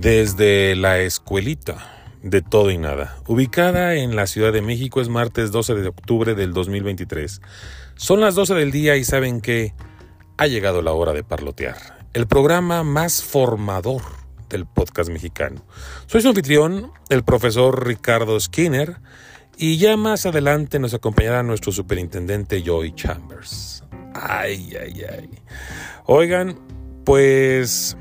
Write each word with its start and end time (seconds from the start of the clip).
Desde 0.00 0.76
la 0.76 1.00
escuelita 1.00 1.84
de 2.22 2.40
todo 2.40 2.70
y 2.70 2.78
nada. 2.78 3.16
Ubicada 3.26 3.96
en 3.96 4.14
la 4.14 4.28
Ciudad 4.28 4.52
de 4.52 4.62
México 4.62 5.00
es 5.00 5.08
martes 5.08 5.50
12 5.50 5.74
de 5.74 5.88
octubre 5.88 6.36
del 6.36 6.52
2023. 6.52 7.40
Son 7.96 8.20
las 8.20 8.36
12 8.36 8.54
del 8.54 8.70
día 8.70 8.94
y 8.94 9.02
saben 9.02 9.40
que 9.40 9.74
ha 10.36 10.46
llegado 10.46 10.82
la 10.82 10.92
hora 10.92 11.14
de 11.14 11.24
parlotear. 11.24 11.98
El 12.12 12.28
programa 12.28 12.84
más 12.84 13.24
formador 13.24 14.02
del 14.48 14.66
podcast 14.66 15.10
mexicano. 15.10 15.64
Soy 16.06 16.22
su 16.22 16.28
anfitrión, 16.28 16.92
el 17.08 17.24
profesor 17.24 17.84
Ricardo 17.84 18.38
Skinner, 18.38 18.98
y 19.56 19.78
ya 19.78 19.96
más 19.96 20.26
adelante 20.26 20.78
nos 20.78 20.94
acompañará 20.94 21.42
nuestro 21.42 21.72
superintendente 21.72 22.62
Joy 22.62 22.94
Chambers. 22.94 23.82
Ay, 24.14 24.76
ay, 24.80 25.02
ay. 25.10 25.30
Oigan, 26.06 26.56
pues 27.04 27.96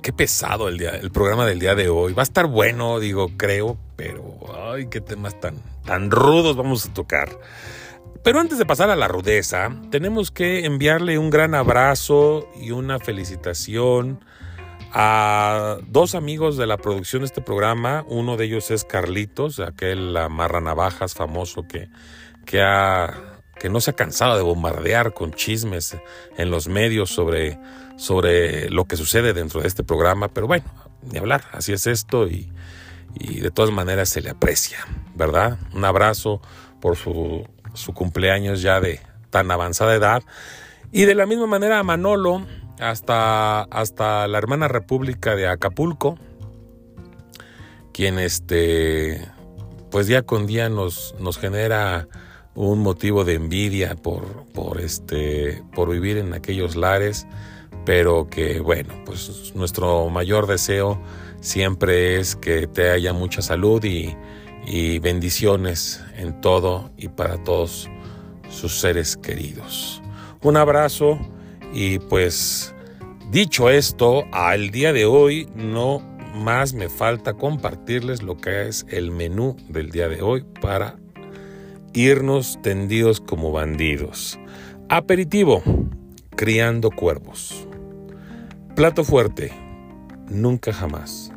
qué 0.00 0.12
pesado 0.12 0.68
el, 0.68 0.78
día, 0.78 0.90
el 0.90 1.10
programa 1.10 1.46
del 1.46 1.58
día 1.58 1.74
de 1.74 1.88
hoy. 1.88 2.12
Va 2.12 2.22
a 2.22 2.24
estar 2.24 2.46
bueno, 2.46 3.00
digo, 3.00 3.30
creo, 3.36 3.78
pero 3.96 4.38
ay, 4.72 4.86
qué 4.90 5.00
temas 5.00 5.38
tan, 5.40 5.56
tan 5.84 6.10
rudos 6.10 6.56
vamos 6.56 6.86
a 6.86 6.92
tocar. 6.92 7.28
Pero 8.22 8.38
antes 8.38 8.58
de 8.58 8.66
pasar 8.66 8.90
a 8.90 8.96
la 8.96 9.08
rudeza, 9.08 9.74
tenemos 9.90 10.30
que 10.30 10.66
enviarle 10.66 11.18
un 11.18 11.30
gran 11.30 11.54
abrazo 11.54 12.48
y 12.60 12.70
una 12.70 12.98
felicitación 12.98 14.20
a 14.92 15.78
dos 15.86 16.14
amigos 16.14 16.56
de 16.56 16.66
la 16.66 16.76
producción 16.76 17.22
de 17.22 17.26
este 17.26 17.40
programa. 17.40 18.04
Uno 18.08 18.36
de 18.36 18.44
ellos 18.44 18.70
es 18.70 18.84
Carlitos, 18.84 19.60
aquel 19.60 20.12
navajas 20.12 21.14
famoso 21.14 21.66
que, 21.66 21.88
que, 22.44 22.60
ha, 22.60 23.40
que 23.58 23.70
no 23.70 23.80
se 23.80 23.92
ha 23.92 23.94
cansado 23.94 24.36
de 24.36 24.42
bombardear 24.42 25.14
con 25.14 25.32
chismes 25.32 25.96
en 26.36 26.50
los 26.50 26.68
medios 26.68 27.10
sobre 27.10 27.58
sobre 28.00 28.70
lo 28.70 28.86
que 28.86 28.96
sucede 28.96 29.34
dentro 29.34 29.60
de 29.60 29.68
este 29.68 29.84
programa, 29.84 30.28
pero 30.28 30.46
bueno, 30.46 30.64
ni 31.02 31.18
hablar, 31.18 31.44
así 31.52 31.74
es 31.74 31.86
esto 31.86 32.26
y, 32.26 32.50
de 33.12 33.50
todas 33.50 33.70
maneras 33.72 34.08
se 34.08 34.22
le 34.22 34.30
aprecia, 34.30 34.78
¿verdad? 35.14 35.58
Un 35.74 35.84
abrazo 35.84 36.40
por 36.80 36.96
su, 36.96 37.46
su 37.74 37.92
cumpleaños 37.92 38.62
ya 38.62 38.80
de 38.80 39.00
tan 39.28 39.50
avanzada 39.50 39.94
edad. 39.94 40.22
Y 40.92 41.04
de 41.04 41.14
la 41.14 41.26
misma 41.26 41.46
manera 41.46 41.80
a 41.80 41.82
Manolo, 41.82 42.46
hasta, 42.78 43.62
hasta 43.62 44.28
la 44.28 44.38
hermana 44.38 44.68
República 44.68 45.34
de 45.34 45.48
Acapulco, 45.48 46.18
quien 47.92 48.18
este, 48.18 49.28
pues 49.90 50.06
día 50.06 50.22
con 50.22 50.46
día 50.46 50.68
nos, 50.70 51.14
nos 51.18 51.36
genera 51.36 52.08
un 52.54 52.78
motivo 52.78 53.24
de 53.24 53.34
envidia 53.34 53.96
por, 53.96 54.46
por, 54.54 54.80
este, 54.80 55.62
por 55.74 55.90
vivir 55.90 56.16
en 56.16 56.32
aquellos 56.32 56.76
lares 56.76 57.26
pero 57.84 58.28
que 58.28 58.60
bueno, 58.60 58.94
pues 59.04 59.52
nuestro 59.54 60.08
mayor 60.10 60.46
deseo 60.46 61.00
siempre 61.40 62.18
es 62.18 62.36
que 62.36 62.66
te 62.66 62.90
haya 62.90 63.12
mucha 63.12 63.42
salud 63.42 63.82
y, 63.84 64.16
bendiciones 65.00 66.00
en 66.16 66.40
todo 66.40 66.92
y 66.96 67.08
para 67.08 67.42
todos 67.42 67.90
sus 68.50 68.78
seres 68.78 69.16
queridos. 69.16 70.00
Un 70.42 70.56
abrazo 70.56 71.18
y 71.72 71.98
pues 71.98 72.72
dicho 73.32 73.68
esto, 73.68 74.24
al 74.30 74.70
día 74.70 74.92
de 74.92 75.06
hoy 75.06 75.48
no 75.56 76.02
más 76.34 76.72
me 76.74 76.88
falta 76.88 77.32
compartirles 77.32 78.22
lo 78.22 78.36
que 78.36 78.68
es 78.68 78.86
el 78.90 79.10
menú 79.10 79.56
del 79.68 79.90
día 79.90 80.08
de 80.08 80.22
hoy 80.22 80.44
para 80.60 80.96
irnos 81.92 82.60
tendidos 82.62 83.20
como 83.20 83.50
bandidos. 83.50 84.38
Aperitivo, 84.88 85.62
criando 86.36 86.90
cuervos. 86.90 87.66
Plato 88.74 89.04
fuerte, 89.04 89.52
nunca 90.28 90.72
jamás. 90.72 91.32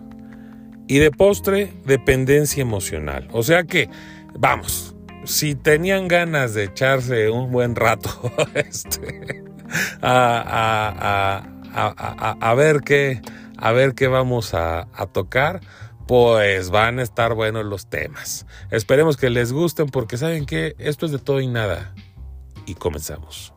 Y 0.88 1.00
de 1.00 1.12
postre, 1.12 1.74
dependencia 1.86 2.62
emocional. 2.62 3.28
O 3.32 3.44
sea 3.44 3.64
que, 3.64 3.90
vamos, 4.38 4.96
si 5.26 5.56
tenían 5.56 6.08
ganas 6.08 6.54
de 6.54 6.66
echarse 6.66 7.30
un 7.30 7.52
buen 7.52 7.76
rato 7.76 8.10
este, 8.54 9.44
a, 10.02 11.44
ver 12.56 12.82
qué, 12.82 13.22
a 13.58 13.72
ver 13.72 13.96
qué 13.96 14.08
vamos 14.08 14.54
a, 14.54 14.88
a 14.94 15.08
tocar, 15.08 15.62
pues 16.08 16.70
van 16.70 17.00
a 17.00 17.04
estar 17.04 17.34
buenos 17.34 17.66
los 17.66 17.88
temas. 17.88 18.46
Esperemos 18.72 19.18
que 19.18 19.30
les 19.30 19.52
gusten 19.52 19.88
porque 19.88 20.18
saben 20.18 20.46
que 20.46 20.76
esto 20.78 21.06
es 21.06 21.12
de 21.12 21.20
todo 21.20 21.42
y 21.42 21.48
nada. 21.48 21.94
Y 22.66 22.76
comenzamos. 22.76 23.54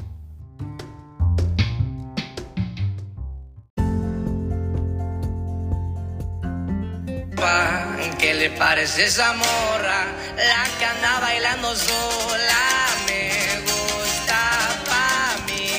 ¿Qué 8.27 8.35
le 8.35 8.51
parece 8.51 9.05
esa 9.05 9.35
morra? 9.35 10.05
La 10.37 10.65
que 10.81 10.85
anda 10.85 11.21
bailando 11.21 11.77
sola 11.77 12.65
me 13.07 13.31
gusta 13.61 14.41
pa' 14.85 15.37
mí. 15.47 15.71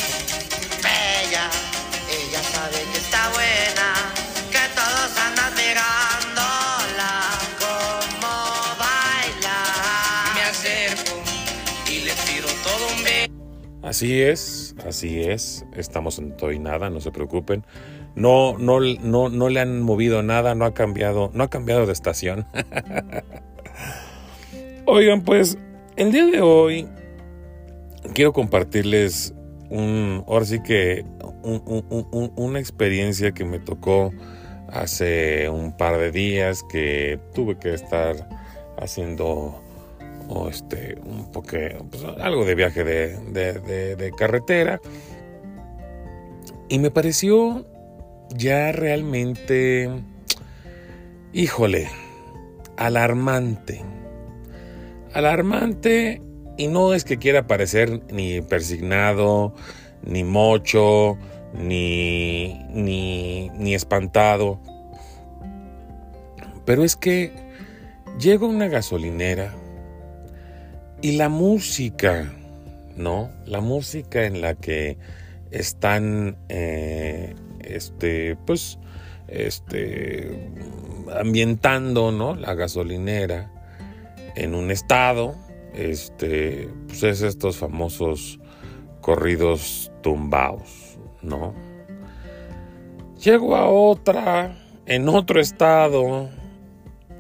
Bella, 0.81 1.49
ella 2.09 2.41
sabe 2.53 2.85
que 2.93 2.99
está 2.99 3.27
buena, 3.31 3.89
que 4.49 4.63
todos 4.79 5.17
andan 5.27 5.53
mirándola 5.55 7.11
como 7.59 8.31
baila. 8.79 9.59
Me 10.35 10.43
acerco 10.43 11.21
y 11.89 11.99
le 12.05 12.13
tiro 12.13 12.47
todo 12.63 12.87
un 12.95 13.03
beso. 13.03 13.31
Así 13.83 14.21
es, 14.21 14.66
así 14.85 15.21
es. 15.21 15.65
Estamos 15.75 16.19
en 16.19 16.35
todo 16.35 16.51
y 16.51 16.59
nada, 16.59 16.89
no 16.89 16.99
se 16.99 17.11
preocupen. 17.11 17.65
No, 18.15 18.57
no, 18.57 18.79
no, 18.79 19.29
no 19.29 19.49
le 19.49 19.59
han 19.59 19.81
movido 19.81 20.23
nada, 20.23 20.55
no 20.55 20.65
ha 20.65 20.73
cambiado, 20.73 21.29
no 21.33 21.43
ha 21.43 21.49
cambiado 21.49 21.85
de 21.85 21.93
estación. 21.93 22.45
Oigan, 24.85 25.21
pues 25.21 25.57
el 25.97 26.11
día 26.11 26.25
de 26.25 26.41
hoy 26.41 26.87
quiero 28.13 28.33
compartirles 28.33 29.33
un, 29.69 30.23
ahora 30.27 30.45
sí 30.45 30.61
que 30.63 31.05
una 31.43 32.59
experiencia 32.59 33.31
que 33.31 33.45
me 33.45 33.59
tocó 33.59 34.11
hace 34.69 35.49
un 35.49 35.75
par 35.75 35.97
de 35.97 36.11
días 36.11 36.63
que 36.69 37.19
tuve 37.33 37.57
que 37.57 37.73
estar 37.73 38.15
haciendo 38.77 39.61
este, 40.49 40.97
un 41.05 41.31
poco, 41.31 41.57
pues, 41.89 42.03
algo 42.19 42.45
de 42.45 42.55
viaje 42.55 42.83
de, 42.83 43.95
de 43.95 44.11
carretera. 44.17 44.79
Y 46.69 46.79
me 46.79 46.91
pareció 46.91 47.65
ya 48.35 48.71
realmente, 48.71 49.89
híjole, 51.33 51.89
alarmante. 52.75 53.83
Alarmante 55.13 56.21
y 56.57 56.67
no 56.67 56.93
es 56.93 57.05
que 57.05 57.17
quiera 57.17 57.47
parecer 57.47 58.01
ni 58.11 58.41
persignado, 58.41 59.53
ni 60.03 60.23
mocho, 60.23 61.17
ni, 61.53 62.65
ni, 62.69 63.49
ni 63.51 63.75
espantado. 63.75 64.59
Pero 66.65 66.83
es 66.83 66.95
que 66.95 67.31
llega 68.19 68.45
una 68.45 68.67
gasolinera 68.67 69.53
y 71.01 71.17
la 71.17 71.29
música, 71.29 72.33
¿no? 72.95 73.29
La 73.45 73.61
música 73.61 74.25
en 74.25 74.41
la 74.41 74.55
que 74.55 74.97
están 75.51 76.37
eh, 76.49 77.35
este, 77.59 78.35
pues, 78.45 78.79
este, 79.27 80.49
ambientando, 81.19 82.11
¿no? 82.11 82.35
La 82.35 82.53
gasolinera 82.55 83.51
en 84.35 84.55
un 84.55 84.71
estado, 84.71 85.35
este, 85.73 86.69
pues 86.87 87.03
es 87.03 87.21
estos 87.21 87.57
famosos 87.57 88.39
corridos 89.01 89.91
tumbados, 90.01 90.97
¿no? 91.21 91.53
Llego 93.23 93.55
a 93.55 93.67
otra, 93.67 94.55
en 94.85 95.09
otro 95.09 95.41
estado, 95.41 96.29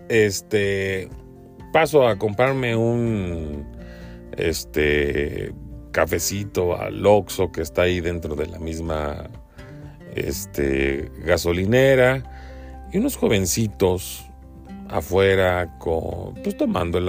este, 0.09 1.09
paso 1.71 2.07
a 2.07 2.17
comprarme 2.17 2.75
un, 2.75 3.65
este, 4.37 5.53
cafecito 5.91 6.79
al 6.79 7.05
Oxxo 7.05 7.51
que 7.51 7.61
está 7.61 7.83
ahí 7.83 8.01
dentro 8.01 8.35
de 8.35 8.45
la 8.45 8.59
misma 8.59 9.29
este, 10.15 11.11
gasolinera 11.25 12.23
y 12.91 12.99
unos 12.99 13.17
jovencitos 13.17 14.25
afuera 14.89 15.77
con, 15.79 16.35
pues 16.43 16.55
tomando 16.55 16.99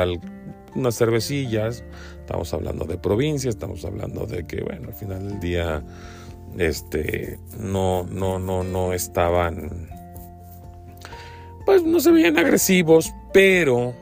unas 0.75 0.97
cervecillas. 0.97 1.85
Estamos 2.21 2.53
hablando 2.55 2.85
de 2.85 2.99
provincia, 2.99 3.49
estamos 3.49 3.85
hablando 3.85 4.27
de 4.27 4.47
que, 4.47 4.63
bueno, 4.63 4.89
al 4.89 4.95
final 4.95 5.29
del 5.29 5.41
día, 5.41 5.83
este, 6.57 7.39
no, 7.59 8.05
no, 8.05 8.39
no, 8.39 8.65
no 8.65 8.93
estaban, 8.93 9.89
pues 11.65 11.83
no 11.85 12.01
se 12.01 12.11
veían 12.11 12.39
agresivos, 12.39 13.13
pero 13.33 13.95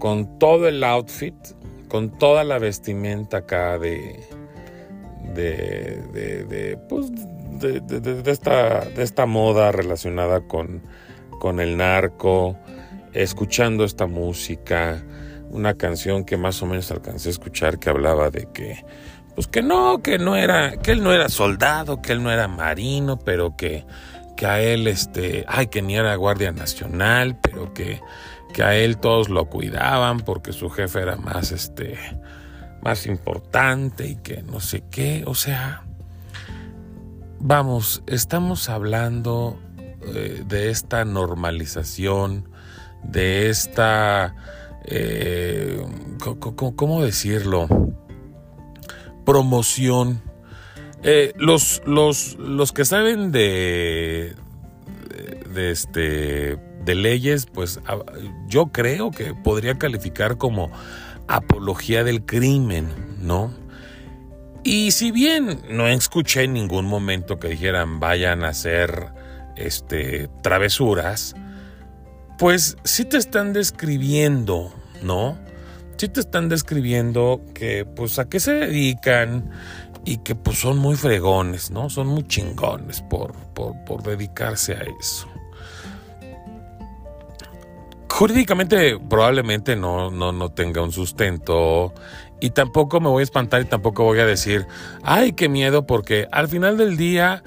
con 0.00 0.38
todo 0.40 0.66
el 0.66 0.82
outfit, 0.82 1.34
con 1.88 2.10
toda 2.18 2.42
la 2.42 2.58
vestimenta 2.58 3.38
acá 3.38 3.78
de, 3.78 4.18
de, 5.34 6.02
de, 6.12 6.44
de 6.46 6.76
pues, 6.88 7.12
de, 7.60 8.22
esta, 8.26 8.86
de 8.86 9.02
esta 9.02 9.26
moda 9.26 9.70
relacionada 9.70 10.40
con, 10.40 10.82
con 11.38 11.60
el 11.60 11.76
narco, 11.76 12.56
escuchando 13.12 13.84
esta 13.84 14.06
música, 14.06 15.04
una 15.50 15.74
canción 15.74 16.24
que 16.24 16.36
más 16.36 16.62
o 16.62 16.66
menos 16.66 16.90
alcancé 16.90 17.28
a 17.28 17.32
escuchar 17.32 17.78
que 17.78 17.90
hablaba 17.90 18.30
de 18.30 18.48
que 18.52 18.84
pues 19.34 19.46
que 19.46 19.62
no, 19.62 20.02
que 20.02 20.18
no 20.18 20.34
era, 20.34 20.78
que 20.78 20.92
él 20.92 21.02
no 21.02 21.12
era 21.12 21.28
soldado, 21.28 22.02
que 22.02 22.12
él 22.12 22.22
no 22.22 22.32
era 22.32 22.48
marino, 22.48 23.18
pero 23.18 23.56
que, 23.56 23.84
que 24.36 24.46
a 24.46 24.60
él, 24.60 24.86
este, 24.86 25.44
ay, 25.46 25.68
que 25.68 25.82
ni 25.82 25.96
era 25.96 26.14
guardia 26.16 26.52
nacional, 26.52 27.38
pero 27.40 27.72
que, 27.72 28.00
que 28.52 28.62
a 28.62 28.74
él 28.74 28.98
todos 28.98 29.28
lo 29.28 29.46
cuidaban 29.46 30.20
porque 30.20 30.52
su 30.52 30.70
jefe 30.70 31.00
era 31.00 31.16
más, 31.16 31.52
este, 31.52 31.98
más 32.82 33.06
importante 33.06 34.08
y 34.08 34.16
que 34.16 34.42
no 34.42 34.60
sé 34.60 34.84
qué, 34.90 35.24
o 35.26 35.34
sea, 35.34 35.84
vamos, 37.38 38.02
estamos 38.06 38.68
hablando 38.68 39.58
eh, 40.14 40.44
de 40.46 40.70
esta 40.70 41.04
normalización, 41.04 42.48
de 43.02 43.48
esta, 43.50 44.34
eh, 44.84 45.84
¿cómo 46.76 47.02
decirlo? 47.02 47.68
promoción. 49.30 50.20
Eh, 51.04 51.32
los, 51.36 51.82
los, 51.86 52.36
los 52.38 52.72
que 52.72 52.84
saben 52.84 53.30
de, 53.30 54.34
de, 55.54 55.70
este, 55.70 56.58
de 56.84 56.94
leyes, 56.94 57.46
pues 57.46 57.80
yo 58.48 58.66
creo 58.66 59.10
que 59.10 59.34
podría 59.34 59.78
calificar 59.78 60.38
como 60.38 60.70
apología 61.28 62.04
del 62.04 62.24
crimen, 62.24 62.88
¿no? 63.20 63.52
Y 64.62 64.90
si 64.90 65.10
bien 65.10 65.62
no 65.70 65.86
escuché 65.88 66.44
en 66.44 66.52
ningún 66.52 66.86
momento 66.86 67.38
que 67.38 67.48
dijeran 67.48 67.98
vayan 68.00 68.44
a 68.44 68.48
hacer 68.48 69.08
este, 69.56 70.28
travesuras, 70.42 71.34
pues 72.38 72.76
sí 72.84 73.04
te 73.04 73.16
están 73.16 73.52
describiendo, 73.52 74.72
¿no? 75.02 75.38
sí 76.00 76.08
te 76.08 76.20
están 76.20 76.48
describiendo 76.48 77.42
que 77.54 77.84
pues 77.84 78.18
a 78.18 78.26
qué 78.26 78.40
se 78.40 78.54
dedican 78.54 79.50
y 80.06 80.16
que 80.16 80.34
pues 80.34 80.58
son 80.58 80.78
muy 80.78 80.96
fregones, 80.96 81.70
¿no? 81.70 81.90
Son 81.90 82.06
muy 82.06 82.26
chingones 82.26 83.02
por, 83.02 83.34
por, 83.54 84.02
dedicarse 84.02 84.72
a 84.72 84.82
eso. 84.98 85.28
Jurídicamente 88.10 88.98
probablemente 89.08 89.76
no, 89.76 90.10
no, 90.10 90.32
no 90.32 90.50
tenga 90.50 90.82
un 90.82 90.92
sustento 90.92 91.94
y 92.40 92.50
tampoco 92.50 93.00
me 93.00 93.08
voy 93.08 93.20
a 93.20 93.24
espantar 93.24 93.62
y 93.62 93.66
tampoco 93.66 94.04
voy 94.04 94.18
a 94.18 94.26
decir, 94.26 94.66
ay, 95.02 95.32
qué 95.32 95.48
miedo, 95.48 95.86
porque 95.86 96.26
al 96.32 96.48
final 96.48 96.76
del 96.76 96.96
día, 96.96 97.42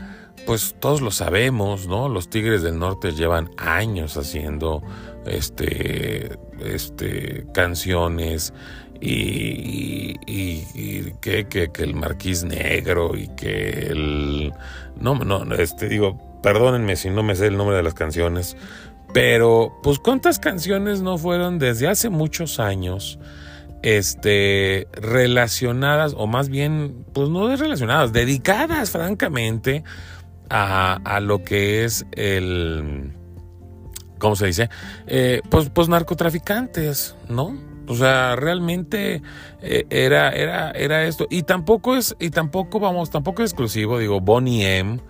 pues 0.45 0.75
todos 0.79 1.01
lo 1.01 1.11
sabemos, 1.11 1.87
¿no? 1.87 2.07
Los 2.09 2.29
Tigres 2.29 2.61
del 2.61 2.79
Norte 2.79 3.11
llevan 3.11 3.49
años 3.57 4.15
haciendo 4.17 4.83
este, 5.25 6.37
este, 6.63 7.45
canciones 7.53 8.53
y, 9.01 10.13
que, 11.19 11.47
que, 11.47 11.83
el 11.83 11.95
marquís 11.95 12.43
negro 12.43 13.17
y 13.17 13.27
que 13.35 13.87
el... 13.89 14.53
No, 14.95 15.15
no, 15.15 15.43
este, 15.55 15.89
digo, 15.89 16.17
perdónenme 16.41 16.95
si 16.95 17.09
no 17.09 17.23
me 17.23 17.35
sé 17.35 17.47
el 17.47 17.57
nombre 17.57 17.75
de 17.75 17.83
las 17.83 17.93
canciones, 17.95 18.55
pero 19.13 19.79
pues 19.83 19.99
cuántas 19.99 20.39
canciones 20.39 21.01
no 21.01 21.17
fueron 21.17 21.59
desde 21.59 21.87
hace 21.87 22.09
muchos 22.09 22.59
años 22.59 23.19
este 23.81 24.87
relacionadas 24.93 26.13
o 26.17 26.27
más 26.27 26.49
bien 26.49 27.05
pues 27.13 27.29
no 27.29 27.53
relacionadas 27.55 28.13
dedicadas 28.13 28.91
francamente 28.91 29.83
a, 30.49 30.99
a 31.03 31.19
lo 31.19 31.43
que 31.43 31.83
es 31.83 32.05
el 32.11 33.13
¿cómo 34.23 34.37
se 34.37 34.45
dice? 34.47 34.69
Eh, 35.05 35.41
pues, 35.49 35.69
pues 35.69 35.89
narcotraficantes, 35.89 37.17
¿no? 37.27 37.57
O 37.87 37.95
sea, 37.95 38.37
realmente 38.37 39.21
eh, 39.61 39.85
era, 39.89 40.29
era, 40.29 40.71
era 40.71 41.03
esto. 41.03 41.27
Y 41.29 41.43
tampoco 41.43 41.97
es, 41.97 42.15
y 42.19 42.29
tampoco, 42.29 42.79
vamos, 42.79 43.11
tampoco 43.11 43.43
es 43.43 43.51
exclusivo, 43.51 43.99
digo, 43.99 44.21
Bonnie 44.21 44.77
M 44.77 45.01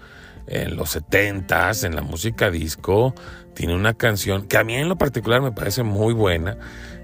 en 0.47 0.75
los 0.75 0.89
setentas, 0.89 1.83
en 1.83 1.95
la 1.95 2.01
música 2.01 2.49
disco, 2.49 3.13
tiene 3.53 3.75
una 3.75 3.93
canción 3.93 4.47
que 4.47 4.57
a 4.57 4.63
mí 4.63 4.75
en 4.75 4.89
lo 4.89 4.97
particular 4.97 5.41
me 5.41 5.51
parece 5.51 5.83
muy 5.83 6.13
buena, 6.13 6.57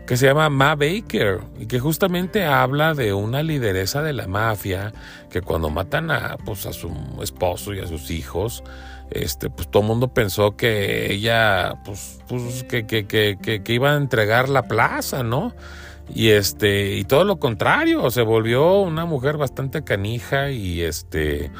que 0.07 0.17
se 0.17 0.25
llama 0.25 0.49
Ma 0.49 0.75
Baker 0.75 1.39
y 1.59 1.67
que 1.67 1.79
justamente 1.79 2.45
habla 2.45 2.95
de 2.95 3.13
una 3.13 3.43
lideresa 3.43 4.01
de 4.01 4.13
la 4.13 4.27
mafia 4.27 4.91
que 5.29 5.41
cuando 5.41 5.69
matan 5.69 6.09
a, 6.09 6.37
pues, 6.43 6.65
a 6.65 6.73
su 6.73 6.91
esposo 7.21 7.73
y 7.73 7.79
a 7.79 7.87
sus 7.87 8.09
hijos, 8.09 8.63
este, 9.11 9.49
pues 9.49 9.69
todo 9.69 9.83
el 9.83 9.87
mundo 9.87 10.07
pensó 10.07 10.55
que 10.55 11.13
ella, 11.13 11.75
pues, 11.85 12.19
pues 12.27 12.63
que, 12.63 12.85
que, 12.85 13.05
que, 13.05 13.37
que, 13.37 13.73
iba 13.73 13.93
a 13.93 13.97
entregar 13.97 14.49
la 14.49 14.63
plaza, 14.63 15.23
¿no? 15.23 15.53
Y 16.13 16.29
este, 16.29 16.95
y 16.95 17.03
todo 17.03 17.23
lo 17.23 17.37
contrario, 17.37 18.09
se 18.09 18.23
volvió 18.23 18.81
una 18.81 19.05
mujer 19.05 19.37
bastante 19.37 19.83
canija 19.83 20.49
y 20.49 20.81
este, 20.81 21.51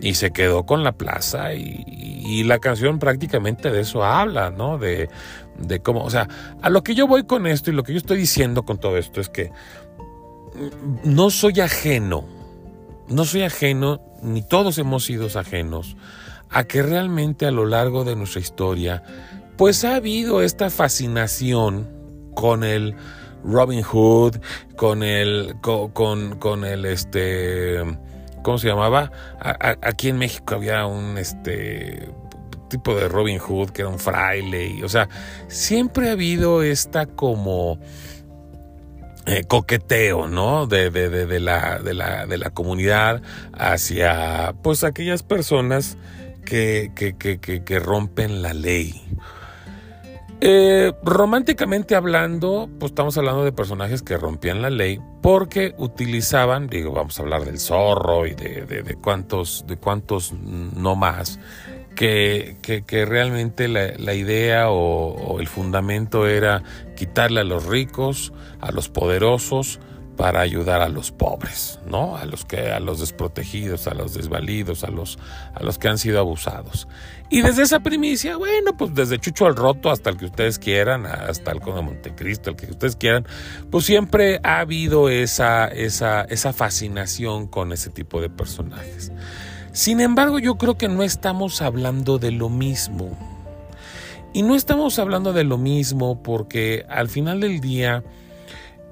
y 0.00 0.14
se 0.14 0.32
quedó 0.32 0.66
con 0.66 0.84
la 0.84 0.92
plaza 0.92 1.54
y, 1.54 1.84
y 1.86 2.44
la 2.44 2.58
canción 2.58 2.98
prácticamente 2.98 3.70
de 3.70 3.80
eso 3.80 4.04
habla, 4.04 4.50
¿no? 4.50 4.78
De, 4.78 5.08
de 5.58 5.80
cómo, 5.80 6.04
o 6.04 6.10
sea, 6.10 6.28
a 6.62 6.70
lo 6.70 6.82
que 6.82 6.94
yo 6.94 7.06
voy 7.06 7.24
con 7.24 7.46
esto 7.46 7.70
y 7.70 7.74
lo 7.74 7.82
que 7.82 7.92
yo 7.92 7.98
estoy 7.98 8.18
diciendo 8.18 8.64
con 8.64 8.78
todo 8.78 8.96
esto 8.96 9.20
es 9.20 9.28
que 9.28 9.50
no 11.04 11.30
soy 11.30 11.60
ajeno, 11.60 12.24
no 13.08 13.24
soy 13.24 13.42
ajeno, 13.42 14.00
ni 14.22 14.42
todos 14.42 14.78
hemos 14.78 15.04
sido 15.04 15.28
ajenos 15.38 15.96
a 16.50 16.64
que 16.64 16.82
realmente 16.82 17.46
a 17.46 17.50
lo 17.50 17.66
largo 17.66 18.04
de 18.04 18.16
nuestra 18.16 18.40
historia, 18.40 19.02
pues 19.56 19.84
ha 19.84 19.96
habido 19.96 20.42
esta 20.42 20.70
fascinación 20.70 21.88
con 22.34 22.64
el 22.64 22.94
Robin 23.44 23.82
Hood, 23.82 24.36
con 24.76 25.02
el, 25.02 25.56
con, 25.60 26.38
con, 26.38 26.64
el, 26.64 26.84
este, 26.86 27.80
¿cómo 28.44 28.58
se 28.58 28.68
llamaba? 28.68 29.10
aquí 29.82 30.10
en 30.10 30.18
México 30.18 30.54
había 30.54 30.86
un, 30.86 31.18
este, 31.18 32.08
tipo 32.68 32.94
de 32.94 33.08
Robin 33.08 33.38
Hood 33.38 33.70
que 33.70 33.82
era 33.82 33.88
un 33.88 33.98
fraile, 33.98 34.84
o 34.84 34.88
sea, 34.88 35.08
siempre 35.48 36.08
ha 36.08 36.12
habido 36.12 36.62
esta 36.62 37.06
como... 37.06 37.80
Eh, 39.26 39.44
coqueteo, 39.48 40.28
¿no? 40.28 40.66
De, 40.66 40.90
de, 40.90 41.08
de, 41.08 41.40
la, 41.40 41.78
de, 41.78 41.94
la, 41.94 42.26
de 42.26 42.36
la 42.36 42.50
comunidad 42.50 43.22
hacia, 43.54 44.54
pues, 44.62 44.84
aquellas 44.84 45.22
personas 45.22 45.96
que, 46.44 46.92
que, 46.94 47.78
rompen 47.78 48.42
la 48.42 48.52
ley. 48.52 49.02
Eh, 50.46 50.92
románticamente 51.02 51.94
hablando, 51.94 52.68
pues 52.78 52.92
estamos 52.92 53.16
hablando 53.16 53.44
de 53.44 53.52
personajes 53.52 54.02
que 54.02 54.18
rompían 54.18 54.60
la 54.60 54.68
ley 54.68 55.00
porque 55.22 55.74
utilizaban, 55.78 56.66
digo, 56.66 56.92
vamos 56.92 57.18
a 57.18 57.22
hablar 57.22 57.46
del 57.46 57.58
zorro 57.58 58.26
y 58.26 58.34
de, 58.34 58.66
de, 58.66 58.82
de 58.82 58.94
cuántos 58.96 59.64
no 60.34 60.96
más, 60.96 61.40
que, 61.94 62.56
que, 62.60 63.06
realmente 63.06 63.68
la, 63.68 64.14
idea 64.14 64.70
o, 64.70 65.40
el 65.40 65.48
fundamento 65.48 66.26
era 66.26 66.62
quitarle 66.94 67.40
a 67.40 67.44
los 67.44 67.64
ricos, 67.64 68.34
a 68.60 68.70
los 68.70 68.90
poderosos, 68.90 69.80
para 70.16 70.40
ayudar 70.40 70.80
a 70.80 70.88
los 70.88 71.10
pobres, 71.10 71.80
¿no? 71.86 72.16
A 72.16 72.24
los 72.24 72.44
que 72.44 72.70
a 72.72 72.80
los 72.80 73.00
desprotegidos, 73.00 73.86
a 73.86 73.94
los 73.94 74.14
desvalidos, 74.14 74.84
a 74.84 74.90
los 74.90 75.18
a 75.54 75.62
los 75.62 75.78
que 75.78 75.88
han 75.88 75.98
sido 75.98 76.20
abusados. 76.20 76.88
Y 77.30 77.42
desde 77.42 77.62
esa 77.62 77.80
primicia, 77.80 78.36
bueno, 78.36 78.76
pues 78.76 78.94
desde 78.94 79.18
Chucho 79.18 79.46
al 79.46 79.56
Roto 79.56 79.90
hasta 79.90 80.10
el 80.10 80.16
que 80.16 80.26
ustedes 80.26 80.58
quieran, 80.58 81.06
hasta 81.06 81.50
el 81.50 81.60
Conde 81.60 81.80
de 81.80 81.86
Montecristo, 81.86 82.50
el 82.50 82.56
que 82.56 82.70
ustedes 82.70 82.96
quieran, 82.96 83.26
pues 83.70 83.84
siempre 83.84 84.40
ha 84.42 84.60
habido 84.60 85.08
esa 85.08 85.66
esa 85.66 86.22
esa 86.22 86.52
fascinación 86.52 87.46
con 87.46 87.72
ese 87.72 87.90
tipo 87.90 88.20
de 88.20 88.30
personajes. 88.30 89.12
Sin 89.72 90.00
embargo, 90.00 90.38
yo 90.38 90.56
creo 90.56 90.78
que 90.78 90.88
no 90.88 91.02
estamos 91.02 91.60
hablando 91.60 92.18
de 92.18 92.30
lo 92.30 92.48
mismo. 92.48 93.18
Y 94.32 94.42
no 94.42 94.54
estamos 94.54 94.98
hablando 94.98 95.32
de 95.32 95.44
lo 95.44 95.58
mismo 95.58 96.22
porque 96.22 96.84
al 96.88 97.08
final 97.08 97.40
del 97.40 97.60
día 97.60 98.02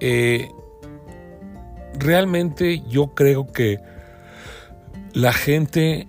eh, 0.05 0.49
realmente 1.99 2.83
yo 2.89 3.15
creo 3.15 3.47
que 3.47 3.81
la 5.13 5.33
gente 5.33 6.09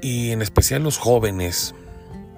y 0.00 0.32
en 0.32 0.42
especial 0.42 0.82
los 0.82 0.98
jóvenes, 0.98 1.74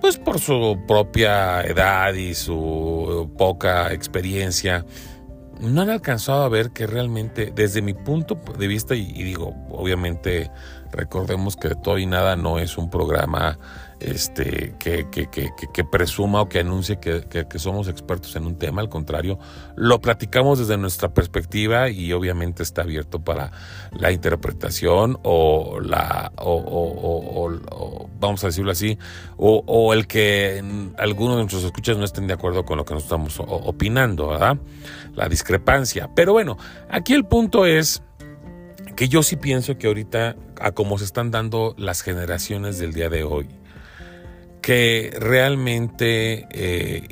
pues 0.01 0.19
por 0.19 0.39
su 0.39 0.79
propia 0.87 1.63
edad 1.63 2.13
y 2.13 2.35
su 2.35 3.31
poca 3.39 3.93
experiencia, 3.93 4.85
no 5.61 5.83
han 5.83 5.91
alcanzado 5.91 6.43
a 6.43 6.49
ver 6.49 6.71
que 6.71 6.87
realmente, 6.87 7.53
desde 7.55 7.81
mi 7.81 7.95
punto 7.95 8.39
de 8.59 8.67
vista, 8.67 8.95
y, 8.95 9.05
digo, 9.23 9.55
obviamente 9.71 10.51
recordemos 10.93 11.57
que 11.57 11.69
de 11.69 11.75
todo 11.77 11.99
y 11.99 12.07
nada 12.07 12.37
no 12.37 12.59
es 12.59 12.77
un 12.77 12.91
programa 12.91 13.59
este, 14.05 14.75
que, 14.79 15.09
que, 15.11 15.29
que, 15.31 15.51
que 15.73 15.85
presuma 15.85 16.43
o 16.43 16.49
que 16.49 16.61
anuncie 16.61 16.99
que, 16.99 17.25
somos 17.59 17.89
expertos 17.89 18.37
en 18.37 18.45
un 18.47 18.57
tema, 18.57 18.83
al 18.83 18.89
contrario, 18.89 19.39
lo 19.77 20.01
platicamos 20.01 20.59
desde 20.59 20.77
nuestra 20.77 21.15
perspectiva 21.15 21.89
y 21.89 22.13
obviamente 22.13 22.63
está 22.63 22.83
abierto 22.83 23.25
para 23.25 23.53
la 23.93 24.13
interpretación 24.13 25.19
o 25.23 25.81
la, 25.81 26.33
o, 26.37 27.01
vamos 28.21 28.45
a 28.45 28.49
decirlo 28.49 28.73
así, 28.73 28.99
o, 29.37 29.95
el 29.95 30.07
que 30.07 30.63
algunos 30.99 31.37
de 31.37 31.43
nuestros 31.43 31.65
escuchas 31.65 31.97
no 31.97 32.05
estén 32.05 32.27
de 32.27 32.35
acuerdo 32.35 32.65
con 32.65 32.77
lo 32.77 32.85
que 32.85 32.95
nos 32.95 33.05
estamos 33.05 33.41
opinando, 33.41 34.29
¿verdad? 34.29 34.59
La 35.15 35.29
discrepancia. 35.29 36.11
Pero 36.15 36.33
bueno, 36.33 36.59
aquí 36.91 37.15
el 37.15 37.25
punto 37.25 37.65
es 37.65 38.03
que 38.97 39.09
yo 39.09 39.23
sí 39.23 39.37
pienso 39.37 39.79
que 39.79 39.87
ahorita, 39.87 40.37
a 40.61 40.73
cómo 40.73 40.99
se 40.99 41.05
están 41.05 41.31
dando 41.31 41.75
las 41.79 42.03
generaciones 42.03 42.79
del 42.79 42.93
día 42.93 43.09
de 43.09 43.25
hoy, 43.25 43.49
que 44.65 45.15
realmente, 45.21 46.47
eh, 46.51 47.03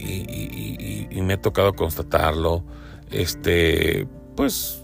y, 1.11 1.21
me 1.21 1.35
ha 1.35 1.41
tocado 1.41 1.75
constatarlo, 1.75 2.65
este, 3.11 4.09
pues, 4.35 4.83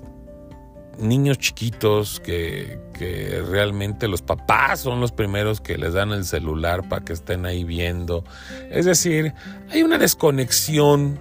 niños 0.99 1.39
chiquitos 1.39 2.21
que, 2.21 2.79
que, 2.93 3.43
realmente 3.49 4.07
los 4.07 4.21
papás 4.21 4.81
son 4.81 5.01
los 5.01 5.13
primeros 5.13 5.63
que 5.63 5.79
les 5.79 5.95
dan 5.95 6.13
el 6.13 6.27
celular 6.27 6.87
para 6.91 7.03
que 7.03 7.15
estén 7.15 7.47
ahí 7.47 7.65
viendo. 7.65 8.23
Es 8.71 8.85
decir, 8.85 9.33
hay 9.71 9.83
una 9.83 9.97
desconexión 9.97 11.19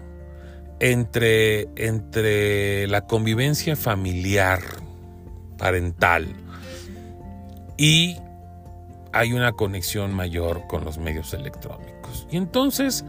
entre, 0.82 1.70
entre 1.77 2.88
la 2.88 3.08
convivencia 3.08 3.77
familiar, 3.77 4.60
parental 5.58 6.27
y 7.77 8.18
hay 9.14 9.34
una 9.34 9.54
conexión 9.54 10.14
mayor 10.14 10.66
con 10.68 10.84
los 10.86 10.98
medios 10.98 11.34
electrónicos. 11.34 12.28
Y 12.30 12.38
entonces, 12.38 13.06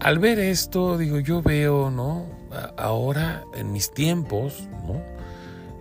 al 0.00 0.18
ver 0.18 0.38
esto, 0.38 0.98
digo, 0.98 1.18
yo 1.18 1.42
veo, 1.42 1.90
¿no? 1.90 2.26
Ahora, 2.76 3.44
en 3.54 3.72
mis 3.72 3.92
tiempos, 3.92 4.68
¿no? 4.86 5.02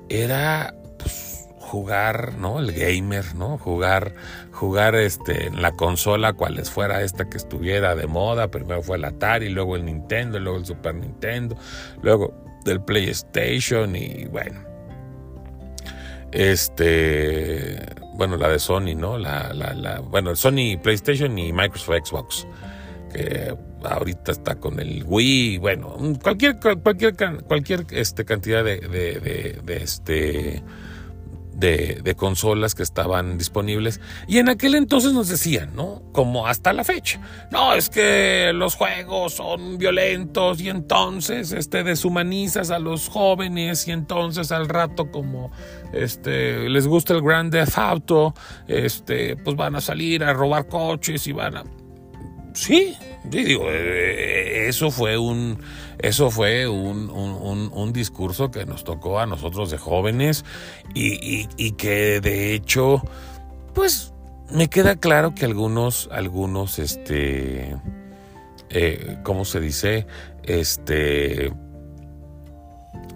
Era 0.09 0.75
pues, 0.97 1.47
jugar, 1.59 2.35
¿no? 2.37 2.59
El 2.59 2.71
gamer, 2.71 3.35
¿no? 3.35 3.57
Jugar, 3.57 4.13
jugar 4.51 4.95
este, 4.95 5.47
en 5.47 5.61
la 5.61 5.71
consola, 5.71 6.33
cuales 6.33 6.69
fuera 6.69 7.01
esta 7.01 7.29
que 7.29 7.37
estuviera 7.37 7.95
de 7.95 8.07
moda. 8.07 8.49
Primero 8.49 8.81
fue 8.81 8.97
el 8.97 9.05
Atari, 9.05 9.49
luego 9.49 9.75
el 9.75 9.85
Nintendo, 9.85 10.39
luego 10.39 10.57
el 10.57 10.65
Super 10.65 10.95
Nintendo, 10.95 11.55
luego 12.01 12.33
del 12.65 12.81
PlayStation 12.81 13.95
y 13.95 14.25
bueno 14.25 14.75
este, 16.35 17.77
bueno, 18.15 18.37
la 18.37 18.49
de 18.49 18.59
Sony, 18.59 18.95
¿no? 18.95 19.17
La, 19.17 19.53
la, 19.53 19.73
la, 19.73 19.99
bueno, 19.99 20.35
Sony 20.35 20.77
PlayStation 20.81 21.37
y 21.37 21.51
Microsoft 21.53 22.07
Xbox, 22.07 22.47
que 23.13 23.55
ahorita 23.83 24.31
está 24.31 24.55
con 24.55 24.79
el 24.79 25.03
Wii, 25.05 25.57
bueno, 25.59 25.95
cualquier, 26.21 26.57
cualquier, 26.59 27.15
cualquier 27.15 27.85
este, 27.91 28.25
cantidad 28.25 28.63
de, 28.63 28.79
de, 28.79 29.61
de 29.63 29.77
este 29.77 30.63
de, 31.55 32.15
consolas 32.15 32.75
que 32.75 32.83
estaban 32.83 33.37
disponibles. 33.37 34.01
Y 34.27 34.37
en 34.37 34.49
aquel 34.49 34.75
entonces 34.75 35.13
nos 35.13 35.27
decían, 35.27 35.75
¿no? 35.75 36.01
Como 36.11 36.47
hasta 36.47 36.73
la 36.73 36.83
fecha. 36.83 37.19
No, 37.51 37.73
es 37.73 37.89
que 37.89 38.51
los 38.53 38.75
juegos 38.75 39.35
son 39.35 39.77
violentos 39.77 40.61
y 40.61 40.69
entonces 40.69 41.51
este, 41.51 41.83
deshumanizas 41.83 42.71
a 42.71 42.79
los 42.79 43.09
jóvenes 43.09 43.87
y 43.87 43.91
entonces 43.91 44.51
al 44.51 44.67
rato 44.67 45.11
como 45.11 45.51
este, 45.93 46.69
les 46.69 46.87
gusta 46.87 47.13
el 47.13 47.21
Grand 47.21 47.51
Theft 47.51 47.77
Auto, 47.77 48.33
este, 48.67 49.37
pues 49.37 49.55
van 49.55 49.75
a 49.75 49.81
salir 49.81 50.23
a 50.23 50.33
robar 50.33 50.67
coches 50.67 51.25
y 51.27 51.31
van 51.31 51.57
a... 51.57 51.63
Sí, 52.53 52.95
digo, 53.25 53.65
eh, 53.69 54.67
eso 54.67 54.89
fue 54.89 55.17
un 55.17 55.59
eso 55.99 56.29
fue 56.31 56.67
un, 56.67 57.93
discurso 57.93 58.51
que 58.51 58.65
nos 58.65 58.83
tocó 58.83 59.19
a 59.19 59.25
nosotros 59.25 59.71
de 59.71 59.77
jóvenes 59.77 60.43
y, 60.93 61.71
que 61.73 62.19
de 62.19 62.53
hecho, 62.53 63.01
pues 63.73 64.13
me 64.51 64.67
queda 64.69 64.95
claro 64.95 65.33
que 65.33 65.45
algunos, 65.45 66.09
algunos, 66.11 66.79
este, 66.79 67.77
eh, 68.69 69.17
¿cómo 69.23 69.45
se 69.45 69.59
dice? 69.59 70.07
Este, 70.43 71.53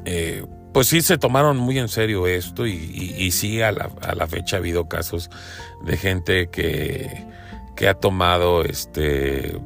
eh, 0.05 0.45
pues 0.74 0.88
sí 0.88 1.01
se 1.01 1.17
tomaron 1.17 1.57
muy 1.57 1.77
en 1.77 1.89
serio 1.89 2.27
esto 2.27 2.65
y, 2.65 2.74
y, 2.74 3.31
sí 3.31 3.62
a 3.62 3.71
la, 3.71 3.89
a 4.01 4.15
la, 4.15 4.27
fecha 4.27 4.57
ha 4.57 4.59
habido 4.59 4.88
casos 4.88 5.29
de 5.83 5.98
gente 5.98 6.50
que, 6.50 7.25
que 7.75 7.88
ha 7.88 7.95
tomado 7.95 8.63
este 8.63 9.59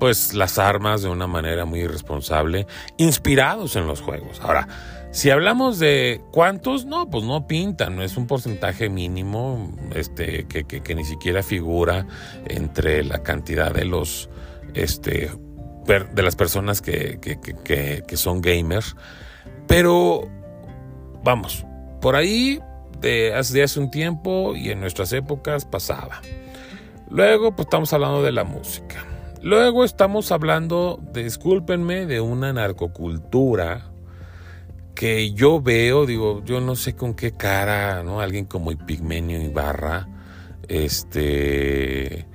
pues 0.00 0.34
las 0.34 0.58
armas 0.58 1.02
de 1.02 1.10
una 1.10 1.26
manera 1.28 1.66
muy 1.66 1.80
irresponsable, 1.80 2.66
inspirados 2.96 3.76
en 3.76 3.86
los 3.86 4.00
juegos. 4.00 4.40
Ahora, 4.40 4.66
si 5.12 5.30
hablamos 5.30 5.78
de 5.78 6.22
cuántos, 6.32 6.86
no, 6.86 7.10
pues 7.10 7.22
no 7.24 7.46
pintan, 7.46 7.96
no 7.96 8.02
es 8.02 8.16
un 8.16 8.26
porcentaje 8.26 8.88
mínimo, 8.88 9.70
este, 9.94 10.46
que, 10.48 10.64
que, 10.64 10.94
ni 10.94 11.04
siquiera 11.04 11.42
figura 11.42 12.06
entre 12.46 13.04
la 13.04 13.22
cantidad 13.22 13.72
de 13.72 13.84
los, 13.84 14.30
este, 14.74 15.30
de 15.86 16.22
las 16.22 16.34
personas 16.34 16.80
que, 16.80 17.20
que 17.20 18.16
son 18.16 18.40
gamers. 18.40 18.96
Pero, 19.66 20.28
vamos, 21.22 21.66
por 22.00 22.16
ahí 22.16 22.58
de 23.00 23.34
hace, 23.34 23.62
hace 23.62 23.80
un 23.80 23.90
tiempo 23.90 24.56
y 24.56 24.70
en 24.70 24.80
nuestras 24.80 25.12
épocas 25.12 25.66
pasaba. 25.66 26.22
Luego, 27.10 27.54
pues 27.54 27.66
estamos 27.66 27.92
hablando 27.92 28.22
de 28.22 28.32
la 28.32 28.44
música. 28.44 29.04
Luego 29.42 29.84
estamos 29.84 30.32
hablando, 30.32 31.00
discúlpenme, 31.14 32.04
de 32.04 32.20
una 32.20 32.52
narcocultura 32.52 33.90
que 34.94 35.32
yo 35.32 35.62
veo, 35.62 36.04
digo, 36.04 36.44
yo 36.44 36.60
no 36.60 36.76
sé 36.76 36.94
con 36.94 37.14
qué 37.14 37.32
cara, 37.32 38.02
¿no? 38.02 38.20
Alguien 38.20 38.44
como 38.44 38.70
Epigmenio 38.70 39.40
Ibarra, 39.40 40.06
este, 40.68 42.18
eh, 42.18 42.26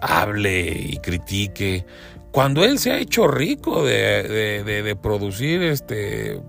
hable 0.00 0.70
y 0.70 0.98
critique, 0.98 1.84
cuando 2.30 2.64
él 2.64 2.78
se 2.78 2.92
ha 2.92 2.98
hecho 2.98 3.26
rico 3.26 3.84
de, 3.84 4.62
de 4.62 4.96
producir, 4.96 5.60
este, 5.62 6.40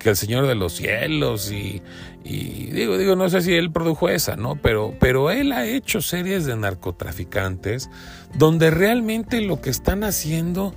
que 0.00 0.08
el 0.08 0.16
Señor 0.16 0.48
de 0.48 0.56
los 0.56 0.72
Cielos 0.72 1.52
y, 1.52 1.82
y 2.22 2.70
digo, 2.70 2.98
digo, 2.98 3.16
no 3.16 3.28
sé 3.30 3.40
si 3.40 3.54
él 3.54 3.72
produjo 3.72 4.08
esa, 4.08 4.36
¿no? 4.36 4.56
Pero, 4.56 4.94
pero 5.00 5.30
él 5.30 5.52
ha 5.52 5.66
hecho 5.66 6.02
series 6.02 6.44
de 6.44 6.56
narcotraficantes 6.56 7.88
donde 8.34 8.70
realmente 8.70 9.40
lo 9.40 9.60
que 9.60 9.70
están 9.70 10.04
haciendo, 10.04 10.74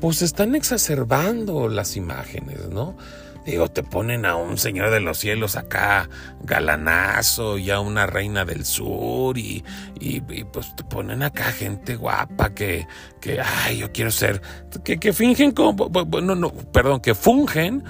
pues 0.00 0.22
están 0.22 0.54
exacerbando 0.54 1.68
las 1.68 1.96
imágenes, 1.96 2.68
¿no? 2.70 2.96
Digo, 3.44 3.68
te 3.68 3.84
ponen 3.84 4.26
a 4.26 4.34
un 4.34 4.58
señor 4.58 4.90
de 4.90 4.98
los 4.98 5.18
cielos 5.18 5.54
acá, 5.54 6.10
galanazo, 6.42 7.58
y 7.58 7.70
a 7.70 7.78
una 7.78 8.04
reina 8.06 8.44
del 8.44 8.64
sur, 8.64 9.38
y, 9.38 9.62
y, 10.00 10.20
pues 10.20 10.74
te 10.74 10.82
ponen 10.82 11.22
acá 11.22 11.44
gente 11.52 11.94
guapa 11.94 12.54
que, 12.54 12.88
que, 13.20 13.40
ay, 13.40 13.78
yo 13.78 13.92
quiero 13.92 14.10
ser, 14.10 14.42
que, 14.82 14.98
que 14.98 15.12
fingen 15.12 15.52
como, 15.52 15.88
no, 16.22 16.34
no, 16.34 16.50
perdón, 16.50 17.00
que 17.00 17.14
fungen 17.14 17.84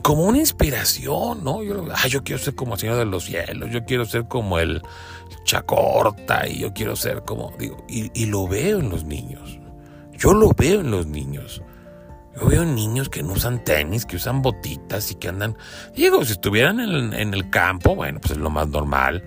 como 0.00 0.24
una 0.24 0.38
inspiración, 0.38 1.44
¿no? 1.44 1.62
Yo, 1.62 1.84
ah, 1.94 2.06
yo 2.08 2.22
quiero 2.22 2.42
ser 2.42 2.54
como 2.54 2.74
el 2.74 2.80
Señor 2.80 2.96
de 2.96 3.04
los 3.04 3.24
Cielos, 3.24 3.70
yo 3.70 3.84
quiero 3.84 4.04
ser 4.04 4.28
como 4.28 4.58
el 4.58 4.82
Chacorta 5.44 6.46
y 6.46 6.60
yo 6.60 6.72
quiero 6.72 6.96
ser 6.96 7.22
como, 7.22 7.52
digo, 7.58 7.84
y, 7.88 8.26
lo 8.26 8.46
veo 8.46 8.78
en 8.78 8.90
los 8.90 9.04
niños. 9.04 9.58
Yo 10.12 10.34
lo 10.34 10.52
veo 10.56 10.80
en 10.80 10.90
los 10.90 11.06
niños. 11.06 11.62
Yo 12.36 12.46
veo 12.46 12.64
niños 12.64 13.08
que 13.08 13.22
no 13.22 13.32
usan 13.32 13.64
tenis, 13.64 14.06
que 14.06 14.16
usan 14.16 14.42
botitas 14.42 15.10
y 15.10 15.16
que 15.16 15.28
andan, 15.28 15.56
digo, 15.94 16.24
si 16.24 16.32
estuvieran 16.32 16.78
en, 16.80 17.12
en 17.12 17.34
el 17.34 17.50
campo, 17.50 17.96
bueno, 17.96 18.20
pues 18.20 18.32
es 18.32 18.38
lo 18.38 18.50
más 18.50 18.68
normal. 18.68 19.24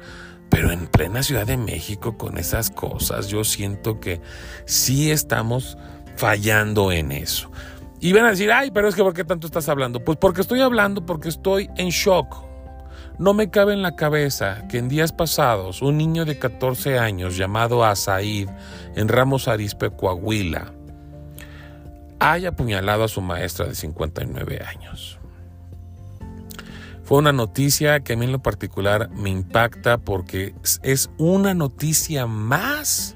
Pero 0.49 0.71
en 0.71 0.87
plena 0.87 1.23
Ciudad 1.23 1.47
de 1.47 1.57
México 1.57 2.17
con 2.17 2.37
esas 2.37 2.69
cosas, 2.69 3.27
yo 3.27 3.43
siento 3.43 3.99
que 3.99 4.21
sí 4.65 5.09
estamos 5.09 5.77
fallando 6.15 6.91
en 6.91 7.11
eso. 7.11 7.51
Y 8.03 8.11
van 8.11 8.25
a 8.25 8.31
decir, 8.31 8.51
ay, 8.51 8.69
pero 8.69 8.89
es 8.89 8.95
que 8.95 9.01
¿por 9.01 9.13
qué 9.13 9.23
tanto 9.23 9.47
estás 9.47 9.69
hablando? 9.69 10.03
Pues 10.03 10.17
porque 10.17 10.41
estoy 10.41 10.59
hablando, 10.59 11.05
porque 11.05 11.29
estoy 11.29 11.69
en 11.77 11.87
shock. 11.87 12.35
No 13.17 13.33
me 13.33 13.49
cabe 13.49 13.71
en 13.71 13.81
la 13.81 13.95
cabeza 13.95 14.67
que 14.67 14.77
en 14.77 14.89
días 14.89 15.13
pasados 15.13 15.81
un 15.81 15.97
niño 15.97 16.25
de 16.25 16.37
14 16.37 16.99
años 16.99 17.37
llamado 17.37 17.85
Asaid 17.85 18.49
en 18.97 19.07
Ramos 19.07 19.47
Arispe, 19.47 19.89
Coahuila, 19.89 20.73
haya 22.19 22.49
apuñalado 22.49 23.05
a 23.05 23.07
su 23.07 23.21
maestra 23.21 23.67
de 23.67 23.75
59 23.75 24.59
años. 24.67 25.17
Fue 27.05 27.19
una 27.19 27.31
noticia 27.31 28.01
que 28.01 28.13
a 28.13 28.17
mí 28.17 28.25
en 28.25 28.33
lo 28.33 28.41
particular 28.41 29.11
me 29.11 29.29
impacta 29.29 29.97
porque 29.97 30.53
es 30.81 31.09
una 31.17 31.53
noticia 31.53 32.25
más 32.25 33.15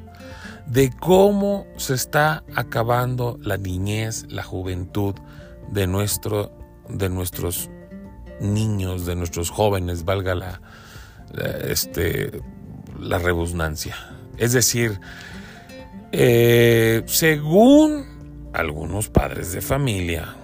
de 0.67 0.91
cómo 0.91 1.65
se 1.77 1.93
está 1.93 2.43
acabando 2.55 3.37
la 3.41 3.57
niñez, 3.57 4.25
la 4.29 4.43
juventud 4.43 5.15
de, 5.71 5.87
nuestro, 5.87 6.51
de 6.89 7.09
nuestros 7.09 7.69
niños, 8.39 9.05
de 9.05 9.15
nuestros 9.15 9.49
jóvenes, 9.49 10.03
valga 10.03 10.35
la, 10.35 10.61
este, 11.67 12.31
la. 12.99 13.19
Es 14.37 14.53
decir, 14.53 14.99
Eh, 16.11 17.03
según 17.05 18.05
algunos 18.53 19.09
padres 19.09 19.51
de 19.51 19.59
familia, 19.61 20.35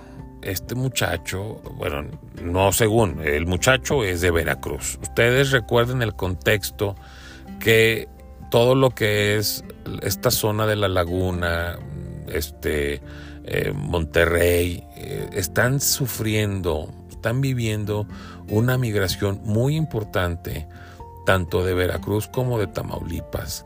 este 0.42 0.76
muchacho, 0.76 1.62
bueno, 1.78 2.04
no 2.44 2.74
según, 2.74 3.22
el 3.24 3.46
muchacho 3.46 4.04
es 4.04 4.20
de 4.20 4.30
Veracruz. 4.30 5.00
Ustedes 5.02 5.52
recuerden 5.52 6.02
el 6.02 6.16
contexto 6.16 6.96
que 7.62 8.10
todo 8.54 8.76
lo 8.76 8.92
que 8.92 9.36
es 9.38 9.64
esta 10.04 10.30
zona 10.30 10.68
de 10.68 10.76
la 10.76 10.88
laguna, 10.88 11.80
este, 12.28 13.02
eh, 13.46 13.74
Monterrey, 13.76 14.84
eh, 14.96 15.28
están 15.34 15.82
sufriendo, 15.82 16.94
están 17.10 17.42
viviendo 17.42 18.06
una 18.48 18.78
migración 18.78 19.42
muy 19.44 19.76
importante, 19.76 20.68
tanto 21.26 21.66
de 21.66 21.74
Veracruz 21.74 22.28
como 22.28 22.60
de 22.60 22.68
Tamaulipas. 22.68 23.66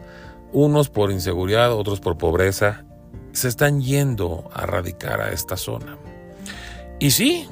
Unos 0.54 0.88
por 0.88 1.12
inseguridad, 1.12 1.74
otros 1.74 2.00
por 2.00 2.18
pobreza, 2.18 2.86
se 3.34 3.50
están 3.50 3.82
yendo 3.82 4.50
a 4.54 4.66
radicar 4.68 5.20
a 5.20 5.34
esta 5.34 5.58
zona. 5.58 5.98
Y 6.98 7.12
sí, 7.12 7.46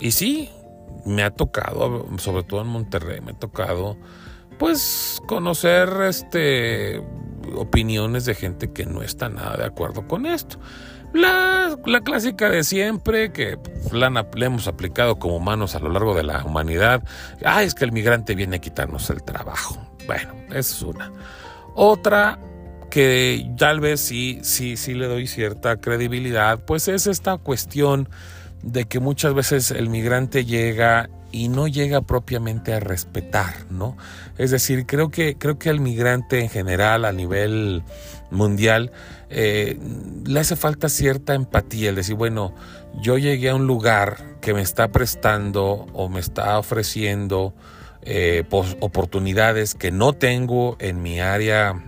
y 0.00 0.12
sí, 0.12 0.48
me 1.04 1.24
ha 1.24 1.30
tocado, 1.30 2.06
sobre 2.16 2.42
todo 2.42 2.62
en 2.62 2.68
Monterrey, 2.68 3.20
me 3.20 3.32
ha 3.32 3.38
tocado 3.38 3.98
pues 4.60 5.22
conocer 5.26 5.88
este 6.02 7.02
opiniones 7.56 8.26
de 8.26 8.34
gente 8.34 8.70
que 8.70 8.84
no 8.84 9.02
está 9.02 9.30
nada 9.30 9.56
de 9.56 9.64
acuerdo 9.64 10.06
con 10.06 10.26
esto. 10.26 10.60
La, 11.14 11.76
clásica 12.04 12.50
de 12.50 12.62
siempre, 12.62 13.32
que 13.32 13.58
la, 13.90 14.10
la, 14.10 14.28
hemos 14.36 14.68
aplicado 14.68 15.18
como 15.18 15.36
humanos 15.36 15.74
a 15.74 15.80
lo 15.80 15.88
largo 15.88 16.14
de 16.14 16.24
la 16.24 16.44
humanidad. 16.44 17.02
Ah, 17.42 17.62
es 17.62 17.74
que 17.74 17.86
el 17.86 17.92
migrante 17.92 18.34
viene 18.34 18.56
a 18.56 18.60
quitarnos 18.60 19.08
el 19.08 19.22
trabajo. 19.22 19.80
Bueno, 20.06 20.34
esa 20.50 20.58
es 20.58 20.82
una. 20.82 21.10
Otra 21.74 22.38
que 22.90 23.50
tal 23.56 23.80
vez 23.80 24.00
sí, 24.00 24.40
sí, 24.42 24.76
sí 24.76 24.92
le 24.92 25.06
doy 25.06 25.26
cierta 25.26 25.78
credibilidad, 25.78 26.62
pues 26.66 26.86
es 26.86 27.06
esta 27.06 27.38
cuestión 27.38 28.10
de 28.62 28.84
que 28.84 29.00
muchas 29.00 29.32
veces 29.32 29.70
el 29.70 29.88
migrante 29.88 30.44
llega 30.44 31.08
y 31.32 31.48
no 31.48 31.68
llega 31.68 32.00
propiamente 32.02 32.72
a 32.72 32.80
respetar, 32.80 33.66
¿no? 33.70 33.96
Es 34.38 34.50
decir, 34.50 34.86
creo 34.86 35.10
que, 35.10 35.36
creo 35.36 35.58
que 35.58 35.70
al 35.70 35.80
migrante 35.80 36.40
en 36.40 36.48
general, 36.48 37.04
a 37.04 37.12
nivel 37.12 37.82
mundial, 38.30 38.92
eh, 39.28 39.78
le 40.24 40.40
hace 40.40 40.56
falta 40.56 40.88
cierta 40.88 41.34
empatía, 41.34 41.90
el 41.90 41.96
decir, 41.96 42.16
bueno, 42.16 42.54
yo 43.00 43.18
llegué 43.18 43.50
a 43.50 43.54
un 43.54 43.66
lugar 43.66 44.38
que 44.40 44.54
me 44.54 44.62
está 44.62 44.88
prestando 44.88 45.86
o 45.92 46.08
me 46.08 46.20
está 46.20 46.58
ofreciendo 46.58 47.54
eh, 48.02 48.44
oportunidades 48.50 49.74
que 49.74 49.90
no 49.90 50.14
tengo 50.14 50.76
en 50.80 51.02
mi 51.02 51.20
área, 51.20 51.84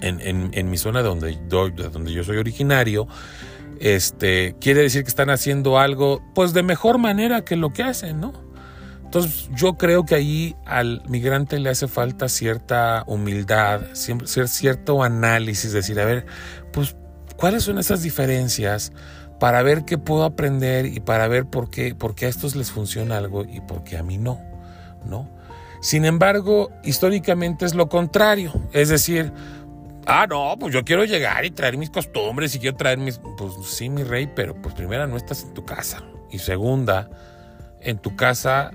en, 0.00 0.50
en 0.52 0.70
mi 0.70 0.78
zona 0.78 1.02
donde, 1.02 1.38
donde 1.46 2.12
yo 2.12 2.24
soy 2.24 2.38
originario, 2.38 3.06
este, 3.80 4.54
quiere 4.60 4.82
decir 4.82 5.02
que 5.02 5.08
están 5.08 5.30
haciendo 5.30 5.78
algo 5.78 6.22
pues 6.34 6.52
de 6.52 6.62
mejor 6.62 6.98
manera 6.98 7.44
que 7.44 7.56
lo 7.56 7.72
que 7.72 7.82
hacen, 7.82 8.20
¿no? 8.20 8.32
Entonces 9.10 9.50
yo 9.56 9.74
creo 9.74 10.04
que 10.04 10.14
ahí 10.14 10.54
al 10.66 11.02
migrante 11.08 11.58
le 11.58 11.70
hace 11.70 11.88
falta 11.88 12.28
cierta 12.28 13.02
humildad, 13.08 13.80
cierto 13.94 15.02
análisis, 15.02 15.72
decir, 15.72 15.98
a 15.98 16.04
ver, 16.04 16.26
pues, 16.72 16.94
¿cuáles 17.36 17.64
son 17.64 17.80
esas 17.80 18.02
diferencias? 18.02 18.92
Para 19.40 19.62
ver 19.62 19.84
qué 19.84 19.98
puedo 19.98 20.22
aprender 20.22 20.86
y 20.86 21.00
para 21.00 21.26
ver 21.26 21.46
por 21.46 21.70
qué, 21.70 21.92
por 21.96 22.14
qué 22.14 22.26
a 22.26 22.28
estos 22.28 22.54
les 22.54 22.70
funciona 22.70 23.16
algo 23.16 23.42
y 23.42 23.60
por 23.60 23.82
qué 23.82 23.98
a 23.98 24.04
mí 24.04 24.16
no, 24.16 24.40
¿no? 25.04 25.28
Sin 25.80 26.04
embargo, 26.04 26.70
históricamente 26.84 27.64
es 27.64 27.74
lo 27.74 27.88
contrario, 27.88 28.52
es 28.72 28.90
decir, 28.90 29.32
Ah, 30.06 30.26
no, 30.28 30.56
pues 30.58 30.72
yo 30.72 30.84
quiero 30.84 31.04
llegar 31.04 31.44
y 31.44 31.50
traer 31.50 31.76
mis 31.76 31.90
costumbres 31.90 32.54
y 32.54 32.58
quiero 32.58 32.76
traer 32.76 32.98
mis... 32.98 33.20
Pues 33.36 33.52
sí, 33.64 33.88
mi 33.88 34.02
rey, 34.02 34.28
pero 34.34 34.54
pues 34.60 34.74
primera 34.74 35.06
no 35.06 35.16
estás 35.16 35.42
en 35.42 35.54
tu 35.54 35.64
casa. 35.64 36.02
Y 36.30 36.38
segunda, 36.38 37.10
en 37.80 37.98
tu 37.98 38.16
casa 38.16 38.72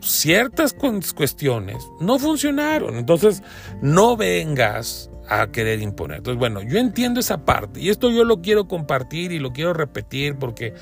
ciertas 0.00 0.74
cuestiones 0.74 1.84
no 2.00 2.18
funcionaron. 2.18 2.96
Entonces, 2.96 3.42
no 3.80 4.16
vengas 4.16 5.10
a 5.28 5.48
querer 5.48 5.80
imponer. 5.80 6.18
Entonces, 6.18 6.38
bueno, 6.38 6.62
yo 6.62 6.78
entiendo 6.78 7.20
esa 7.20 7.44
parte 7.44 7.80
y 7.80 7.90
esto 7.90 8.10
yo 8.10 8.24
lo 8.24 8.40
quiero 8.42 8.68
compartir 8.68 9.32
y 9.32 9.38
lo 9.38 9.52
quiero 9.52 9.72
repetir 9.72 10.36
porque 10.36 10.74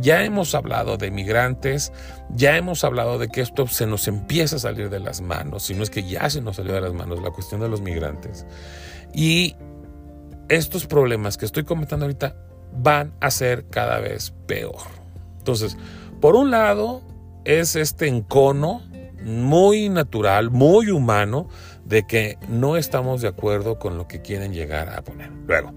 ya 0.00 0.24
hemos 0.24 0.54
hablado 0.54 0.96
de 0.96 1.10
migrantes, 1.10 1.92
ya 2.30 2.56
hemos 2.56 2.82
hablado 2.84 3.18
de 3.18 3.28
que 3.28 3.42
esto 3.42 3.66
se 3.66 3.86
nos 3.86 4.08
empieza 4.08 4.56
a 4.56 4.60
salir 4.60 4.88
de 4.88 5.00
las 5.00 5.20
manos, 5.20 5.64
si 5.64 5.74
no 5.74 5.82
es 5.82 5.90
que 5.90 6.02
ya 6.02 6.30
se 6.30 6.40
nos 6.40 6.56
salió 6.56 6.72
de 6.72 6.80
las 6.80 6.94
manos 6.94 7.22
la 7.22 7.30
cuestión 7.30 7.60
de 7.60 7.68
los 7.68 7.82
migrantes. 7.82 8.46
Y 9.14 9.56
estos 10.48 10.86
problemas 10.86 11.36
que 11.36 11.46
estoy 11.46 11.64
comentando 11.64 12.06
ahorita 12.06 12.36
van 12.72 13.12
a 13.20 13.30
ser 13.30 13.66
cada 13.68 13.98
vez 14.00 14.32
peor. 14.46 15.00
Entonces, 15.38 15.76
por 16.20 16.36
un 16.36 16.50
lado, 16.50 17.02
es 17.44 17.76
este 17.76 18.08
encono 18.08 18.82
muy 19.22 19.88
natural, 19.88 20.50
muy 20.50 20.90
humano, 20.90 21.48
de 21.84 22.06
que 22.06 22.38
no 22.48 22.76
estamos 22.76 23.20
de 23.20 23.28
acuerdo 23.28 23.78
con 23.78 23.96
lo 23.96 24.06
que 24.06 24.22
quieren 24.22 24.52
llegar 24.52 24.90
a 24.90 25.02
poner. 25.02 25.30
Luego, 25.46 25.72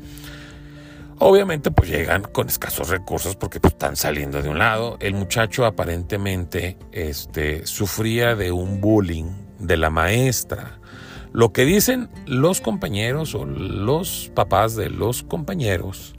obviamente, 1.17 1.71
pues 1.71 1.89
llegan 1.89 2.23
con 2.23 2.47
escasos 2.47 2.89
recursos 2.89 3.35
porque 3.35 3.59
pues, 3.59 3.73
están 3.73 3.95
saliendo 3.95 4.41
de 4.41 4.49
un 4.49 4.59
lado. 4.59 4.97
El 4.99 5.15
muchacho 5.15 5.65
aparentemente 5.65 6.77
este, 6.91 7.65
sufría 7.65 8.35
de 8.35 8.51
un 8.51 8.79
bullying 8.79 9.31
de 9.59 9.77
la 9.77 9.89
maestra 9.89 10.79
lo 11.33 11.51
que 11.51 11.65
dicen 11.65 12.09
los 12.27 12.61
compañeros 12.61 13.33
o 13.33 13.45
los 13.45 14.31
papás 14.35 14.75
de 14.75 14.89
los 14.89 15.23
compañeros 15.23 16.13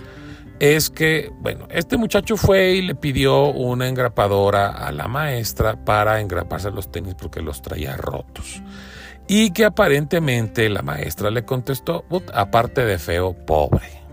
es 0.58 0.90
que, 0.90 1.32
bueno, 1.40 1.66
este 1.70 1.96
muchacho 1.96 2.36
fue 2.36 2.72
y 2.72 2.82
le 2.82 2.94
pidió 2.94 3.46
una 3.46 3.88
engrapadora 3.88 4.70
a 4.70 4.92
la 4.92 5.08
maestra 5.08 5.84
para 5.84 6.20
engraparse 6.20 6.70
los 6.70 6.90
tenis 6.90 7.14
porque 7.14 7.42
los 7.42 7.62
traía 7.62 7.96
rotos. 7.96 8.62
Y 9.26 9.52
que 9.52 9.64
aparentemente 9.64 10.68
la 10.68 10.82
maestra 10.82 11.30
le 11.30 11.44
contestó, 11.44 12.04
aparte 12.32 12.84
de 12.84 12.98
feo, 12.98 13.34
pobre. 13.34 14.03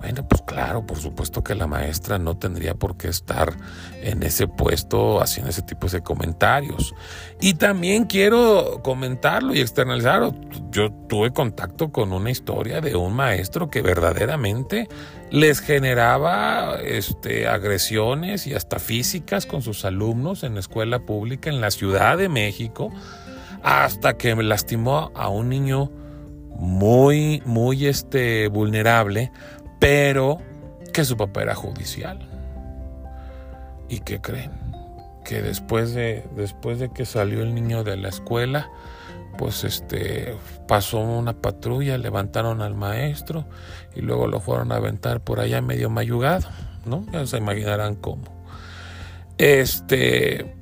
Bueno, 0.00 0.26
pues 0.26 0.40
claro, 0.40 0.86
por 0.86 0.96
supuesto 0.96 1.44
que 1.44 1.54
la 1.54 1.66
maestra 1.66 2.18
no 2.18 2.38
tendría 2.38 2.74
por 2.74 2.96
qué 2.96 3.08
estar 3.08 3.52
en 4.00 4.22
ese 4.22 4.48
puesto 4.48 5.20
haciendo 5.20 5.50
ese 5.50 5.60
tipo 5.60 5.88
de 5.88 6.00
comentarios. 6.00 6.94
Y 7.38 7.54
también 7.54 8.04
quiero 8.06 8.80
comentarlo 8.82 9.54
y 9.54 9.60
externalizarlo. 9.60 10.34
Yo 10.70 10.90
tuve 11.06 11.32
contacto 11.32 11.92
con 11.92 12.14
una 12.14 12.30
historia 12.30 12.80
de 12.80 12.96
un 12.96 13.12
maestro 13.12 13.68
que 13.68 13.82
verdaderamente 13.82 14.88
les 15.30 15.60
generaba 15.60 16.78
este, 16.82 17.46
agresiones 17.46 18.46
y 18.46 18.54
hasta 18.54 18.78
físicas 18.78 19.44
con 19.44 19.60
sus 19.60 19.84
alumnos 19.84 20.44
en 20.44 20.54
la 20.54 20.60
escuela 20.60 21.00
pública 21.00 21.50
en 21.50 21.60
la 21.60 21.70
Ciudad 21.70 22.16
de 22.16 22.30
México, 22.30 22.90
hasta 23.62 24.16
que 24.16 24.34
lastimó 24.34 25.12
a 25.14 25.28
un 25.28 25.50
niño 25.50 25.92
muy, 26.60 27.42
muy 27.44 27.86
este, 27.86 28.48
vulnerable 28.48 29.30
pero 29.80 30.38
que 30.92 31.04
su 31.04 31.16
papá 31.16 31.42
era 31.42 31.56
judicial. 31.56 32.20
¿Y 33.88 34.00
qué 34.00 34.20
creen? 34.20 34.52
Que 35.24 35.42
después 35.42 35.94
de, 35.94 36.24
después 36.36 36.78
de 36.78 36.90
que 36.92 37.04
salió 37.04 37.42
el 37.42 37.54
niño 37.54 37.82
de 37.82 37.96
la 37.96 38.08
escuela, 38.08 38.70
pues 39.36 39.64
este 39.64 40.36
pasó 40.68 41.00
una 41.00 41.32
patrulla, 41.32 41.98
levantaron 41.98 42.62
al 42.62 42.74
maestro 42.74 43.46
y 43.96 44.00
luego 44.00 44.28
lo 44.28 44.40
fueron 44.40 44.70
a 44.70 44.76
aventar 44.76 45.20
por 45.20 45.40
allá 45.40 45.60
medio 45.60 45.90
mayugado, 45.90 46.48
¿no? 46.84 47.04
Ya 47.12 47.26
se 47.26 47.38
imaginarán 47.38 47.96
cómo. 47.96 48.24
Este, 49.38 50.54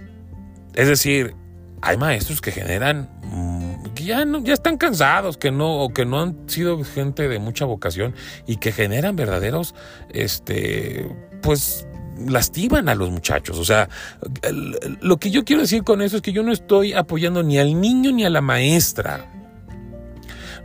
es 0.74 0.88
decir, 0.88 1.34
hay 1.82 1.96
maestros 1.96 2.40
que 2.40 2.52
generan 2.52 3.10
ya, 3.94 4.24
no, 4.24 4.42
ya 4.42 4.54
están 4.54 4.76
cansados, 4.76 5.36
que 5.36 5.50
no, 5.50 5.82
o 5.82 5.90
que 5.90 6.04
no 6.04 6.20
han 6.20 6.48
sido 6.48 6.82
gente 6.84 7.28
de 7.28 7.38
mucha 7.38 7.64
vocación 7.64 8.14
y 8.46 8.56
que 8.56 8.72
generan 8.72 9.16
verdaderos, 9.16 9.74
este, 10.10 11.08
pues 11.42 11.86
lastiman 12.26 12.88
a 12.88 12.94
los 12.94 13.10
muchachos. 13.10 13.58
O 13.58 13.64
sea, 13.64 13.88
lo 15.00 15.18
que 15.18 15.30
yo 15.30 15.44
quiero 15.44 15.62
decir 15.62 15.84
con 15.84 16.02
eso 16.02 16.16
es 16.16 16.22
que 16.22 16.32
yo 16.32 16.42
no 16.42 16.52
estoy 16.52 16.92
apoyando 16.92 17.42
ni 17.42 17.58
al 17.58 17.80
niño 17.80 18.12
ni 18.12 18.24
a 18.24 18.30
la 18.30 18.40
maestra. 18.40 19.37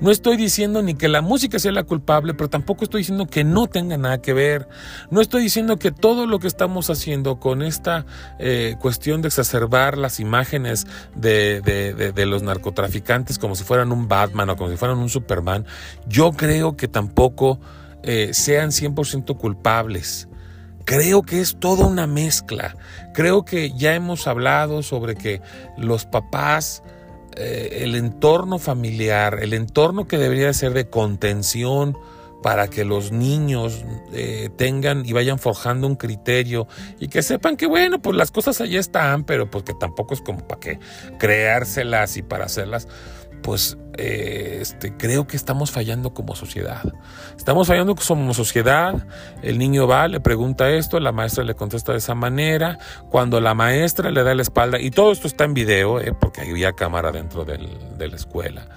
No 0.03 0.11
estoy 0.11 0.35
diciendo 0.35 0.81
ni 0.81 0.95
que 0.95 1.07
la 1.07 1.21
música 1.21 1.59
sea 1.59 1.71
la 1.71 1.85
culpable, 1.85 2.33
pero 2.33 2.49
tampoco 2.49 2.83
estoy 2.83 2.99
diciendo 2.99 3.25
que 3.25 3.45
no 3.45 3.67
tenga 3.67 3.97
nada 3.97 4.21
que 4.21 4.33
ver. 4.33 4.67
No 5.11 5.21
estoy 5.21 5.41
diciendo 5.41 5.79
que 5.79 5.93
todo 5.93 6.27
lo 6.27 6.39
que 6.39 6.47
estamos 6.47 6.89
haciendo 6.89 7.39
con 7.39 7.61
esta 7.61 8.05
eh, 8.37 8.75
cuestión 8.81 9.21
de 9.21 9.29
exacerbar 9.29 9.97
las 9.97 10.19
imágenes 10.19 10.87
de, 11.15 12.11
los 12.27 12.43
narcotraficantes 12.43 13.39
como 13.39 13.55
si 13.55 13.63
fueran 13.63 13.93
un 13.93 14.09
Batman 14.09 14.49
o 14.49 14.57
como 14.57 14.69
si 14.71 14.75
fueran 14.75 14.97
un 14.97 15.07
Superman, 15.07 15.65
yo 16.05 16.33
creo 16.33 16.75
que 16.75 16.89
tampoco 16.89 17.61
eh, 18.03 18.31
sean 18.33 18.71
100% 18.71 19.37
culpables. 19.37 20.27
Creo 20.83 21.21
que 21.21 21.39
es 21.39 21.55
toda 21.61 21.85
una 21.85 22.07
mezcla. 22.07 22.75
Creo 23.13 23.45
que 23.45 23.71
ya 23.71 23.95
hemos 23.95 24.27
hablado 24.27 24.83
sobre 24.83 25.15
que 25.15 25.41
los 25.77 26.05
papás 26.05 26.83
eh, 27.37 27.79
el 27.81 27.95
entorno 27.95 28.59
familiar, 28.59 29.39
el 29.41 29.53
entorno 29.53 30.07
que 30.07 30.17
debería 30.17 30.53
ser 30.53 30.73
de 30.73 30.89
contención 30.89 31.97
para 32.43 32.67
que 32.67 32.83
los 32.83 33.11
niños 33.11 33.85
eh, 34.11 34.49
tengan 34.57 35.05
y 35.05 35.13
vayan 35.13 35.39
forjando 35.39 35.87
un 35.87 35.95
criterio 35.95 36.67
y 36.99 37.07
que 37.07 37.23
sepan 37.23 37.55
que 37.55 37.65
bueno, 37.65 38.01
pues 38.01 38.17
las 38.17 38.31
cosas 38.31 38.59
allí 38.61 38.77
están, 38.77 39.23
pero 39.23 39.49
pues 39.49 39.63
que 39.63 39.73
tampoco 39.73 40.13
es 40.13 40.21
como 40.21 40.45
para 40.45 40.59
que 40.59 40.79
creárselas 41.17 42.17
y 42.17 42.21
para 42.21 42.45
hacerlas 42.45 42.87
pues 43.43 43.77
eh, 43.97 44.57
este, 44.61 44.95
creo 44.97 45.27
que 45.27 45.37
estamos 45.37 45.69
fallando 45.69 46.13
como 46.13 46.35
sociedad. 46.35 46.81
Estamos 47.37 47.67
fallando 47.67 47.95
como 47.95 48.33
sociedad. 48.33 49.05
El 49.43 49.59
niño 49.59 49.85
va, 49.85 50.07
le 50.07 50.19
pregunta 50.19 50.71
esto, 50.71 50.99
la 50.99 51.11
maestra 51.11 51.43
le 51.43 51.53
contesta 51.53 51.91
de 51.91 51.99
esa 51.99 52.15
manera. 52.15 52.79
Cuando 53.11 53.39
la 53.39 53.53
maestra 53.53 54.09
le 54.09 54.23
da 54.23 54.33
la 54.33 54.41
espalda, 54.41 54.79
y 54.79 54.89
todo 54.89 55.11
esto 55.11 55.27
está 55.27 55.43
en 55.43 55.53
video, 55.53 55.99
eh, 55.99 56.13
porque 56.19 56.41
había 56.41 56.73
cámara 56.73 57.11
dentro 57.11 57.45
de 57.45 58.07
la 58.07 58.15
escuela. 58.15 58.67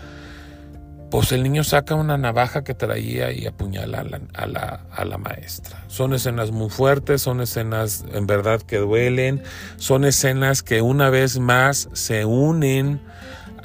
Pues 1.10 1.30
el 1.30 1.44
niño 1.44 1.62
saca 1.62 1.94
una 1.94 2.18
navaja 2.18 2.64
que 2.64 2.74
traía 2.74 3.30
y 3.30 3.46
apuñala 3.46 4.00
a 4.34 4.46
la, 4.46 4.86
a 4.90 5.04
la 5.04 5.18
maestra. 5.18 5.84
Son 5.86 6.12
escenas 6.12 6.50
muy 6.50 6.68
fuertes, 6.68 7.22
son 7.22 7.40
escenas 7.40 8.04
en 8.12 8.26
verdad 8.26 8.60
que 8.60 8.78
duelen, 8.78 9.42
son 9.76 10.04
escenas 10.04 10.64
que 10.64 10.82
una 10.82 11.08
vez 11.08 11.38
más 11.38 11.88
se 11.92 12.24
unen 12.24 13.00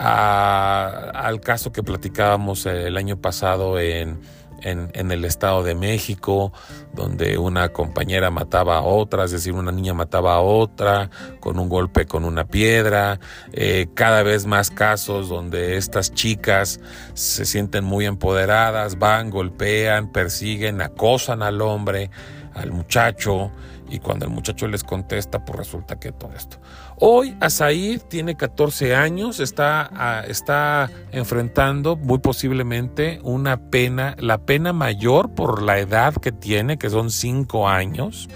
al 0.03 1.41
caso 1.41 1.71
que 1.71 1.83
platicábamos 1.83 2.65
el 2.65 2.97
año 2.97 3.17
pasado 3.17 3.79
en, 3.79 4.19
en, 4.63 5.11
el 5.11 5.25
Estado 5.25 5.63
de 5.63 5.75
México, 5.75 6.51
donde 6.93 7.37
una 7.37 7.69
compañera 7.69 8.29
mataba 8.31 8.77
a 8.77 8.81
otra, 8.81 9.25
es 9.25 9.31
decir, 9.31 9.53
una 9.53 9.71
niña 9.71 9.93
mataba 9.93 10.35
a 10.35 10.41
otra 10.41 11.09
con 11.39 11.59
un 11.59 11.69
golpe 11.69 12.05
con 12.05 12.25
una 12.25 12.45
piedra, 12.45 13.19
eh, 13.53 13.87
cada 13.93 14.23
vez 14.23 14.45
más 14.45 14.71
casos 14.71 15.29
donde 15.29 15.77
estas 15.77 16.13
chicas 16.13 16.79
se 17.13 17.45
sienten 17.45 17.83
muy 17.83 18.05
empoderadas, 18.05 18.97
van, 18.99 19.29
golpean, 19.29 20.11
persiguen, 20.11 20.81
acosan 20.81 21.43
al 21.43 21.61
hombre, 21.61 22.09
al 22.53 22.71
muchacho, 22.71 23.51
y 23.89 23.99
cuando 23.99 24.25
el 24.25 24.31
muchacho 24.31 24.67
les 24.67 24.83
contesta, 24.83 25.43
pues 25.43 25.59
resulta 25.59 25.99
que 25.99 26.13
todo 26.13 26.31
esto. 26.33 26.57
Hoy 27.03 27.35
Asaid 27.39 28.01
tiene 28.01 28.37
14 28.37 28.93
años, 28.93 29.39
está, 29.39 29.89
ah, 29.91 30.23
está 30.27 30.91
enfrentando 31.11 31.95
muy 31.95 32.19
posiblemente 32.19 33.19
una 33.23 33.57
pena, 33.71 34.15
la 34.19 34.37
pena 34.37 34.71
mayor 34.71 35.33
por 35.33 35.63
la 35.63 35.79
edad 35.79 36.13
que 36.13 36.31
tiene, 36.31 36.77
que 36.77 36.91
son 36.91 37.09
5 37.09 37.67
años, 37.67 38.29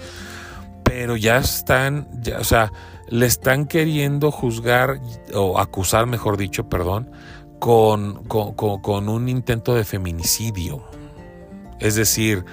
pero 0.82 1.16
ya 1.16 1.36
están, 1.36 2.08
o 2.36 2.42
sea, 2.42 2.72
le 3.08 3.26
están 3.26 3.66
queriendo 3.66 4.32
juzgar 4.32 4.98
o 5.32 5.60
acusar, 5.60 6.06
mejor 6.06 6.36
dicho, 6.36 6.68
perdón, 6.68 7.08
con, 7.60 8.24
con 8.24 9.08
un 9.08 9.28
intento 9.28 9.76
de 9.76 9.84
feminicidio. 9.84 10.82
Es 11.78 11.94
decir, 11.94 12.44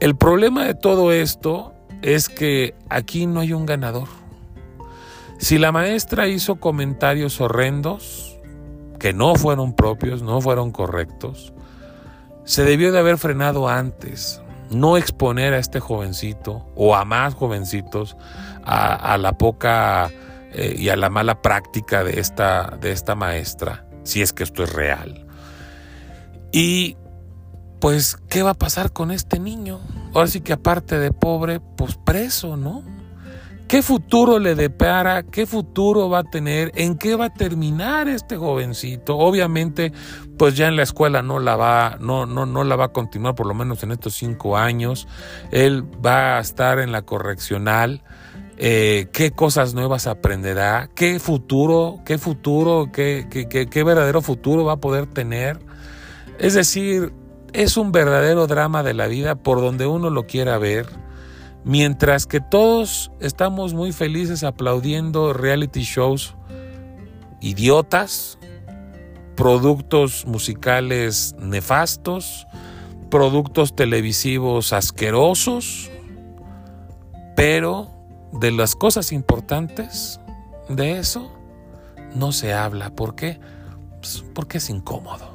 el 0.00 0.16
problema 0.16 0.64
de 0.64 0.72
todo 0.72 1.12
esto 1.12 1.74
es 2.00 2.30
que 2.30 2.74
aquí 2.88 3.26
no 3.26 3.40
hay 3.40 3.52
un 3.52 3.66
ganador. 3.66 4.21
Si 5.42 5.58
la 5.58 5.72
maestra 5.72 6.28
hizo 6.28 6.60
comentarios 6.60 7.40
horrendos, 7.40 8.38
que 9.00 9.12
no 9.12 9.34
fueron 9.34 9.74
propios, 9.74 10.22
no 10.22 10.40
fueron 10.40 10.70
correctos, 10.70 11.52
se 12.44 12.62
debió 12.62 12.92
de 12.92 13.00
haber 13.00 13.18
frenado 13.18 13.68
antes, 13.68 14.40
no 14.70 14.96
exponer 14.96 15.52
a 15.52 15.58
este 15.58 15.80
jovencito 15.80 16.64
o 16.76 16.94
a 16.94 17.04
más 17.04 17.34
jovencitos 17.34 18.16
a, 18.62 19.18
la 19.18 19.36
poca 19.36 20.12
eh, 20.52 20.76
y 20.78 20.90
a 20.90 20.96
la 20.96 21.10
mala 21.10 21.42
práctica 21.42 22.04
de 22.04 22.20
esta, 22.20 22.78
de 22.80 22.92
esta 22.92 23.16
maestra, 23.16 23.84
si 24.04 24.22
es 24.22 24.32
que 24.32 24.44
esto 24.44 24.62
es 24.62 24.72
real. 24.72 25.26
Y 26.52 26.96
pues, 27.80 28.16
¿qué 28.28 28.44
va 28.44 28.50
a 28.50 28.54
pasar 28.54 28.92
con 28.92 29.10
este 29.10 29.40
niño? 29.40 29.80
Ahora 30.14 30.28
sí 30.28 30.40
que 30.40 30.52
aparte 30.52 31.00
de 31.00 31.10
pobre, 31.10 31.58
pues 31.58 31.96
preso, 31.96 32.56
¿no? 32.56 33.01
¿Qué 33.72 33.80
futuro 33.80 34.38
le 34.38 34.54
depara? 34.54 35.22
¿Qué 35.22 35.46
futuro 35.46 36.10
va 36.10 36.18
a 36.18 36.24
tener? 36.24 36.72
¿En 36.74 36.98
qué 36.98 37.16
va 37.16 37.24
a 37.24 37.32
terminar 37.32 38.06
este 38.06 38.36
jovencito? 38.36 39.16
Obviamente, 39.16 39.94
pues 40.36 40.54
ya 40.54 40.68
en 40.68 40.76
la 40.76 40.82
escuela 40.82 41.22
no 41.22 41.38
la 41.38 41.56
va, 41.56 41.96
no, 41.98 42.26
no, 42.26 42.44
no 42.44 42.64
la 42.64 42.76
va 42.76 42.84
a 42.84 42.92
continuar, 42.92 43.34
por 43.34 43.46
lo 43.46 43.54
menos 43.54 43.82
en 43.82 43.92
estos 43.92 44.12
cinco 44.12 44.58
años. 44.58 45.08
Él 45.52 45.84
va 46.04 46.36
a 46.36 46.40
estar 46.40 46.80
en 46.80 46.92
la 46.92 47.00
correccional. 47.00 48.02
Eh, 48.58 49.08
qué 49.10 49.30
cosas 49.30 49.72
nuevas 49.72 50.06
aprenderá, 50.06 50.90
qué 50.94 51.18
futuro, 51.18 52.00
qué 52.04 52.18
futuro, 52.18 52.90
qué, 52.92 53.26
qué, 53.30 53.46
qué 53.48 53.84
verdadero 53.84 54.20
futuro 54.20 54.66
va 54.66 54.74
a 54.74 54.80
poder 54.80 55.06
tener. 55.06 55.58
Es 56.38 56.52
decir, 56.52 57.14
es 57.54 57.78
un 57.78 57.90
verdadero 57.90 58.46
drama 58.46 58.82
de 58.82 58.92
la 58.92 59.06
vida 59.06 59.36
por 59.36 59.62
donde 59.62 59.86
uno 59.86 60.10
lo 60.10 60.26
quiera 60.26 60.58
ver 60.58 60.84
Mientras 61.64 62.26
que 62.26 62.40
todos 62.40 63.12
estamos 63.20 63.72
muy 63.72 63.92
felices 63.92 64.42
aplaudiendo 64.42 65.32
reality 65.32 65.82
shows 65.82 66.34
idiotas, 67.40 68.38
productos 69.36 70.26
musicales 70.26 71.34
nefastos, 71.38 72.46
productos 73.10 73.76
televisivos 73.76 74.72
asquerosos, 74.72 75.90
pero 77.36 77.90
de 78.32 78.50
las 78.50 78.74
cosas 78.74 79.12
importantes 79.12 80.20
de 80.68 80.98
eso 80.98 81.30
no 82.14 82.32
se 82.32 82.54
habla. 82.54 82.90
¿Por 82.90 83.14
qué? 83.14 83.38
Pues 84.00 84.24
porque 84.34 84.58
es 84.58 84.70
incómodo. 84.70 85.30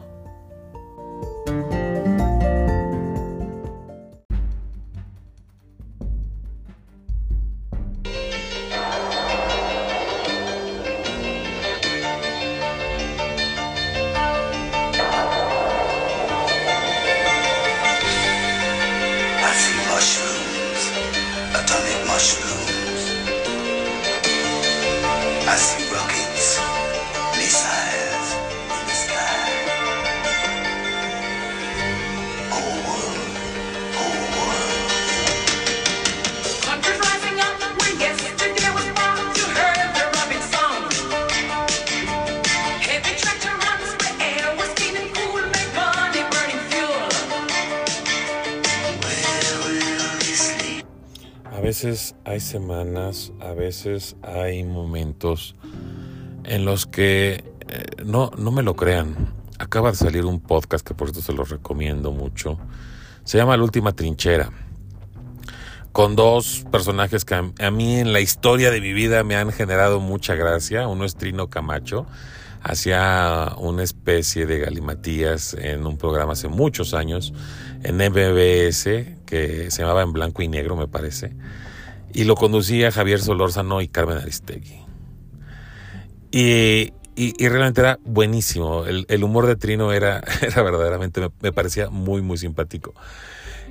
Semanas, 52.47 53.33
a 53.41 53.51
veces 53.51 54.15
hay 54.23 54.63
momentos 54.63 55.55
en 56.45 56.65
los 56.65 56.86
que 56.86 57.43
eh, 57.67 57.86
no, 58.03 58.31
no 58.38 58.51
me 58.51 58.63
lo 58.63 58.75
crean. 58.75 59.33
Acaba 59.60 59.91
de 59.91 59.97
salir 59.97 60.25
un 60.25 60.39
podcast 60.39 60.88
que 60.88 60.93
por 60.93 61.10
esto 61.10 61.21
se 61.21 61.33
los 61.33 61.49
recomiendo 61.49 62.12
mucho. 62.12 62.57
Se 63.23 63.38
llama 63.38 63.57
La 63.57 63.63
Última 63.63 63.91
Trinchera. 63.91 64.51
Con 65.91 66.15
dos 66.15 66.65
personajes 66.71 67.25
que 67.25 67.36
a, 67.36 67.71
mí 67.71 67.97
en 67.97 68.13
la 68.13 68.21
historia 68.21 68.71
de 68.71 68.79
mi 68.79 68.93
vida 68.93 69.23
me 69.23 69.36
han 69.36 69.51
generado 69.51 69.99
mucha 69.99 70.36
gracia. 70.36 70.88
Uno 70.88 71.05
es 71.05 71.15
Trino 71.15 71.49
Camacho. 71.49 72.05
Hacía 72.62 73.53
una 73.57 73.83
especie 73.83 74.45
de 74.45 74.60
galimatías 74.60 75.53
en 75.53 75.86
un 75.86 75.97
programa 75.97 76.33
hace 76.33 76.47
muchos 76.47 76.93
años 76.93 77.33
en 77.83 77.97
MBS 77.97 78.83
que 79.25 79.69
se 79.69 79.81
llamaba 79.81 80.03
En 80.03 80.13
Blanco 80.13 80.41
y 80.41 80.47
Negro, 80.47 80.75
me 80.75 80.88
parece 80.88 81.36
y 82.13 82.23
lo 82.23 82.35
conducía 82.35 82.91
Javier 82.91 83.21
Solórzano 83.21 83.81
y 83.81 83.87
Carmen 83.87 84.17
Aristegui. 84.17 84.79
Y, 86.31 86.93
y, 87.15 87.47
realmente 87.47 87.81
era 87.81 87.99
buenísimo. 88.03 88.85
El, 88.85 89.23
humor 89.23 89.47
de 89.47 89.55
Trino 89.55 89.91
era, 89.91 90.21
era 90.41 90.61
verdaderamente, 90.61 91.21
me, 91.41 91.51
parecía 91.51 91.89
muy, 91.89 92.21
muy 92.21 92.37
simpático. 92.37 92.93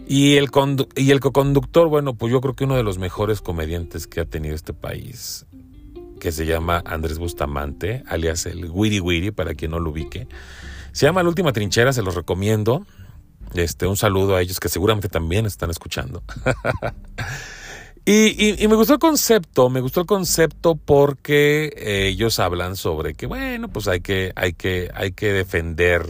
Y 0.08 0.36
el, 0.36 0.50
y 0.96 1.10
el 1.10 1.20
co-conductor, 1.20 1.88
bueno, 1.88 2.14
pues 2.14 2.32
yo 2.32 2.40
creo 2.40 2.54
que 2.54 2.64
uno 2.64 2.76
de 2.76 2.82
los 2.82 2.98
mejores 2.98 3.40
comediantes 3.40 4.06
que 4.06 4.20
ha 4.20 4.24
tenido 4.24 4.54
este 4.54 4.72
país, 4.72 5.46
que 6.20 6.32
se 6.32 6.46
llama 6.46 6.82
Andrés 6.86 7.18
Bustamante, 7.18 8.02
alias 8.08 8.46
el 8.46 8.70
Wiri 8.70 9.00
Wiri, 9.00 9.30
para 9.30 9.54
quien 9.54 9.72
no 9.72 9.80
lo 9.80 9.90
ubique. 9.90 10.28
Se 10.92 11.06
llama 11.06 11.22
La 11.22 11.28
Última 11.28 11.52
Trinchera, 11.52 11.92
se 11.92 12.02
los 12.02 12.14
recomiendo. 12.14 12.86
Este, 13.54 13.86
un 13.86 13.96
saludo 13.96 14.36
a 14.36 14.42
ellos 14.42 14.60
que 14.60 14.68
seguramente 14.68 15.08
también 15.08 15.46
están 15.46 15.70
escuchando. 15.70 16.22
Y, 18.08 18.54
me 18.68 18.76
gustó 18.76 18.92
el 18.92 18.98
concepto, 19.00 19.68
me 19.68 19.80
gustó 19.80 20.02
el 20.02 20.06
concepto 20.06 20.76
porque 20.76 21.72
eh, 21.76 22.06
ellos 22.06 22.38
hablan 22.38 22.76
sobre 22.76 23.14
que, 23.14 23.26
bueno, 23.26 23.66
pues 23.66 23.88
hay 23.88 24.00
que, 24.00 24.32
hay 24.36 24.52
que, 24.52 24.92
hay 24.94 25.10
que 25.10 25.32
defender 25.32 26.06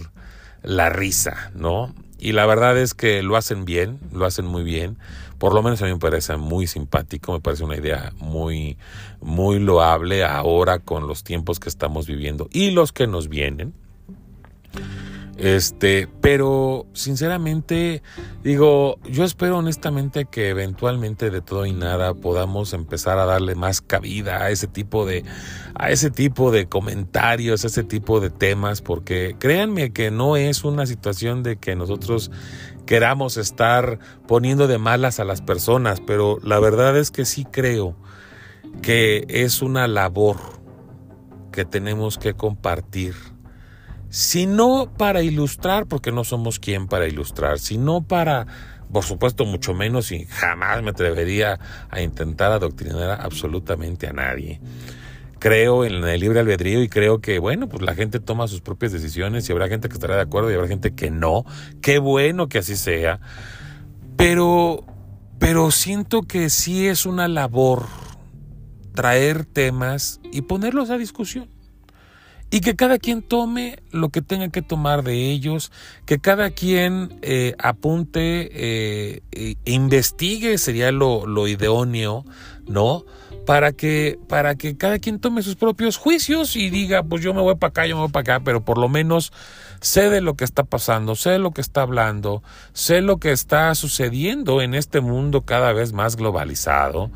la 0.63 0.91
risa, 0.91 1.51
¿no? 1.55 1.95
Y 2.19 2.33
la 2.33 2.45
verdad 2.45 2.77
es 2.77 2.93
que 2.93 3.23
lo 3.23 3.35
hacen 3.35 3.65
bien, 3.65 3.99
lo 4.13 4.27
hacen 4.27 4.45
muy 4.45 4.63
bien. 4.63 4.99
Por 5.39 5.55
lo 5.55 5.63
menos 5.63 5.81
a 5.81 5.87
mí 5.87 5.93
me 5.93 5.99
parece 5.99 6.37
muy 6.37 6.67
simpático, 6.67 7.33
me 7.33 7.41
parece 7.41 7.65
una 7.65 7.77
idea 7.77 8.13
muy, 8.19 8.77
muy 9.23 9.59
loable 9.59 10.23
ahora 10.23 10.81
con 10.81 11.07
los 11.07 11.25
tiempos 11.25 11.61
que 11.61 11.71
estamos 11.71 12.07
viviendo 12.07 12.47
y 12.53 12.73
los 12.73 12.93
que 12.93 13.07
nos 13.07 13.31
vienen. 13.31 13.73
Este, 15.39 16.09
pero 16.23 16.87
sinceramente 16.95 18.03
digo, 18.43 18.99
yo 19.05 19.23
espero 19.23 19.59
honestamente 19.59 20.25
que 20.25 20.49
eventualmente 20.49 21.31
de 21.31 21.43
todo 21.43 21.67
y 21.67 21.73
nada 21.73 22.15
podamos 22.15 22.73
empezar 22.73 23.19
a 23.19 23.27
darle 23.27 23.55
más 23.55 23.83
cabida 23.83 24.43
a 24.43 24.51
ese 24.51 24.67
tipo 24.67 25.05
de 25.05 25.25
a 25.75 25.91
ese 25.91 26.11
tipo 26.11 26.51
de 26.51 26.69
comentarios, 26.69 27.65
a 27.65 27.67
ese 27.67 27.85
tipo 27.85 28.19
de 28.21 28.31
temas 28.31 28.81
porque 28.81 29.37
créanme 29.39 29.93
que 29.93 30.11
no 30.11 30.39
es 30.39 30.65
una 30.65 30.87
situación 30.87 31.43
de 31.43 31.57
que 31.57 31.77
nosotros 31.77 32.31
queramos 32.87 33.37
estar 33.37 33.99
poniendo 34.27 34.67
de 34.69 34.79
malas 34.79 35.21
a 35.21 35.25
las 35.25 35.43
personas, 35.43 36.01
pero 36.01 36.39
la 36.43 36.59
verdad 36.61 36.97
es 36.97 37.11
que 37.11 37.27
sí 37.27 37.45
creo 37.45 37.95
que 38.81 39.27
es 39.29 39.61
una 39.61 39.87
labor 39.87 40.39
que 41.53 41.67
tenemos 41.67 42.17
que 42.17 42.33
compartir 42.33 43.15
sino 44.11 44.93
para 44.97 45.23
ilustrar, 45.23 45.87
porque 45.87 46.13
no 46.13 46.25
somos 46.25 46.59
quien 46.59 46.87
para 46.87 47.07
ilustrar, 47.07 47.59
sino 47.59 48.03
para, 48.03 48.47
por 48.93 49.05
supuesto, 49.05 49.45
mucho 49.45 49.75
menos 49.75 50.13
y 50.13 50.27
jamás 50.27 50.83
me 50.83 50.91
atrevería 50.91 51.59
a 51.91 52.01
intentar 52.01 52.53
adoctrinar 52.53 53.21
absolutamente 53.21 54.07
a 54.07 54.13
nadie. 54.13 54.61
Creo 55.39 55.85
en 55.85 56.03
el 56.03 56.21
libre 56.21 56.41
albedrío 56.41 56.83
y 56.83 56.89
creo 56.89 57.21
que, 57.21 57.39
bueno, 57.39 57.69
pues 57.69 57.83
la 57.83 57.95
gente 57.95 58.21
toma 58.21 58.49
sus 58.49 58.63
propias 58.63 58.93
decisiones 58.93 59.49
y 59.49 59.53
habrá 59.53 59.69
gente 59.69 59.89
que 59.89 59.95
estará 59.95 60.17
de 60.17 60.23
acuerdo 60.23 60.51
y 60.51 60.55
habrá 60.55 60.67
gente 60.67 60.95
que 60.95 61.11
no. 61.11 61.45
Qué 61.83 61.99
bueno 61.99 62.49
que 62.49 62.59
así 62.59 62.77
sea. 62.77 63.21
Pero, 64.17 64.85
pero 65.39 65.71
siento 65.71 66.23
que 66.23 66.49
sí 66.49 66.87
es 66.87 67.05
una 67.05 67.29
labor 67.29 67.85
traer 68.95 69.45
temas 69.45 70.21
y 70.33 70.41
ponerlos 70.41 70.89
a 70.89 70.97
discusión 70.97 71.56
y 72.57 72.61
que 72.63 72.75
cada 72.75 72.99
quien 72.99 73.21
tome 73.21 73.81
lo 73.91 74.09
que 74.09 74.23
tenga 74.23 74.49
que 74.49 74.63
tomar 74.63 75.03
de 75.03 75.31
ellos, 75.31 75.71
que 76.07 76.21
cada 76.21 76.49
quien 76.49 77.19
eh, 77.21 77.55
apunte 77.59 78.49
eh, 78.51 79.21
e 79.31 79.57
investigue, 79.67 80.57
sería 80.57 80.91
lo, 80.91 81.27
lo 81.27 81.49
idóneo, 81.49 82.25
¿no? 82.67 83.05
Para 83.45 83.73
que, 83.73 84.19
para 84.27 84.55
que 84.55 84.75
cada 84.79 84.99
quien 84.99 85.21
tome 85.21 85.43
sus 85.43 85.57
propios 85.57 85.99
juicios 85.99 86.57
y 86.57 86.71
diga, 86.71 87.03
pues 87.03 87.23
yo 87.23 87.35
me 87.35 87.43
voy 87.43 87.57
para 87.57 87.69
acá, 87.69 87.87
yo 87.87 87.97
me 87.97 88.01
voy 88.01 88.11
para 88.11 88.37
acá, 88.37 88.41
pero 88.43 88.65
por 88.65 88.79
lo 88.79 88.89
menos 88.89 89.35
sé 89.83 90.09
de 90.09 90.23
lo 90.23 90.33
que 90.33 90.45
está 90.45 90.65
pasando, 90.65 91.15
sé 91.15 91.33
de 91.33 91.39
lo 91.39 91.51
que 91.51 91.61
está 91.61 91.83
hablando, 91.83 92.43
sé 92.73 93.03
lo 93.03 93.19
que 93.19 93.33
está 93.33 93.75
sucediendo 93.75 94.63
en 94.63 94.73
este 94.73 95.03
mundo 95.03 95.43
cada 95.43 95.75
vez 95.75 95.93
más 95.93 96.17
globalizado 96.17 97.11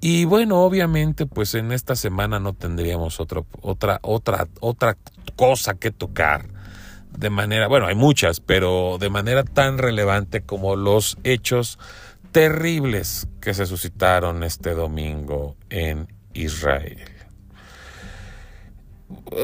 y 0.00 0.24
bueno, 0.24 0.62
obviamente, 0.62 1.26
pues 1.26 1.54
en 1.54 1.72
esta 1.72 1.96
semana 1.96 2.38
no 2.38 2.52
tendríamos 2.52 3.20
otra, 3.20 3.42
otra, 3.62 3.98
otra, 4.02 4.46
otra 4.60 4.96
cosa 5.36 5.74
que 5.74 5.90
tocar 5.90 6.56
de 7.16 7.30
manera, 7.30 7.66
bueno, 7.66 7.86
hay 7.86 7.94
muchas, 7.94 8.40
pero 8.40 8.98
de 8.98 9.08
manera 9.08 9.42
tan 9.42 9.78
relevante 9.78 10.42
como 10.42 10.76
los 10.76 11.16
hechos 11.24 11.78
terribles 12.32 13.26
que 13.40 13.54
se 13.54 13.66
suscitaron 13.66 14.42
este 14.42 14.74
domingo 14.74 15.56
en 15.70 16.08
Israel. 16.34 17.10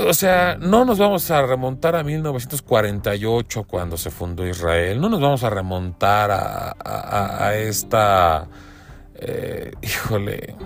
O 0.06 0.12
sea, 0.12 0.56
no 0.60 0.84
nos 0.84 0.98
vamos 0.98 1.30
a 1.30 1.40
remontar 1.46 1.96
a 1.96 2.02
1948 2.02 3.64
cuando 3.64 3.96
se 3.96 4.10
fundó 4.10 4.46
Israel, 4.46 5.00
no 5.00 5.08
nos 5.08 5.20
vamos 5.20 5.44
a 5.44 5.50
remontar 5.50 6.30
a, 6.30 7.46
a 7.46 7.56
esta 7.56 8.48
eh, 9.24 9.72
híjole, 9.82 10.56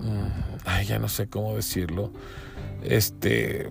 mm, 0.00 0.64
ay, 0.64 0.86
ya 0.86 0.98
no 0.98 1.08
sé 1.08 1.28
cómo 1.28 1.54
decirlo, 1.54 2.10
este, 2.82 3.70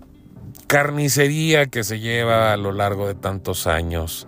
carnicería 0.67 1.65
que 1.65 1.83
se 1.83 1.99
lleva 1.99 2.53
a 2.53 2.57
lo 2.57 2.71
largo 2.71 3.07
de 3.07 3.15
tantos 3.15 3.67
años. 3.67 4.27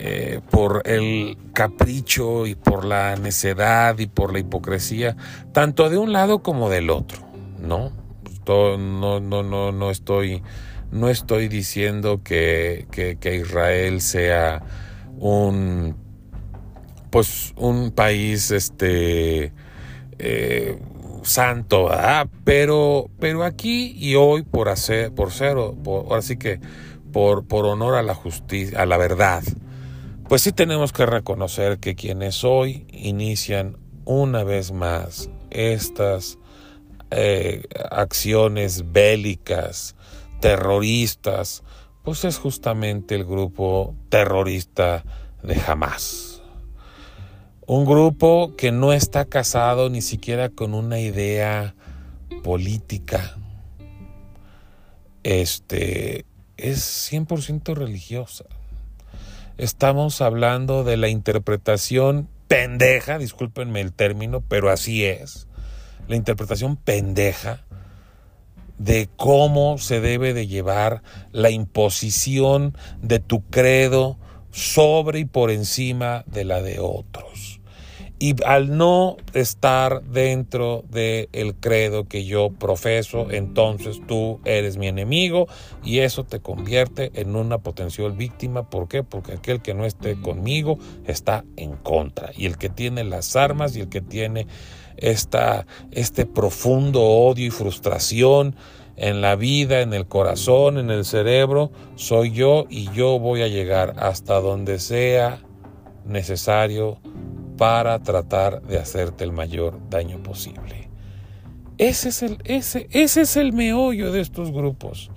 Eh, 0.00 0.40
por 0.50 0.82
el 0.86 1.38
capricho 1.52 2.48
y 2.48 2.56
por 2.56 2.84
la 2.84 3.14
necedad 3.14 3.96
y 4.00 4.08
por 4.08 4.32
la 4.32 4.40
hipocresía, 4.40 5.16
tanto 5.52 5.88
de 5.88 5.98
un 5.98 6.12
lado 6.12 6.42
como 6.42 6.68
del 6.68 6.90
otro, 6.90 7.24
¿no? 7.60 7.92
No, 8.44 9.20
no, 9.20 9.20
no, 9.20 9.70
no 9.70 9.90
estoy, 9.90 10.42
no 10.90 11.08
estoy 11.08 11.46
diciendo 11.46 12.22
que, 12.24 12.88
que 12.90 13.36
Israel 13.36 14.00
sea 14.00 14.62
un 15.16 16.03
pues 17.14 17.54
un 17.54 17.92
país 17.92 18.50
este 18.50 19.52
eh, 20.18 20.78
santo, 21.22 21.88
Pero, 22.42 23.08
pero 23.20 23.44
aquí 23.44 23.94
y 23.96 24.16
hoy 24.16 24.42
por 24.42 24.68
hacer, 24.68 25.14
por 25.14 25.30
ser, 25.30 25.54
por, 25.84 26.06
ahora 26.06 26.22
sí 26.22 26.36
que 26.36 26.58
por, 27.12 27.46
por 27.46 27.66
honor 27.66 27.94
a 27.94 28.02
la 28.02 28.16
justicia, 28.16 28.82
a 28.82 28.86
la 28.86 28.96
verdad, 28.96 29.44
pues 30.28 30.42
sí 30.42 30.50
tenemos 30.50 30.92
que 30.92 31.06
reconocer 31.06 31.78
que 31.78 31.94
quienes 31.94 32.42
hoy 32.42 32.84
inician 32.90 33.76
una 34.04 34.42
vez 34.42 34.72
más 34.72 35.30
estas 35.50 36.40
eh, 37.12 37.62
acciones 37.92 38.90
bélicas, 38.90 39.94
terroristas, 40.40 41.62
pues 42.02 42.24
es 42.24 42.38
justamente 42.38 43.14
el 43.14 43.24
grupo 43.24 43.94
terrorista 44.08 45.04
de 45.44 45.60
Hamas. 45.64 46.33
Un 47.66 47.86
grupo 47.86 48.52
que 48.58 48.72
no 48.72 48.92
está 48.92 49.24
casado 49.24 49.88
ni 49.88 50.02
siquiera 50.02 50.50
con 50.50 50.74
una 50.74 51.00
idea 51.00 51.74
política. 52.42 53.38
Este 55.22 56.26
es 56.58 57.10
100% 57.10 57.74
religiosa. 57.74 58.44
Estamos 59.56 60.20
hablando 60.20 60.84
de 60.84 60.98
la 60.98 61.08
interpretación 61.08 62.28
pendeja, 62.48 63.16
discúlpenme 63.16 63.80
el 63.80 63.94
término, 63.94 64.42
pero 64.42 64.70
así 64.70 65.06
es. 65.06 65.46
La 66.06 66.16
interpretación 66.16 66.76
pendeja 66.76 67.64
de 68.76 69.08
cómo 69.16 69.78
se 69.78 70.00
debe 70.00 70.34
de 70.34 70.46
llevar 70.46 71.02
la 71.32 71.48
imposición 71.48 72.76
de 73.00 73.20
tu 73.20 73.42
credo 73.44 74.18
sobre 74.50 75.20
y 75.20 75.24
por 75.24 75.50
encima 75.50 76.24
de 76.26 76.44
la 76.44 76.60
de 76.60 76.78
otros. 76.78 77.33
Y 78.24 78.36
al 78.46 78.74
no 78.78 79.18
estar 79.34 80.02
dentro 80.02 80.82
del 80.88 81.28
el 81.34 81.54
credo 81.56 82.08
que 82.08 82.24
yo 82.24 82.48
profeso, 82.48 83.30
entonces 83.30 84.00
tú 84.08 84.40
eres 84.46 84.78
mi 84.78 84.88
enemigo 84.88 85.46
y 85.84 85.98
eso 85.98 86.24
te 86.24 86.40
convierte 86.40 87.10
en 87.16 87.36
una 87.36 87.58
potencial 87.58 88.12
víctima. 88.12 88.70
¿Por 88.70 88.88
qué? 88.88 89.02
Porque 89.02 89.32
aquel 89.32 89.60
que 89.60 89.74
no 89.74 89.84
esté 89.84 90.18
conmigo 90.18 90.78
está 91.04 91.44
en 91.58 91.72
contra. 91.76 92.30
Y 92.34 92.46
el 92.46 92.56
que 92.56 92.70
tiene 92.70 93.04
las 93.04 93.36
armas 93.36 93.76
y 93.76 93.80
el 93.80 93.90
que 93.90 94.00
tiene 94.00 94.46
esta, 94.96 95.66
este 95.90 96.24
profundo 96.24 97.02
odio 97.02 97.48
y 97.48 97.50
frustración 97.50 98.56
en 98.96 99.20
la 99.20 99.36
vida, 99.36 99.82
en 99.82 99.92
el 99.92 100.06
corazón, 100.06 100.78
en 100.78 100.90
el 100.90 101.04
cerebro, 101.04 101.72
soy 101.96 102.30
yo 102.30 102.64
y 102.70 102.90
yo 102.92 103.18
voy 103.18 103.42
a 103.42 103.48
llegar 103.48 103.96
hasta 103.98 104.40
donde 104.40 104.78
sea 104.78 105.40
necesario 106.06 107.00
para 107.56 107.98
tratar 108.00 108.62
de 108.62 108.78
hacerte 108.78 109.24
el 109.24 109.32
mayor 109.32 109.78
daño 109.90 110.22
posible. 110.22 110.90
Ese 111.78 112.08
es 112.08 112.22
el, 112.22 112.38
ese, 112.44 112.88
ese 112.90 113.22
es 113.22 113.36
el 113.36 113.52
meollo 113.52 114.12
de 114.12 114.20
estos 114.20 114.52
grupos. 114.52 115.10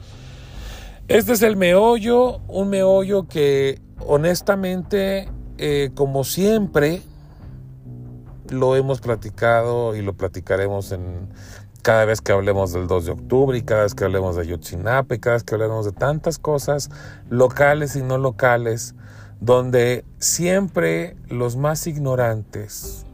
Este 1.08 1.34
es 1.34 1.42
el 1.42 1.56
meollo, 1.56 2.40
un 2.48 2.70
meollo 2.70 3.28
que 3.28 3.80
honestamente, 4.06 5.30
eh, 5.58 5.92
como 5.94 6.24
siempre, 6.24 7.02
lo 8.50 8.76
hemos 8.76 9.02
platicado 9.02 9.96
y 9.96 10.02
lo 10.02 10.14
platicaremos 10.14 10.92
en 10.92 11.30
cada 11.82 12.06
vez 12.06 12.22
que 12.22 12.32
hablemos 12.32 12.74
del 12.74 12.88
2 12.88 13.06
de 13.06 13.12
octubre 13.12 13.58
y 13.58 13.62
cada 13.62 13.84
vez 13.84 13.96
que 13.96 14.04
hablemos 14.04 14.36
de 14.36 14.46
Yotzinapa 14.48 15.18
cada 15.20 15.36
vez 15.36 15.44
que 15.44 15.56
hablemos 15.56 15.86
de 15.86 15.94
tantas 15.94 16.38
cosas 16.38 16.90
locales 17.30 17.96
y 17.96 18.02
no 18.02 18.18
locales 18.18 18.96
donde 19.40 20.04
siempre 20.20 21.16
los 21.28 21.56
más 21.56 21.88
ignorantes, 21.88 23.06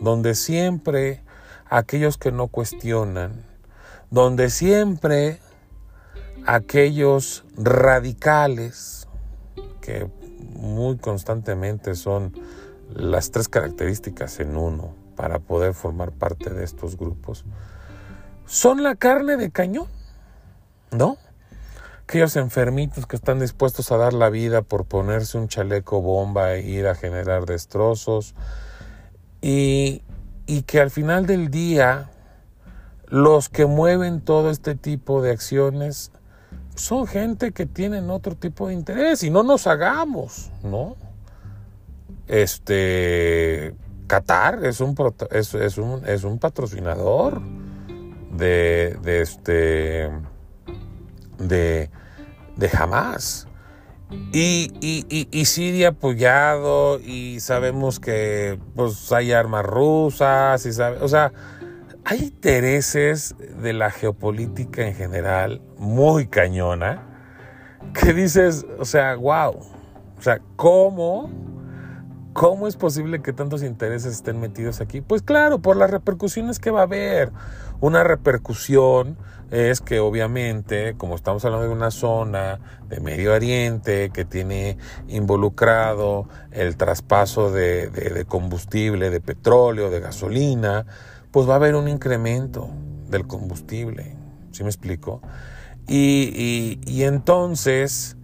donde 0.00 0.34
siempre 0.34 1.22
aquellos 1.68 2.18
que 2.18 2.32
no 2.32 2.48
cuestionan, 2.48 3.44
donde 4.10 4.50
siempre 4.50 5.38
aquellos 6.46 7.44
radicales, 7.56 9.08
que 9.80 10.08
muy 10.54 10.98
constantemente 10.98 11.94
son 11.94 12.32
las 12.94 13.30
tres 13.30 13.48
características 13.48 14.38
en 14.40 14.56
uno, 14.56 14.94
para 15.16 15.38
poder 15.38 15.74
formar 15.74 16.12
parte 16.12 16.50
de 16.50 16.64
estos 16.64 16.96
grupos, 16.96 17.44
son 18.46 18.82
la 18.82 18.94
carne 18.96 19.36
de 19.36 19.50
cañón, 19.50 19.88
¿no? 20.90 21.16
Aquellos 22.12 22.36
enfermitos 22.36 23.06
que 23.06 23.16
están 23.16 23.40
dispuestos 23.40 23.90
a 23.90 23.96
dar 23.96 24.12
la 24.12 24.28
vida 24.28 24.60
por 24.60 24.84
ponerse 24.84 25.38
un 25.38 25.48
chaleco 25.48 26.02
bomba 26.02 26.52
e 26.52 26.60
ir 26.60 26.86
a 26.86 26.94
generar 26.94 27.46
destrozos 27.46 28.34
y, 29.40 30.02
y 30.44 30.64
que 30.64 30.82
al 30.82 30.90
final 30.90 31.24
del 31.24 31.50
día 31.50 32.10
los 33.06 33.48
que 33.48 33.64
mueven 33.64 34.20
todo 34.20 34.50
este 34.50 34.74
tipo 34.74 35.22
de 35.22 35.30
acciones 35.30 36.12
son 36.74 37.06
gente 37.06 37.52
que 37.52 37.64
tienen 37.64 38.10
otro 38.10 38.34
tipo 38.34 38.68
de 38.68 38.74
interés 38.74 39.22
y 39.22 39.30
no 39.30 39.42
nos 39.42 39.66
hagamos, 39.66 40.50
¿no? 40.62 40.96
Este 42.28 43.74
Qatar 44.06 44.66
es 44.66 44.82
un, 44.82 44.94
es, 45.30 45.54
es 45.54 45.78
un, 45.78 46.06
es 46.06 46.24
un 46.24 46.38
patrocinador 46.38 47.40
de, 48.36 48.98
de 49.02 49.22
este 49.22 50.10
de, 51.38 51.90
de 52.62 52.70
Hamas. 52.76 53.48
Y, 54.32 54.70
y, 54.80 55.28
y, 55.30 55.44
Siria 55.46 55.88
apoyado 55.88 57.00
y 57.00 57.40
sabemos 57.40 57.98
que 57.98 58.58
pues 58.74 59.10
hay 59.10 59.32
armas 59.32 59.64
rusas 59.64 60.66
y 60.66 60.72
sabe, 60.74 60.98
o 61.00 61.08
sea, 61.08 61.32
hay 62.04 62.24
intereses 62.24 63.34
de 63.62 63.72
la 63.72 63.90
geopolítica 63.90 64.86
en 64.86 64.94
general 64.94 65.62
muy 65.78 66.26
cañona 66.26 67.02
que 67.94 68.12
dices, 68.12 68.66
o 68.78 68.84
sea, 68.84 69.14
wow, 69.14 69.56
o 70.18 70.22
sea, 70.22 70.40
¿cómo? 70.56 71.30
¿Cómo 72.34 72.68
es 72.68 72.76
posible 72.76 73.22
que 73.22 73.32
tantos 73.32 73.62
intereses 73.62 74.12
estén 74.12 74.40
metidos 74.40 74.82
aquí? 74.82 75.00
Pues 75.00 75.22
claro, 75.22 75.60
por 75.60 75.76
las 75.76 75.90
repercusiones 75.90 76.58
que 76.58 76.70
va 76.70 76.80
a 76.80 76.84
haber. 76.84 77.32
Una 77.82 78.04
repercusión 78.04 79.16
es 79.50 79.80
que 79.80 79.98
obviamente, 79.98 80.94
como 80.96 81.16
estamos 81.16 81.44
hablando 81.44 81.66
de 81.66 81.72
una 81.72 81.90
zona 81.90 82.60
de 82.88 83.00
Medio 83.00 83.34
Oriente 83.34 84.10
que 84.10 84.24
tiene 84.24 84.78
involucrado 85.08 86.28
el 86.52 86.76
traspaso 86.76 87.50
de, 87.50 88.24
combustible, 88.28 89.10
de 89.10 89.20
petróleo, 89.20 89.90
de 89.90 89.98
gasolina, 89.98 90.86
pues 91.32 91.48
va 91.48 91.54
a 91.54 91.56
haber 91.56 91.74
un 91.74 91.88
incremento 91.88 92.70
del 93.08 93.26
combustible. 93.26 94.14
¿Sí 94.52 94.62
me 94.62 94.68
explico? 94.68 95.20
Y, 95.88 96.78
entonces, 97.02 98.16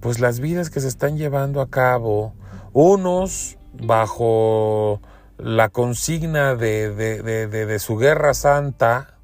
pues 0.00 0.18
las 0.18 0.40
vidas 0.40 0.68
que 0.68 0.80
se 0.80 0.88
están 0.88 1.16
llevando 1.16 1.60
a 1.60 1.70
cabo, 1.70 2.34
unos 2.72 3.56
bajo 3.72 5.00
la 5.42 5.68
consigna 5.68 6.54
de, 6.54 6.94
de, 6.94 7.22
de, 7.22 7.46
de, 7.66 7.78
su 7.78 7.96
guerra 7.96 8.34
santa, 8.34 9.14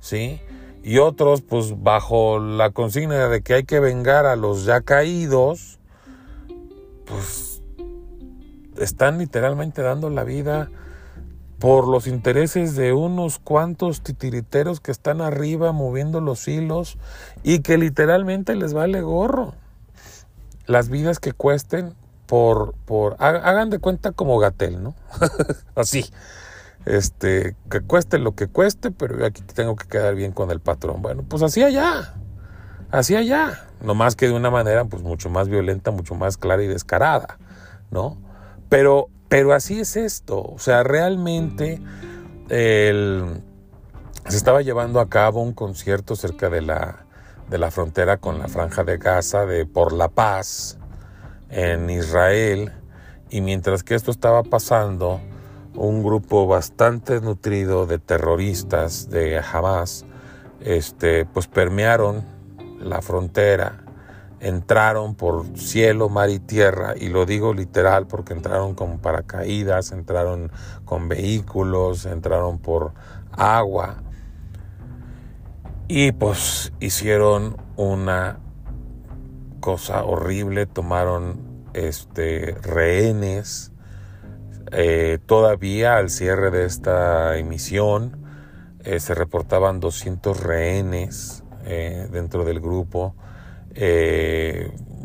¿sí? 0.00 0.40
Y 0.82 0.98
otros, 0.98 1.40
pues 1.42 1.82
bajo 1.82 2.38
la 2.38 2.70
consigna 2.70 3.28
de 3.28 3.42
que 3.42 3.54
hay 3.54 3.64
que 3.64 3.80
vengar 3.80 4.26
a 4.26 4.36
los 4.36 4.64
ya 4.64 4.82
caídos, 4.82 5.78
pues 7.06 7.62
están 8.78 9.18
literalmente 9.18 9.82
dando 9.82 10.10
la 10.10 10.24
vida 10.24 10.70
por 11.58 11.88
los 11.88 12.06
intereses 12.06 12.76
de 12.76 12.92
unos 12.92 13.38
cuantos 13.38 14.02
titiriteros 14.02 14.80
que 14.80 14.90
están 14.90 15.22
arriba 15.22 15.72
moviendo 15.72 16.20
los 16.20 16.46
hilos 16.48 16.98
y 17.42 17.60
que 17.60 17.78
literalmente 17.78 18.54
les 18.54 18.74
vale 18.74 19.00
gorro. 19.00 19.54
Las 20.66 20.88
vidas 20.88 21.20
que 21.20 21.32
cuesten 21.32 21.94
por, 22.34 22.74
por, 22.84 23.14
hagan 23.20 23.70
de 23.70 23.78
cuenta 23.78 24.10
como 24.10 24.40
Gatel, 24.40 24.82
¿no? 24.82 24.96
Así. 25.76 26.04
Este, 26.84 27.54
que 27.70 27.80
cueste 27.80 28.18
lo 28.18 28.34
que 28.34 28.48
cueste, 28.48 28.90
pero 28.90 29.24
aquí 29.24 29.40
tengo 29.42 29.76
que 29.76 29.86
quedar 29.86 30.16
bien 30.16 30.32
con 30.32 30.50
el 30.50 30.58
patrón. 30.58 31.00
Bueno, 31.00 31.22
pues 31.28 31.44
así 31.44 31.62
allá. 31.62 32.12
Así 32.90 33.14
allá. 33.14 33.68
No 33.80 33.94
más 33.94 34.16
que 34.16 34.26
de 34.26 34.32
una 34.32 34.50
manera, 34.50 34.84
pues 34.84 35.00
mucho 35.00 35.30
más 35.30 35.48
violenta, 35.48 35.92
mucho 35.92 36.16
más 36.16 36.36
clara 36.36 36.64
y 36.64 36.66
descarada, 36.66 37.38
¿no? 37.92 38.18
Pero 38.68 39.10
pero 39.28 39.52
así 39.52 39.78
es 39.78 39.96
esto, 39.96 40.42
o 40.42 40.58
sea, 40.58 40.82
realmente 40.82 41.80
se 42.48 43.22
estaba 44.26 44.60
llevando 44.62 44.98
a 44.98 45.08
cabo 45.08 45.40
un 45.40 45.52
concierto 45.52 46.16
cerca 46.16 46.50
de 46.50 46.62
la, 46.62 47.06
de 47.48 47.58
la 47.58 47.70
frontera 47.70 48.16
con 48.16 48.40
la 48.40 48.48
franja 48.48 48.82
de 48.82 48.98
Gaza 48.98 49.46
de 49.46 49.66
Por 49.66 49.92
la 49.92 50.08
Paz 50.08 50.78
en 51.54 51.88
Israel 51.88 52.72
y 53.30 53.40
mientras 53.40 53.82
que 53.82 53.94
esto 53.94 54.10
estaba 54.10 54.42
pasando, 54.42 55.20
un 55.74 56.02
grupo 56.02 56.46
bastante 56.46 57.20
nutrido 57.20 57.86
de 57.86 57.98
terroristas 57.98 59.08
de 59.08 59.38
Hamas, 59.40 60.04
este, 60.60 61.24
pues 61.24 61.46
permearon 61.46 62.22
la 62.80 63.00
frontera 63.02 63.84
entraron 64.44 65.14
por 65.14 65.46
cielo, 65.56 66.10
mar 66.10 66.28
y 66.28 66.38
tierra, 66.38 66.94
y 67.00 67.08
lo 67.08 67.24
digo 67.24 67.54
literal 67.54 68.06
porque 68.06 68.34
entraron 68.34 68.74
con 68.74 68.98
paracaídas, 68.98 69.90
entraron 69.90 70.52
con 70.84 71.08
vehículos, 71.08 72.04
entraron 72.04 72.58
por 72.58 72.92
agua, 73.32 74.02
y 75.88 76.12
pues 76.12 76.72
hicieron 76.78 77.56
una 77.76 78.38
cosa 79.64 80.04
horrible, 80.04 80.66
tomaron 80.66 81.70
este, 81.72 82.54
rehenes, 82.60 83.72
eh, 84.72 85.18
todavía 85.24 85.96
al 85.96 86.10
cierre 86.10 86.50
de 86.50 86.66
esta 86.66 87.38
emisión 87.38 88.26
eh, 88.80 89.00
se 89.00 89.14
reportaban 89.14 89.80
200 89.80 90.38
rehenes 90.38 91.44
eh, 91.64 92.08
dentro 92.12 92.44
del 92.44 92.60
grupo, 92.60 93.16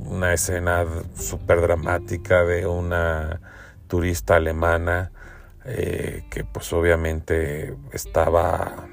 una 0.04 0.34
escena 0.34 0.86
súper 1.16 1.62
dramática 1.62 2.44
de 2.44 2.68
una 2.68 3.40
turista 3.88 4.36
alemana 4.36 5.14
que 5.64 6.46
pues 6.52 6.74
obviamente 6.74 7.78
estaba 7.94 8.90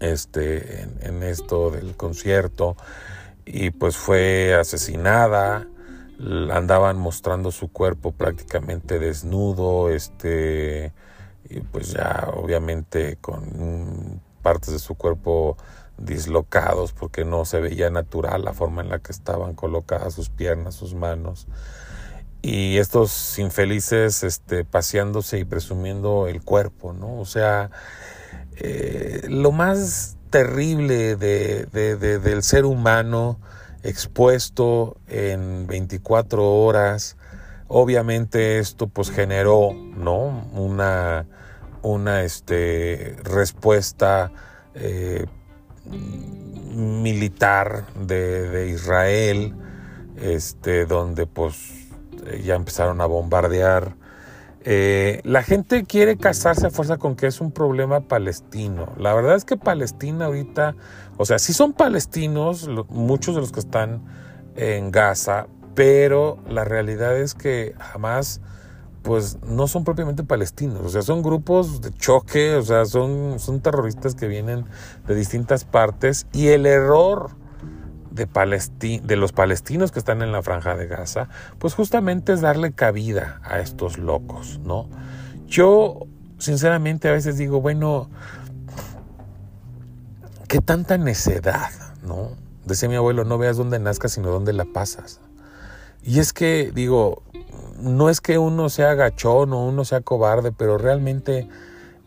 este, 0.00 0.82
en, 1.02 1.22
esto 1.22 1.70
del 1.70 1.96
concierto 1.96 2.76
y 3.52 3.70
pues 3.70 3.96
fue 3.96 4.54
asesinada 4.54 5.66
andaban 6.52 6.98
mostrando 6.98 7.50
su 7.50 7.68
cuerpo 7.68 8.12
prácticamente 8.12 8.98
desnudo 8.98 9.90
este 9.90 10.92
y 11.48 11.60
pues 11.60 11.92
ya 11.92 12.28
obviamente 12.34 13.16
con 13.20 14.20
partes 14.42 14.72
de 14.72 14.78
su 14.78 14.94
cuerpo 14.94 15.56
dislocados 15.98 16.92
porque 16.92 17.24
no 17.24 17.44
se 17.44 17.60
veía 17.60 17.90
natural 17.90 18.44
la 18.44 18.52
forma 18.52 18.82
en 18.82 18.88
la 18.88 19.00
que 19.00 19.12
estaban 19.12 19.54
colocadas 19.54 20.14
sus 20.14 20.30
piernas, 20.30 20.74
sus 20.74 20.94
manos. 20.94 21.46
Y 22.42 22.78
estos 22.78 23.38
infelices 23.38 24.22
este, 24.22 24.64
paseándose 24.64 25.38
y 25.38 25.44
presumiendo 25.44 26.26
el 26.26 26.42
cuerpo, 26.42 26.94
¿no? 26.94 27.18
O 27.20 27.26
sea, 27.26 27.70
eh, 28.56 29.26
lo 29.28 29.52
más 29.52 30.16
terrible 30.30 31.16
de, 31.16 31.66
del 31.66 32.42
ser 32.42 32.64
humano 32.64 33.38
expuesto 33.82 34.96
en 35.08 35.66
24 35.66 36.44
horas, 36.44 37.16
obviamente 37.68 38.58
esto 38.58 38.86
pues 38.86 39.10
generó, 39.10 39.72
¿no? 39.74 40.48
Una, 40.52 41.26
una 41.82 42.22
este, 42.22 43.16
respuesta 43.24 44.30
eh, 44.74 45.26
militar 46.74 47.86
de, 47.94 48.68
Israel, 48.68 49.54
este, 50.16 50.86
donde 50.86 51.26
pues 51.26 51.88
ya 52.44 52.54
empezaron 52.54 53.00
a 53.00 53.06
bombardear. 53.06 53.96
Eh, 54.62 55.20
la 55.24 55.42
gente 55.42 55.84
quiere 55.84 56.18
casarse 56.18 56.66
a 56.66 56.70
fuerza 56.70 56.98
con 56.98 57.16
que 57.16 57.26
es 57.26 57.40
un 57.40 57.50
problema 57.50 58.00
palestino. 58.00 58.92
La 58.98 59.14
verdad 59.14 59.36
es 59.36 59.44
que 59.44 59.56
Palestina 59.56 60.26
ahorita, 60.26 60.76
o 61.16 61.24
sea, 61.24 61.38
sí 61.38 61.52
son 61.52 61.72
palestinos, 61.72 62.68
muchos 62.88 63.34
de 63.34 63.40
los 63.40 63.52
que 63.52 63.60
están 63.60 64.02
en 64.56 64.90
Gaza, 64.90 65.46
pero 65.74 66.38
la 66.48 66.64
realidad 66.64 67.16
es 67.16 67.34
que 67.34 67.74
jamás 67.78 68.40
pues 69.02 69.38
no 69.42 69.66
son 69.66 69.84
propiamente 69.84 70.24
palestinos, 70.24 70.82
o 70.84 70.88
sea, 70.90 71.00
son 71.00 71.22
grupos 71.22 71.80
de 71.80 71.90
choque, 71.90 72.54
o 72.56 72.62
sea, 72.62 72.84
son, 72.84 73.38
son 73.38 73.60
terroristas 73.60 74.14
que 74.14 74.28
vienen 74.28 74.66
de 75.06 75.14
distintas 75.14 75.64
partes 75.64 76.26
y 76.32 76.48
el 76.48 76.66
error 76.66 77.30
de, 78.10 79.00
de 79.02 79.16
los 79.16 79.32
palestinos 79.32 79.92
que 79.92 79.98
están 79.98 80.22
en 80.22 80.32
la 80.32 80.42
franja 80.42 80.76
de 80.76 80.86
Gaza, 80.86 81.28
pues 81.58 81.74
justamente 81.74 82.32
es 82.32 82.40
darle 82.40 82.72
cabida 82.72 83.40
a 83.44 83.60
estos 83.60 83.98
locos, 83.98 84.60
¿no? 84.64 84.88
Yo, 85.46 86.06
sinceramente, 86.38 87.08
a 87.08 87.12
veces 87.12 87.38
digo, 87.38 87.60
bueno, 87.60 88.08
qué 90.48 90.60
tanta 90.60 90.98
necedad, 90.98 91.70
¿no? 92.02 92.32
Decía 92.64 92.88
mi 92.88 92.96
abuelo, 92.96 93.24
no 93.24 93.38
veas 93.38 93.56
dónde 93.56 93.78
nazcas, 93.78 94.12
sino 94.12 94.30
dónde 94.30 94.52
la 94.52 94.64
pasas. 94.64 95.20
Y 96.02 96.18
es 96.18 96.32
que, 96.32 96.72
digo, 96.74 97.22
no 97.80 98.10
es 98.10 98.20
que 98.20 98.38
uno 98.38 98.68
sea 98.68 98.94
gachón 98.94 99.52
o 99.52 99.64
uno 99.64 99.84
sea 99.84 100.00
cobarde, 100.00 100.52
pero 100.52 100.78
realmente 100.78 101.48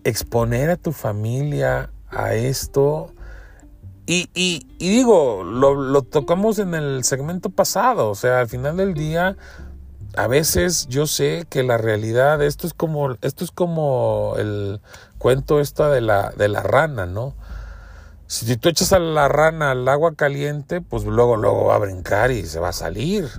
exponer 0.04 0.70
a 0.70 0.78
tu 0.78 0.92
familia 0.92 1.92
a 2.10 2.34
esto. 2.34 3.13
Y, 4.06 4.30
y, 4.34 4.68
y 4.80 4.90
digo, 4.90 5.44
lo, 5.44 5.76
lo, 5.76 6.02
tocamos 6.02 6.60
en 6.60 6.76
el 6.76 7.04
segmento 7.06 7.50
pasado, 7.50 8.10
o 8.10 8.16
sea, 8.16 8.40
al 8.42 8.50
final 8.50 8.76
del 8.76 8.94
día, 8.94 9.38
a 10.16 10.28
veces 10.28 10.88
yo 10.88 11.08
sé 11.08 11.46
que 11.50 11.64
la 11.64 11.78
realidad, 11.78 12.42
esto 12.42 12.68
es 12.68 12.74
como, 12.74 13.12
esto 13.22 13.46
es 13.46 13.52
como 13.52 14.36
el 14.38 14.82
cuento 15.18 15.62
esta 15.62 15.90
de 15.90 16.02
la, 16.02 16.32
de 16.32 16.50
la 16.50 16.62
rana, 16.62 17.06
¿no? 17.06 17.34
Si 18.28 18.58
tú 18.58 18.70
echas 18.70 18.94
a 18.94 19.00
la 19.00 19.28
rana 19.28 19.72
al 19.72 19.88
agua 19.88 20.16
caliente, 20.16 20.82
pues 20.82 21.06
luego, 21.06 21.38
luego 21.38 21.66
va 21.66 21.76
a 21.76 21.80
brincar 21.80 22.32
y 22.32 22.46
se 22.46 22.60
va 22.60 22.70
a 22.70 22.74
salir. 22.74 23.30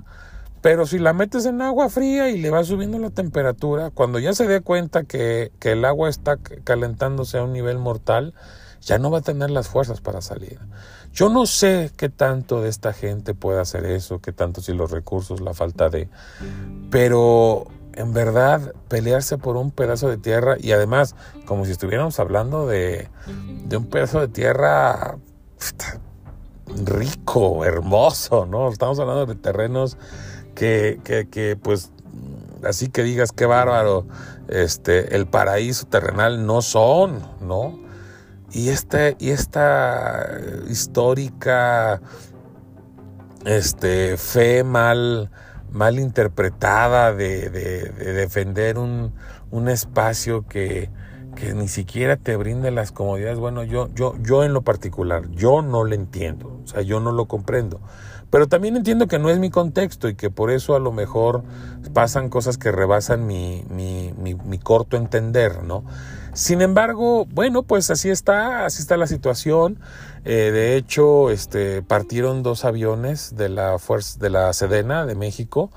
Pero 0.63 0.87
si 0.87 0.99
la 0.99 1.13
metes 1.13 1.47
en 1.47 1.61
agua 1.61 1.91
fría 1.91 2.31
y 2.31 2.39
le 2.39 2.51
va 2.51 2.65
subiendo 2.65 2.99
la 2.99 3.11
temperatura, 3.11 3.91
cuando 3.91 4.19
ya 4.19 4.33
se 4.33 4.47
dé 4.47 4.63
cuenta 4.63 5.05
que, 5.05 5.53
que, 5.59 5.73
el 5.73 5.85
agua 5.85 6.09
está 6.09 6.39
calentándose 6.39 7.39
a 7.39 7.45
un 7.45 7.53
nivel 7.53 7.79
mortal, 7.79 8.35
ya 8.85 8.99
no 8.99 9.11
va 9.11 9.19
a 9.19 9.23
tener 9.23 9.51
las 9.51 9.69
fuerzas 9.69 10.01
para 10.01 10.21
salir. 10.21 10.59
Yo 11.13 11.29
no 11.29 11.47
sé 11.47 11.93
qué 11.97 12.09
tanto 12.09 12.61
de 12.61 12.69
esta 12.69 12.93
gente 12.93 13.35
puede 13.35 13.61
hacer 13.61 13.85
eso, 13.87 14.21
qué 14.21 14.33
tanto 14.33 14.61
si 14.61 14.73
los 14.73 14.91
recursos, 14.91 15.41
la 15.41 15.55
falta 15.55 15.89
de... 15.89 16.09
Pero 16.91 17.67
en 17.95 18.13
verdad, 18.13 18.75
pelearse 18.89 19.39
por 19.39 19.57
un 19.57 19.71
pedazo 19.71 20.09
de 20.09 20.17
tierra 20.17 20.57
y 20.59 20.73
además, 20.73 21.15
como 21.47 21.65
si 21.65 21.73
estuviéramos 21.73 22.19
hablando 22.19 22.67
de, 22.67 23.09
de 23.67 23.77
un 23.77 23.87
pedazo 23.87 24.21
de 24.21 24.29
tierra 24.29 25.17
rico, 26.85 27.65
hermoso, 27.65 28.47
¿no? 28.47 28.69
Estamos 28.69 28.99
hablando 28.99 29.27
de 29.27 29.35
terrenos 29.37 29.97
que, 30.55 31.01
que, 31.05 31.29
que 31.29 31.57
pues 31.57 31.91
así 32.65 32.89
que 32.89 33.03
digas 33.03 33.33
qué 33.33 33.47
bárbaro, 33.47 34.07
este, 34.49 35.15
el 35.15 35.27
paraíso 35.27 35.87
terrenal 35.87 36.47
no 36.47 36.63
son, 36.63 37.21
¿no? 37.41 37.84
Y, 38.55 38.69
este, 38.69 39.17
y 39.19 39.31
esta 39.31 40.39
histórica 40.69 42.01
este, 43.45 44.17
fe 44.17 44.65
mal, 44.65 45.31
mal 45.73 45.99
interpretada 45.99 47.13
de, 47.13 47.51
de, 47.51 47.91
de 47.91 48.13
defender 48.13 48.79
un, 48.79 49.13
un 49.51 49.69
espacio 49.69 50.47
que, 50.47 50.91
que, 51.35 51.53
ni 51.55 51.69
siquiera 51.69 52.17
te 52.17 52.37
brinde 52.37 52.71
las 52.71 52.93
comodidades. 52.93 53.39
Bueno, 53.39 53.65
yo, 53.65 53.89
yo, 53.95 54.15
yo 54.23 54.45
en 54.45 54.53
lo 54.53 54.63
particular, 54.63 55.29
yo 55.31 55.63
no 55.63 55.85
lo 55.85 55.95
entiendo, 55.95 56.61
o 56.65 56.67
sea, 56.67 56.83
yo 56.83 57.01
no 57.01 57.13
lo 57.13 57.27
comprendo. 57.27 57.81
Pero 58.31 58.49
también 58.49 58.77
entiendo 58.77 59.07
que 59.07 59.21
no 59.21 59.31
es 59.31 59.39
mi 59.39 59.51
contexto 59.51 60.09
y 60.09 60.17
que 60.17 60.29
por 60.29 60.51
eso 60.51 60.75
a 60.75 60.81
lo 60.81 60.91
mejor 60.91 61.45
pasan 61.93 62.29
cosas 62.31 62.59
que 62.59 62.73
rebasan 62.73 63.27
mi, 63.27 63.65
mi, 63.71 64.13
mi, 64.19 64.59
corto 64.59 64.97
entender, 64.97 65.63
¿no? 65.63 65.85
Sin 66.35 66.63
embargo, 66.63 67.27
bueno, 67.27 67.63
pues 67.63 67.91
así 67.91 68.11
está, 68.11 68.67
así 68.67 68.83
está 68.83 68.97
la 68.97 69.07
situación. 69.07 69.79
Eh, 70.25 70.51
de 70.53 70.77
hecho, 70.77 71.31
este, 71.31 71.81
partieron 71.83 72.43
dos 72.43 72.65
aviones 72.65 73.37
de 73.37 73.49
la 73.49 73.79
fuerza, 73.79 74.19
de 74.19 74.31
la 74.31 74.53
Sedena 74.53 75.07
de 75.07 75.15
México 75.15 75.71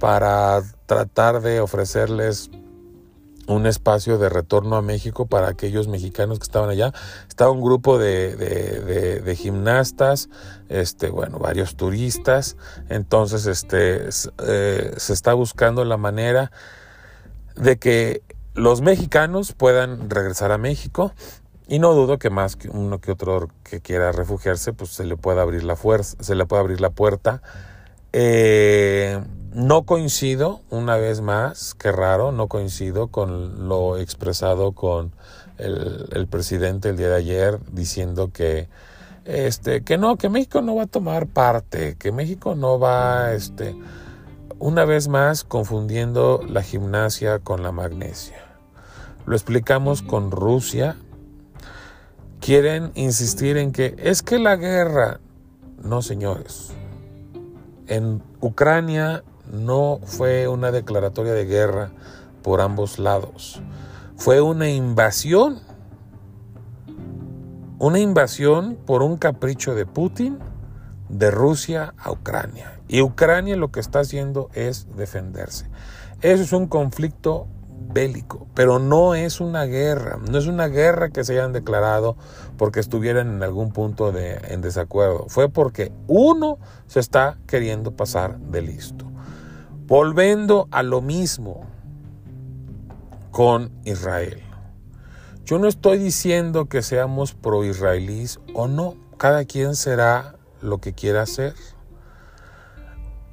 para 0.00 0.62
tratar 0.86 1.42
de 1.42 1.60
ofrecerles 1.60 2.50
un 3.46 3.66
espacio 3.66 4.18
de 4.18 4.28
retorno 4.28 4.76
a 4.76 4.82
México 4.82 5.26
para 5.26 5.48
aquellos 5.48 5.86
mexicanos 5.86 6.40
que 6.40 6.44
estaban 6.44 6.70
allá. 6.70 6.92
Estaba 7.28 7.52
un 7.52 7.60
grupo 7.60 7.96
de, 7.96 9.36
gimnastas, 9.38 10.28
este, 10.68 11.10
bueno, 11.10 11.38
varios 11.38 11.76
turistas. 11.76 12.56
Entonces, 12.88 13.46
este, 13.46 14.08
eh, 14.44 14.92
se 14.96 15.12
está 15.12 15.34
buscando 15.34 15.84
la 15.84 15.96
manera 15.96 16.50
de 17.54 17.78
que 17.78 18.22
los 18.60 18.82
mexicanos 18.82 19.52
puedan 19.52 20.10
regresar 20.10 20.52
a 20.52 20.58
México. 20.58 21.12
Y 21.66 21.78
no 21.78 21.94
dudo 21.94 22.18
que 22.18 22.30
más 22.30 22.56
que 22.56 22.68
uno 22.68 23.00
que 23.00 23.12
otro 23.12 23.48
que 23.62 23.80
quiera 23.80 24.10
refugiarse, 24.10 24.72
pues 24.72 24.90
se 24.90 25.04
le 25.04 25.16
pueda 25.16 25.42
abrir 25.42 25.62
la 25.62 25.76
fuerza, 25.76 26.16
se 26.20 26.34
le 26.34 26.44
pueda 26.44 26.60
abrir 26.60 26.80
la 26.80 26.90
puerta. 26.90 27.42
Eh, 28.12 29.22
no 29.54 29.84
coincido, 29.84 30.62
una 30.70 30.96
vez 30.96 31.20
más, 31.20 31.74
qué 31.74 31.92
raro, 31.92 32.32
no 32.32 32.48
coincido 32.48 33.08
con 33.08 33.68
lo 33.68 33.98
expresado 33.98 34.72
con 34.72 35.12
el, 35.58 36.26
presidente 36.28 36.88
el 36.88 36.96
día 36.96 37.08
de 37.08 37.16
ayer 37.16 37.58
diciendo 37.70 38.30
que 38.32 38.68
este 39.24 39.84
que 39.84 39.98
no, 39.98 40.16
que 40.16 40.28
México 40.28 40.62
no 40.62 40.74
va 40.74 40.84
a 40.84 40.86
tomar 40.86 41.26
parte, 41.26 41.96
que 41.98 42.10
México 42.10 42.56
no 42.56 42.80
va 42.80 43.32
este 43.32 43.76
una 44.58 44.84
vez 44.84 45.08
más 45.08 45.44
confundiendo 45.44 46.42
la 46.48 46.62
gimnasia 46.62 47.38
con 47.38 47.62
la 47.62 47.70
magnesia. 47.70 48.49
Lo 49.26 49.34
explicamos 49.34 50.02
con 50.02 50.30
Rusia. 50.30 50.96
Quieren 52.40 52.90
insistir 52.94 53.56
en 53.56 53.72
que 53.72 53.94
es 53.98 54.22
que 54.22 54.38
la 54.38 54.56
guerra, 54.56 55.20
no 55.82 56.02
señores. 56.02 56.72
En 57.86 58.22
Ucrania 58.40 59.24
no 59.52 60.00
fue 60.04 60.48
una 60.48 60.70
declaratoria 60.70 61.32
de 61.32 61.44
guerra 61.44 61.90
por 62.42 62.60
ambos 62.60 62.98
lados. 62.98 63.60
Fue 64.16 64.40
una 64.40 64.68
invasión. 64.68 65.60
Una 67.78 67.98
invasión 67.98 68.76
por 68.86 69.02
un 69.02 69.16
capricho 69.16 69.74
de 69.74 69.86
Putin 69.86 70.38
de 71.08 71.30
Rusia 71.30 71.94
a 71.98 72.10
Ucrania. 72.12 72.80
Y 72.88 73.02
Ucrania 73.02 73.56
lo 73.56 73.70
que 73.70 73.80
está 73.80 74.00
haciendo 74.00 74.48
es 74.54 74.86
defenderse. 74.96 75.66
Eso 76.22 76.42
es 76.42 76.52
un 76.52 76.66
conflicto 76.66 77.46
bélico, 77.92 78.46
pero 78.54 78.78
no 78.78 79.14
es 79.14 79.40
una 79.40 79.64
guerra, 79.64 80.18
no 80.30 80.38
es 80.38 80.46
una 80.46 80.68
guerra 80.68 81.10
que 81.10 81.24
se 81.24 81.34
hayan 81.34 81.52
declarado 81.52 82.16
porque 82.56 82.80
estuvieran 82.80 83.28
en 83.28 83.42
algún 83.42 83.72
punto 83.72 84.12
de, 84.12 84.40
en 84.48 84.60
desacuerdo, 84.60 85.26
fue 85.28 85.48
porque 85.48 85.92
uno 86.06 86.58
se 86.86 87.00
está 87.00 87.38
queriendo 87.46 87.92
pasar 87.92 88.38
de 88.38 88.62
listo. 88.62 89.06
Volviendo 89.86 90.68
a 90.70 90.82
lo 90.82 91.00
mismo 91.00 91.66
con 93.30 93.72
Israel. 93.84 94.40
Yo 95.44 95.58
no 95.58 95.66
estoy 95.66 95.98
diciendo 95.98 96.66
que 96.66 96.82
seamos 96.82 97.34
pro-israelíes 97.34 98.38
o 98.54 98.68
no. 98.68 98.94
Cada 99.16 99.44
quien 99.44 99.74
será 99.74 100.36
lo 100.60 100.78
que 100.78 100.92
quiera 100.92 101.22
hacer. 101.22 101.54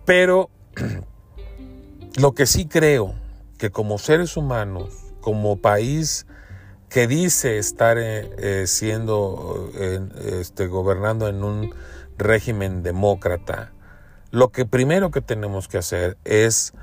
Pero 0.03 0.49
lo 2.17 2.31
que 2.33 2.47
sí 2.47 2.65
creo 2.65 3.13
que 3.57 3.71
como 3.71 3.97
seres 3.97 4.37
humanos, 4.37 4.93
como 5.21 5.57
país 5.57 6.25
que 6.89 7.07
dice 7.07 7.57
estar 7.57 7.97
eh, 7.97 8.29
eh, 8.37 8.67
siendo, 8.67 9.69
este, 10.23 10.67
gobernando 10.67 11.27
en 11.27 11.43
un 11.43 11.73
régimen 12.17 12.81
demócrata, 12.83 13.73
lo 14.31 14.51
que 14.51 14.65
primero 14.65 15.11
que 15.11 15.21
tenemos 15.21 15.67
que 15.67 15.77
hacer 15.77 16.17
es 16.23 16.73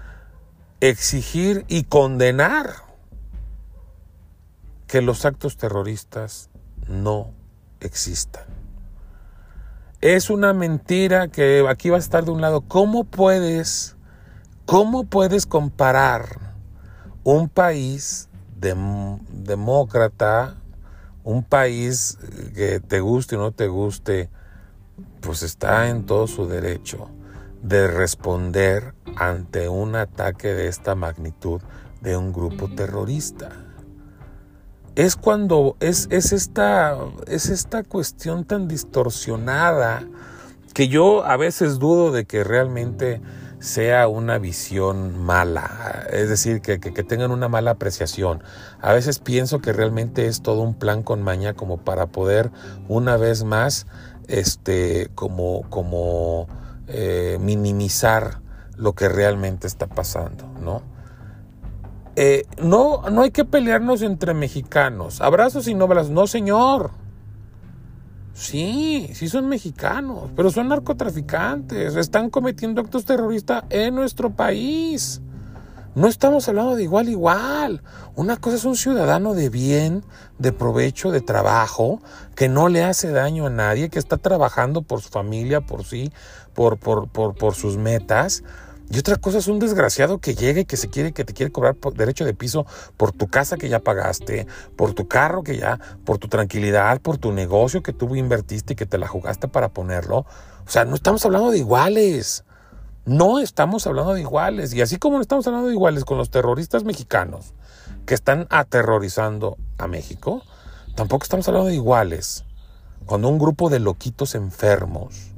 exigir 0.80 1.64
y 1.68 1.84
condenar 1.84 2.74
que 4.86 5.00
los 5.00 5.24
actos 5.24 5.56
terroristas 5.56 6.50
no 6.88 7.32
existan. 7.80 8.44
Es 10.00 10.28
una 10.28 10.52
mentira 10.52 11.28
que 11.28 11.64
aquí 11.68 11.88
va 11.88 11.96
a 11.96 12.00
estar 12.00 12.24
de 12.24 12.30
un 12.30 12.42
lado. 12.42 12.60
¿Cómo 12.60 13.04
puedes, 13.04 13.96
cómo 14.66 15.04
puedes 15.04 15.46
comparar 15.46 16.43
un 17.24 17.48
país 17.48 18.28
demócrata, 19.32 20.56
un 21.24 21.42
país 21.42 22.18
que 22.54 22.80
te 22.80 23.00
guste 23.00 23.36
o 23.36 23.40
no 23.40 23.52
te 23.52 23.66
guste, 23.68 24.30
pues 25.20 25.42
está 25.42 25.88
en 25.88 26.04
todo 26.04 26.26
su 26.26 26.46
derecho 26.46 27.08
de 27.62 27.88
responder 27.88 28.94
ante 29.16 29.68
un 29.70 29.96
ataque 29.96 30.48
de 30.48 30.68
esta 30.68 30.94
magnitud 30.94 31.62
de 32.02 32.16
un 32.16 32.32
grupo 32.32 32.68
terrorista. 32.68 33.50
Es 34.94 35.16
cuando 35.16 35.76
es, 35.80 36.06
es, 36.10 36.32
esta, 36.32 36.96
es 37.26 37.48
esta 37.48 37.82
cuestión 37.82 38.44
tan 38.44 38.68
distorsionada 38.68 40.06
que 40.74 40.88
yo 40.88 41.24
a 41.24 41.36
veces 41.36 41.78
dudo 41.78 42.12
de 42.12 42.26
que 42.26 42.44
realmente 42.44 43.22
sea 43.64 44.08
una 44.08 44.38
visión 44.38 45.18
mala, 45.18 46.06
es 46.12 46.28
decir, 46.28 46.60
que, 46.60 46.78
que, 46.78 47.02
tengan 47.02 47.30
una 47.30 47.48
mala 47.48 47.72
apreciación. 47.72 48.42
A 48.80 48.92
veces 48.92 49.18
pienso 49.18 49.60
que 49.60 49.72
realmente 49.72 50.26
es 50.26 50.42
todo 50.42 50.60
un 50.60 50.74
plan 50.74 51.02
con 51.02 51.22
maña 51.22 51.54
como 51.54 51.78
para 51.78 52.06
poder 52.06 52.50
una 52.88 53.16
vez 53.16 53.42
más, 53.42 53.86
este, 54.28 55.08
como, 55.14 55.62
como, 55.70 56.46
eh, 56.88 57.38
minimizar 57.40 58.40
lo 58.76 58.92
que 58.92 59.08
realmente 59.08 59.66
está 59.66 59.86
pasando, 59.86 60.44
¿no? 60.60 60.82
Eh, 62.16 62.46
no, 62.58 63.02
no 63.10 63.22
hay 63.22 63.30
que 63.30 63.44
pelearnos 63.44 64.02
entre 64.02 64.34
mexicanos. 64.34 65.20
Abrazos 65.20 65.66
y 65.68 65.74
no. 65.74 65.88
No, 65.88 66.26
señor. 66.26 66.90
Sí, 68.34 69.10
sí 69.14 69.28
son 69.28 69.48
mexicanos, 69.48 70.30
pero 70.34 70.50
son 70.50 70.68
narcotraficantes. 70.68 71.94
Están 71.94 72.30
cometiendo 72.30 72.80
actos 72.80 73.04
terroristas 73.04 73.62
en 73.70 73.94
nuestro 73.94 74.30
país. 74.34 75.22
No 75.94 76.08
estamos 76.08 76.48
hablando 76.48 76.74
de 76.74 76.82
igual 76.82 77.08
igual. 77.08 77.84
Una 78.16 78.36
cosa 78.36 78.56
es 78.56 78.64
un 78.64 78.76
ciudadano 78.76 79.34
de 79.34 79.48
bien, 79.50 80.04
de 80.40 80.50
provecho, 80.50 81.12
de 81.12 81.20
trabajo, 81.20 82.02
que 82.34 82.48
no 82.48 82.68
le 82.68 82.82
hace 82.82 83.12
daño 83.12 83.46
a 83.46 83.50
nadie, 83.50 83.88
que 83.88 84.00
está 84.00 84.16
trabajando 84.16 84.82
por 84.82 85.00
su 85.00 85.10
familia, 85.10 85.60
por 85.60 85.84
sí, 85.84 86.12
por, 86.52 86.76
por, 86.76 87.08
por, 87.08 87.36
por 87.36 87.54
sus 87.54 87.76
metas. 87.76 88.42
Y 88.94 88.98
otra 89.00 89.16
cosa 89.16 89.38
es 89.38 89.48
un 89.48 89.58
desgraciado 89.58 90.18
que 90.18 90.36
llega 90.36 90.60
y 90.60 90.64
que 90.66 90.76
se 90.76 90.88
quiere, 90.88 91.10
que 91.10 91.24
te 91.24 91.34
quiere 91.34 91.50
cobrar 91.50 91.74
derecho 91.96 92.24
de 92.24 92.32
piso 92.32 92.64
por 92.96 93.10
tu 93.10 93.26
casa 93.26 93.56
que 93.56 93.68
ya 93.68 93.80
pagaste, 93.80 94.46
por 94.76 94.94
tu 94.94 95.08
carro 95.08 95.42
que 95.42 95.56
ya, 95.58 95.80
por 96.04 96.18
tu 96.18 96.28
tranquilidad, 96.28 97.00
por 97.00 97.18
tu 97.18 97.32
negocio 97.32 97.82
que 97.82 97.92
tú 97.92 98.14
invertiste 98.14 98.74
y 98.74 98.76
que 98.76 98.86
te 98.86 98.96
la 98.96 99.08
jugaste 99.08 99.48
para 99.48 99.70
ponerlo. 99.70 100.18
O 100.18 100.70
sea, 100.70 100.84
no 100.84 100.94
estamos 100.94 101.24
hablando 101.24 101.50
de 101.50 101.58
iguales. 101.58 102.44
No 103.04 103.40
estamos 103.40 103.84
hablando 103.88 104.14
de 104.14 104.20
iguales. 104.20 104.72
Y 104.74 104.80
así 104.80 104.96
como 104.96 105.16
no 105.16 105.22
estamos 105.22 105.44
hablando 105.48 105.66
de 105.66 105.74
iguales 105.74 106.04
con 106.04 106.16
los 106.16 106.30
terroristas 106.30 106.84
mexicanos 106.84 107.52
que 108.06 108.14
están 108.14 108.46
aterrorizando 108.48 109.58
a 109.76 109.88
México, 109.88 110.44
tampoco 110.94 111.24
estamos 111.24 111.48
hablando 111.48 111.70
de 111.70 111.74
iguales 111.74 112.44
cuando 113.06 113.28
un 113.28 113.40
grupo 113.40 113.70
de 113.70 113.80
loquitos 113.80 114.36
enfermos, 114.36 115.33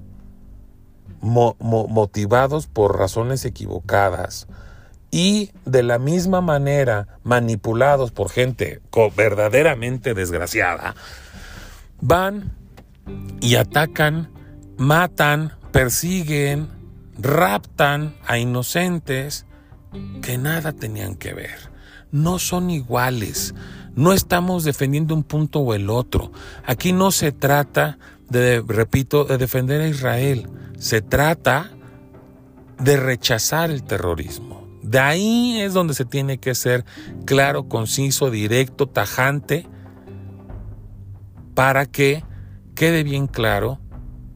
motivados 1.20 2.66
por 2.66 2.98
razones 2.98 3.44
equivocadas 3.44 4.46
y 5.10 5.50
de 5.64 5.82
la 5.82 5.98
misma 5.98 6.40
manera 6.40 7.08
manipulados 7.22 8.10
por 8.10 8.28
gente 8.28 8.80
verdaderamente 9.16 10.14
desgraciada, 10.14 10.94
van 12.00 12.52
y 13.40 13.56
atacan, 13.56 14.30
matan, 14.76 15.52
persiguen, 15.72 16.68
raptan 17.18 18.16
a 18.26 18.38
inocentes 18.38 19.46
que 20.22 20.38
nada 20.38 20.72
tenían 20.72 21.14
que 21.14 21.34
ver. 21.34 21.58
No 22.10 22.38
son 22.38 22.70
iguales. 22.70 23.54
No 23.94 24.12
estamos 24.12 24.64
defendiendo 24.64 25.14
un 25.14 25.22
punto 25.22 25.60
o 25.60 25.74
el 25.74 25.88
otro. 25.88 26.30
Aquí 26.66 26.92
no 26.92 27.10
se 27.10 27.32
trata 27.32 27.98
de, 28.28 28.62
repito, 28.66 29.24
de 29.24 29.38
defender 29.38 29.80
a 29.80 29.88
Israel. 29.88 30.48
Se 30.78 31.02
trata 31.02 31.70
de 32.78 32.96
rechazar 32.96 33.70
el 33.70 33.82
terrorismo. 33.82 34.66
De 34.82 34.98
ahí 35.00 35.60
es 35.60 35.72
donde 35.72 35.94
se 35.94 36.04
tiene 36.04 36.38
que 36.38 36.54
ser 36.54 36.84
claro, 37.24 37.68
conciso, 37.68 38.30
directo, 38.30 38.86
tajante, 38.86 39.66
para 41.54 41.86
que 41.86 42.22
quede 42.74 43.02
bien 43.02 43.26
claro, 43.26 43.80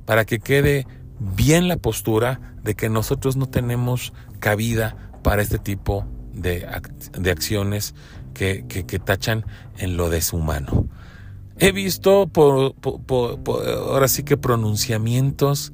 para 0.07 0.25
que 0.25 0.41
quede 0.41 0.87
bien 1.21 1.69
la 1.69 1.77
postura 1.77 2.41
de 2.63 2.75
que 2.75 2.89
nosotros 2.89 3.37
no 3.37 3.47
tenemos 3.47 4.13
cabida 4.41 4.97
para 5.23 5.43
este 5.43 5.59
tipo 5.59 6.07
de, 6.33 6.67
de 7.19 7.31
acciones 7.31 7.95
que, 8.35 8.65
que, 8.67 8.99
tachan 8.99 9.45
en 9.77 9.97
lo 9.97 10.09
deshumano. 10.09 10.89
He 11.61 11.73
visto 11.73 12.31
ahora 12.35 14.09
sí 14.09 14.23
que 14.23 14.37
pronunciamientos 14.37 15.73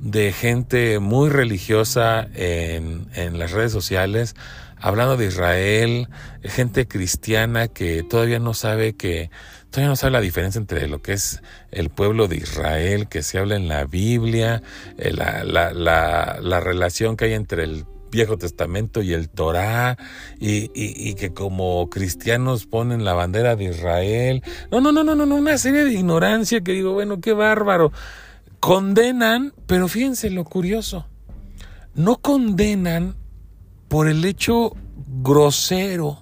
de 0.00 0.32
gente 0.32 0.98
muy 0.98 1.30
religiosa 1.30 2.28
en, 2.34 3.06
en 3.14 3.38
las 3.38 3.52
redes 3.52 3.70
sociales 3.72 4.34
hablando 4.80 5.16
de 5.16 5.26
Israel, 5.26 6.08
gente 6.42 6.86
cristiana 6.86 7.68
que 7.68 8.02
todavía 8.02 8.38
no 8.38 8.54
sabe 8.54 8.94
que 8.94 9.30
todavía 9.70 9.90
no 9.90 9.96
sabe 9.96 10.12
la 10.12 10.20
diferencia 10.20 10.58
entre 10.58 10.88
lo 10.88 11.02
que 11.02 11.12
es 11.12 11.42
el 11.70 11.90
pueblo 11.90 12.28
de 12.28 12.36
Israel, 12.36 13.08
que 13.08 13.22
se 13.22 13.38
habla 13.38 13.56
en 13.56 13.68
la 13.68 13.84
Biblia, 13.84 14.62
eh, 14.96 15.12
la, 15.12 15.44
la 15.44 16.60
relación 16.60 17.16
que 17.16 17.26
hay 17.26 17.34
entre 17.34 17.64
el 17.64 17.84
Viejo 18.10 18.38
Testamento 18.38 19.02
y 19.02 19.12
el 19.12 19.28
Torá, 19.28 19.98
y, 20.38 20.70
y, 20.74 21.14
que 21.14 21.32
como 21.32 21.88
cristianos 21.90 22.66
ponen 22.66 23.04
la 23.04 23.12
bandera 23.12 23.56
de 23.56 23.64
Israel. 23.64 24.42
No, 24.70 24.80
no, 24.80 24.92
no, 24.92 25.04
no, 25.04 25.14
no, 25.14 25.34
una 25.34 25.58
serie 25.58 25.84
de 25.84 25.92
ignorancia 25.92 26.60
que 26.62 26.72
digo, 26.72 26.92
bueno, 26.92 27.20
qué 27.20 27.32
bárbaro. 27.32 27.92
Condenan, 28.60 29.52
pero 29.66 29.88
fíjense 29.88 30.30
lo 30.30 30.44
curioso, 30.44 31.06
no 31.94 32.16
condenan 32.16 33.14
por 33.88 34.08
el 34.08 34.24
hecho 34.24 34.74
grosero, 35.22 36.18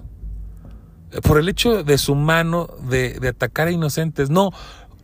por 1.22 1.38
el 1.38 1.48
hecho 1.48 1.82
de 1.82 1.98
su 1.98 2.14
mano 2.14 2.68
de, 2.88 3.18
atacar 3.28 3.68
a 3.68 3.72
inocentes. 3.72 4.30
No, 4.30 4.52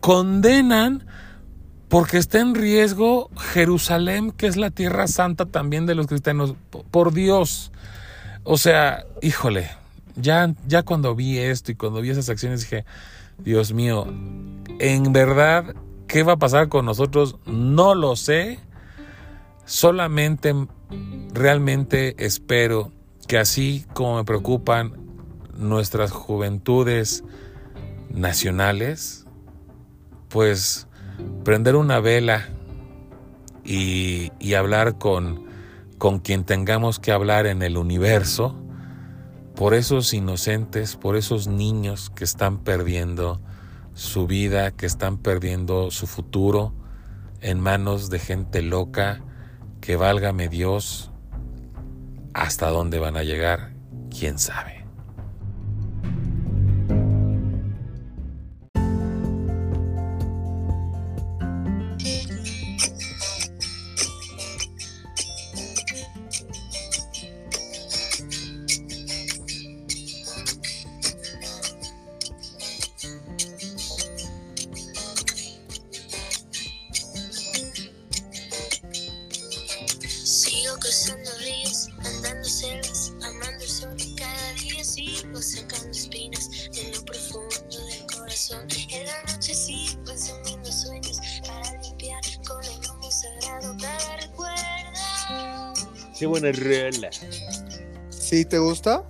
condenan 0.01 1.07
porque 1.93 2.16
está 2.16 2.40
en 2.40 2.55
riesgo 2.55 3.28
Jerusalén, 3.36 4.32
que 4.32 4.47
es 4.47 4.57
la 4.57 4.70
tierra 4.70 5.07
santa 5.07 5.45
también 5.45 5.84
de 5.84 5.95
los 5.95 6.07
cristianos. 6.07 6.55
Por 6.90 7.12
Dios. 7.12 7.70
O 8.45 8.57
sea, 8.57 9.05
híjole, 9.20 9.68
ya, 10.16 10.55
ya 10.66 10.84
cuando 10.84 11.14
vi 11.14 11.36
esto 11.36 11.70
y 11.70 11.74
cuando 11.74 12.01
vi 12.01 12.09
esas 12.09 12.30
acciones 12.30 12.62
dije, 12.62 12.86
Dios 13.36 13.74
mío, 13.74 14.07
en 14.78 15.12
verdad, 15.12 15.76
¿qué 16.07 16.22
va 16.22 16.32
a 16.32 16.36
pasar 16.38 16.70
con 16.70 16.86
nosotros? 16.86 17.36
No 17.45 17.95
lo 17.95 18.16
sé. 18.16 18.59
Solamente 19.66 20.55
realmente 21.34 22.14
espero 22.24 22.90
que 23.28 23.36
así 23.36 23.84
como 23.93 24.16
me 24.16 24.24
preocupan 24.24 24.97
nuestras 25.59 26.11
juventudes 26.11 27.22
nacionales, 28.09 29.26
pues 30.30 30.88
prender 31.45 31.77
una 31.77 32.01
vela 32.01 32.49
y, 33.65 34.31
hablar 34.55 34.99
con, 34.99 35.47
con 35.99 36.19
quien 36.19 36.45
tengamos 36.45 36.99
que 36.99 37.13
hablar 37.13 37.47
en 37.47 37.63
el 37.63 37.77
universo, 37.77 38.59
por 39.55 39.75
esos 39.75 40.13
inocentes, 40.15 40.97
por 40.97 41.17
esos 41.17 41.47
niños 41.47 42.11
que 42.11 42.25
están 42.25 42.59
perdiendo 42.59 43.41
su 43.95 44.27
vida, 44.27 44.71
que 44.71 44.87
están 44.87 45.19
perdiendo 45.19 45.91
su 45.91 46.07
futuro 46.07 46.73
en 47.41 47.61
manos 47.61 48.09
de 48.09 48.19
gente 48.19 48.63
loca, 48.63 49.21
que 49.81 49.97
válgame 49.97 50.49
Dios, 50.49 51.11
hasta 52.35 52.69
dónde 52.71 52.99
van 52.99 53.17
a 53.17 53.23
llegar, 53.23 53.73
quién 54.11 54.39
sabe. 54.39 54.82
¿Sí 98.43 98.49
te 98.49 98.59
gusta? 98.59 99.05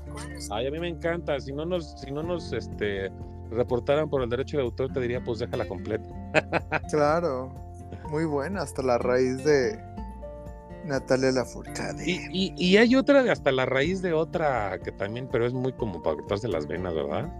Ay, 0.50 0.66
a 0.66 0.70
mí 0.70 0.78
me 0.78 0.88
encanta. 0.88 1.40
Si 1.40 1.54
no 1.54 1.64
nos, 1.64 1.98
si 1.98 2.10
no 2.10 2.22
nos 2.22 2.52
este, 2.52 3.10
reportaran 3.50 4.10
por 4.10 4.22
el 4.22 4.28
derecho 4.28 4.58
de 4.58 4.62
autor, 4.62 4.92
te 4.92 5.00
diría, 5.00 5.24
pues 5.24 5.38
déjala 5.38 5.66
completa. 5.66 6.06
claro, 6.90 7.50
muy 8.10 8.26
buena, 8.26 8.60
hasta 8.60 8.82
la 8.82 8.98
raíz 8.98 9.42
de 9.42 9.82
Natalia 10.84 11.32
Lafourcade. 11.32 12.04
Y, 12.04 12.28
y, 12.30 12.54
y, 12.58 12.76
hay 12.76 12.94
otra 12.94 13.22
hasta 13.32 13.52
la 13.52 13.64
raíz 13.64 14.02
de 14.02 14.12
otra 14.12 14.78
que 14.84 14.92
también, 14.92 15.26
pero 15.32 15.46
es 15.46 15.54
muy 15.54 15.72
como 15.72 16.02
para 16.02 16.16
cortarse 16.16 16.46
las 16.46 16.66
venas, 16.66 16.94
¿verdad? 16.94 17.32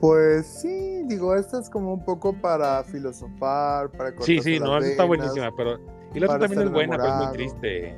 Pues 0.00 0.46
sí, 0.46 1.02
digo, 1.08 1.34
esta 1.34 1.58
es 1.58 1.68
como 1.68 1.92
un 1.92 2.04
poco 2.04 2.34
para 2.34 2.84
filosofar, 2.84 3.90
para 3.90 4.12
Sí, 4.20 4.40
sí, 4.40 4.60
no, 4.60 4.78
está 4.78 5.02
buenísima, 5.02 5.50
pero... 5.56 5.80
Y 6.14 6.20
la 6.20 6.26
otra 6.26 6.38
también 6.38 6.62
es 6.62 6.70
buena, 6.70 6.96
pero 6.98 7.08
es 7.08 7.16
muy 7.16 7.32
triste. 7.32 7.96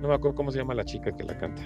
No 0.00 0.06
me 0.06 0.14
acuerdo 0.14 0.36
cómo 0.36 0.52
se 0.52 0.58
llama 0.58 0.72
la 0.74 0.84
chica 0.84 1.10
que 1.10 1.24
la 1.24 1.36
canta. 1.36 1.62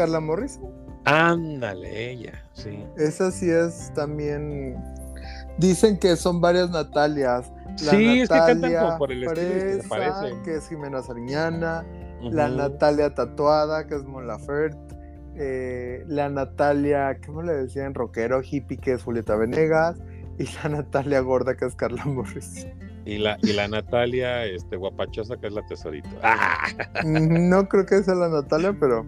Carla 0.00 0.18
Morris. 0.18 0.58
Ándale, 1.04 2.12
ella, 2.12 2.42
sí. 2.54 2.86
Esa 2.96 3.30
sí 3.30 3.50
es 3.50 3.92
también. 3.92 4.82
Dicen 5.58 5.98
que 5.98 6.16
son 6.16 6.40
varias 6.40 6.70
Natalias. 6.70 7.52
sí, 7.76 8.20
es 8.20 8.30
que 8.30 8.34
cantan 8.34 8.74
como 8.74 8.96
por 8.96 9.12
el 9.12 9.24
estilo 9.24 10.38
que, 10.38 10.42
que 10.42 10.56
es 10.56 10.66
Jimena 10.70 11.02
Sariñana. 11.02 11.84
La 12.22 12.48
Natalia 12.48 13.14
Tatuada, 13.14 13.86
que 13.86 13.96
es 13.96 14.04
Mon 14.04 14.26
Laferte. 14.26 14.96
Eh, 15.36 16.02
la 16.06 16.30
Natalia, 16.30 17.18
¿cómo 17.26 17.42
le 17.42 17.52
decían? 17.52 17.92
Rockero, 17.92 18.40
hippie, 18.42 18.78
que 18.78 18.92
es 18.92 19.02
Julieta 19.02 19.36
Venegas. 19.36 20.00
Y 20.38 20.44
la 20.62 20.68
Natalia 20.76 21.20
Gorda, 21.20 21.58
que 21.58 21.66
es 21.66 21.76
Carla 21.76 22.06
Morris. 22.06 22.66
Y 23.04 23.18
la, 23.18 23.36
y 23.42 23.52
la 23.52 23.68
Natalia, 23.68 24.46
este, 24.46 24.76
guapachosa, 24.76 25.36
que 25.36 25.48
es 25.48 25.52
la 25.52 25.66
tesorito. 25.66 26.08
No 27.04 27.68
creo 27.68 27.84
que 27.84 28.02
sea 28.02 28.14
la 28.14 28.30
Natalia, 28.30 28.74
pero 28.80 29.04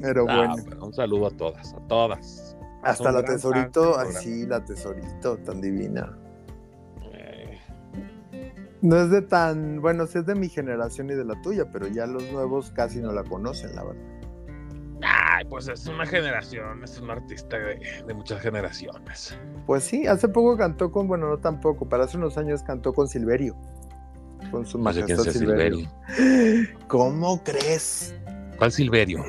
Pero 0.00 0.26
Ah, 0.28 0.36
bueno. 0.48 0.64
pero 0.68 0.86
un 0.86 0.92
saludo 0.94 1.26
a 1.26 1.30
todas, 1.30 1.74
a 1.74 1.80
todas. 1.88 2.56
Hasta 2.82 3.10
la 3.12 3.24
tesorito, 3.24 3.94
fan 3.94 4.06
del 4.06 4.06
ay 4.06 4.12
programa. 4.12 4.20
sí, 4.20 4.46
la 4.46 4.64
tesorito, 4.64 5.36
tan 5.38 5.60
divina. 5.60 6.16
Eh, 7.12 7.58
No 8.82 8.96
es 9.02 9.10
de 9.10 9.22
tan, 9.22 9.80
bueno, 9.80 10.06
sí 10.06 10.18
es 10.18 10.26
de 10.26 10.34
mi 10.36 10.48
generación 10.48 11.10
y 11.10 11.14
de 11.14 11.24
la 11.24 11.40
tuya, 11.42 11.70
pero 11.72 11.88
ya 11.88 12.06
los 12.06 12.30
nuevos 12.32 12.70
casi 12.70 13.00
no 13.00 13.12
la 13.12 13.24
conocen, 13.24 13.74
la 13.74 13.82
verdad. 13.84 14.02
Ay, 15.02 15.44
pues 15.48 15.68
es 15.68 15.86
una 15.86 16.06
generación, 16.06 16.82
es 16.82 17.00
un 17.00 17.10
artista 17.10 17.56
de, 17.56 17.80
de 18.06 18.14
muchas 18.14 18.40
generaciones. 18.40 19.36
Pues 19.66 19.84
sí, 19.84 20.06
hace 20.06 20.28
poco 20.28 20.56
cantó 20.56 20.90
con, 20.92 21.06
bueno, 21.08 21.28
no 21.28 21.38
tampoco, 21.38 21.88
pero 21.88 22.04
hace 22.04 22.16
unos 22.16 22.36
años 22.38 22.62
cantó 22.62 22.92
con 22.92 23.06
Silverio. 23.08 23.56
Con 24.52 24.64
su 24.66 24.78
No 24.78 24.92
sé 24.92 25.00
majestad 25.00 25.24
Silverio. 25.32 25.88
Silverio. 26.16 26.78
¿Cómo 26.88 27.42
crees? 27.44 28.14
¿Cuál 28.56 28.72
Silverio? 28.72 29.24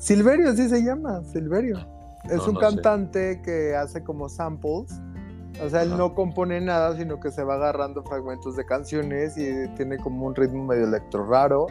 Silverio, 0.00 0.48
así 0.50 0.68
se 0.68 0.82
llama, 0.82 1.22
Silverio. 1.24 1.78
Es 2.24 2.36
No, 2.38 2.46
un 2.48 2.54
no 2.54 2.60
sé. 2.60 2.66
cantante 2.66 3.42
que 3.42 3.76
hace 3.76 4.02
como 4.02 4.28
samples. 4.28 4.92
O 5.62 5.68
sea, 5.68 5.82
él 5.82 5.88
Ajá. 5.90 5.98
no 5.98 6.14
compone 6.14 6.60
nada, 6.60 6.96
sino 6.96 7.20
que 7.20 7.30
se 7.30 7.44
va 7.44 7.54
agarrando 7.54 8.02
fragmentos 8.02 8.56
de 8.56 8.64
canciones 8.64 9.36
y 9.36 9.68
tiene 9.76 9.98
como 9.98 10.26
un 10.26 10.34
ritmo 10.34 10.64
medio 10.64 10.84
electro 10.86 11.26
raro. 11.26 11.66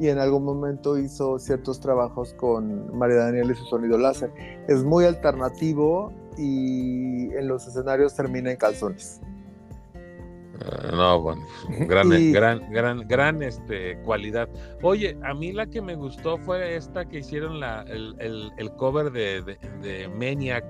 Y 0.00 0.08
en 0.08 0.18
algún 0.18 0.44
momento 0.44 0.98
hizo 0.98 1.38
ciertos 1.38 1.78
trabajos 1.78 2.34
con 2.34 2.96
María 2.96 3.16
Daniela 3.18 3.52
y 3.52 3.54
su 3.54 3.64
sonido 3.66 3.96
láser. 3.98 4.32
Es 4.66 4.82
muy 4.82 5.04
alternativo 5.04 6.12
y 6.36 7.32
en 7.34 7.46
los 7.46 7.66
escenarios 7.68 8.16
termina 8.16 8.50
en 8.50 8.56
calzones. 8.56 9.20
No, 10.92 11.20
bueno, 11.22 11.42
gran, 11.88 12.12
Y- 12.12 12.32
gran, 12.32 12.70
gran, 12.70 13.06
gran 13.08 13.42
este, 13.42 13.98
cualidad. 14.02 14.48
Oye, 14.82 15.16
a 15.24 15.34
mí 15.34 15.52
la 15.52 15.66
que 15.66 15.80
me 15.80 15.94
gustó 15.94 16.38
fue 16.38 16.76
esta 16.76 17.04
que 17.06 17.18
hicieron 17.18 17.58
la, 17.60 17.82
el, 17.82 18.14
el- 18.18 18.52
el 18.58 18.70
cover 18.76 19.10
de, 19.10 19.42
de, 19.42 19.58
de 19.80 20.08
Maniac. 20.08 20.64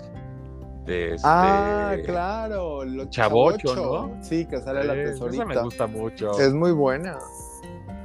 De 0.87 1.15
este, 1.15 1.29
Ah, 1.29 1.95
claro. 2.05 2.85
lo- 2.85 3.05
Chavocho, 3.09 3.77
¿no? 3.77 4.23
Sí, 4.23 4.47
que 4.47 4.61
sale 4.61 4.83
la 4.85 4.95
tesorita. 4.95 5.45
Esa 5.45 5.55
me 5.55 5.63
gusta 5.63 5.87
mucho. 5.87 6.39
Es 6.41 6.53
muy 6.53 6.73
buena. 6.73 7.19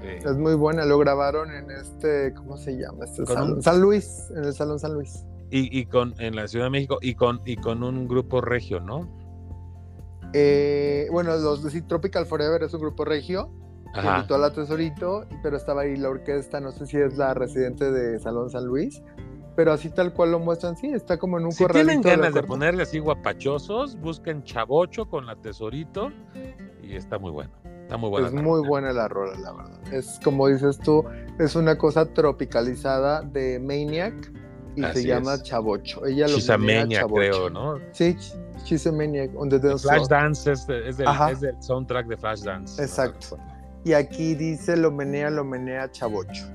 Sí. 0.02 0.28
Es 0.28 0.38
muy 0.38 0.54
buena. 0.54 0.86
Lo 0.86 1.00
grabaron 1.00 1.52
en 1.52 1.72
este, 1.72 2.34
¿cómo 2.36 2.56
se 2.58 2.74
llama? 2.78 3.06
Este 3.06 3.24
un- 3.34 3.64
San 3.64 3.82
Luis, 3.82 4.32
en 4.36 4.44
el 4.46 4.54
Salón 4.54 4.78
San 4.80 4.94
Luis. 4.94 5.26
Y, 5.50 5.76
y 5.80 5.86
con 5.86 6.14
en 6.20 6.36
la 6.36 6.48
Ciudad 6.48 6.66
de 6.66 6.70
México 6.72 7.00
y 7.02 7.16
con 7.16 7.42
y 7.46 7.56
con 7.56 7.82
un 7.82 8.08
grupo 8.08 8.42
regio, 8.42 8.80
¿no? 8.80 9.08
Eh, 10.34 11.08
bueno, 11.12 11.36
los 11.38 11.64
de 11.64 11.70
sí, 11.72 11.82
Tropical 11.82 12.26
Forever 12.26 12.64
es 12.64 12.74
un 12.74 12.82
grupo 12.82 13.06
regio. 13.06 13.50
que 13.94 14.00
Ajá. 14.02 14.18
Invitó 14.18 14.36
a 14.36 14.38
la 14.40 14.52
Tesorito, 14.52 15.26
pero 15.42 15.58
estaba 15.58 15.82
ahí 15.84 15.96
la 15.96 16.10
orquesta, 16.10 16.60
no 16.60 16.72
sé 16.72 16.86
si 16.86 16.98
es 16.98 17.18
la 17.18 17.34
residente 17.34 17.92
de 17.92 18.20
Salón 18.20 18.50
San 18.50 18.66
Luis, 18.66 19.02
pero 19.56 19.72
así 19.72 19.90
tal 19.90 20.14
cual 20.14 20.32
lo 20.32 20.40
muestran, 20.40 20.76
sí, 20.78 20.88
está 20.88 21.18
como 21.18 21.40
en 21.40 21.46
un 21.46 21.52
Si 21.52 21.64
corralito 21.64 22.02
tienen 22.02 22.02
de 22.04 22.10
ganas 22.12 22.34
de 22.34 22.44
ponerle 22.44 22.84
así 22.84 23.00
guapachosos, 23.00 24.00
busquen 24.02 24.44
Chavocho 24.44 25.10
con 25.10 25.26
la 25.26 25.36
Tesorito 25.38 26.12
y 26.84 26.96
está 26.96 27.18
muy 27.18 27.32
bueno. 27.32 27.52
Está 27.84 27.98
muy 27.98 28.10
buena. 28.10 28.28
Es 28.28 28.34
la 28.34 28.42
muy 28.42 28.58
rola. 28.58 28.68
buena 28.70 28.94
la 28.94 29.08
rola, 29.08 29.40
la 29.40 29.54
verdad. 29.54 29.94
Es 29.94 30.20
como 30.24 30.48
dices 30.50 30.78
tú, 30.80 31.06
es 31.40 31.56
una 31.56 31.78
cosa 31.78 32.06
tropicalizada 32.14 33.22
de 33.22 33.60
Maniac 33.60 34.32
y 34.76 34.84
Así 34.84 35.02
se 35.02 35.08
llama 35.08 35.36
es. 35.36 35.44
Chavocho. 35.44 36.06
Ella 36.06 36.28
lo 36.28 36.38
Maniac, 36.60 36.90
Chavocho. 36.90 37.16
creo, 37.16 37.50
¿no? 37.50 37.80
Sí, 37.94 38.16
She's 38.64 38.86
a 38.88 38.92
Maniac. 38.92 39.32
on 39.38 39.50
the 39.50 39.60
dance. 39.60 39.84
Flashdance 39.88 40.52
es, 40.52 40.68
de- 40.68 40.90
es, 40.90 40.98
del, 40.98 41.08
Ajá. 41.08 41.32
es 41.32 41.42
del 41.42 41.62
soundtrack 41.62 42.08
de 42.08 42.18
Flashdance. 42.18 42.82
Exacto. 42.82 43.38
Y 43.84 43.94
aquí 43.94 44.36
dice 44.36 44.76
lo 44.76 44.92
menea, 44.92 45.30
lo 45.30 45.44
menea 45.46 45.90
Chavocho. 45.92 46.46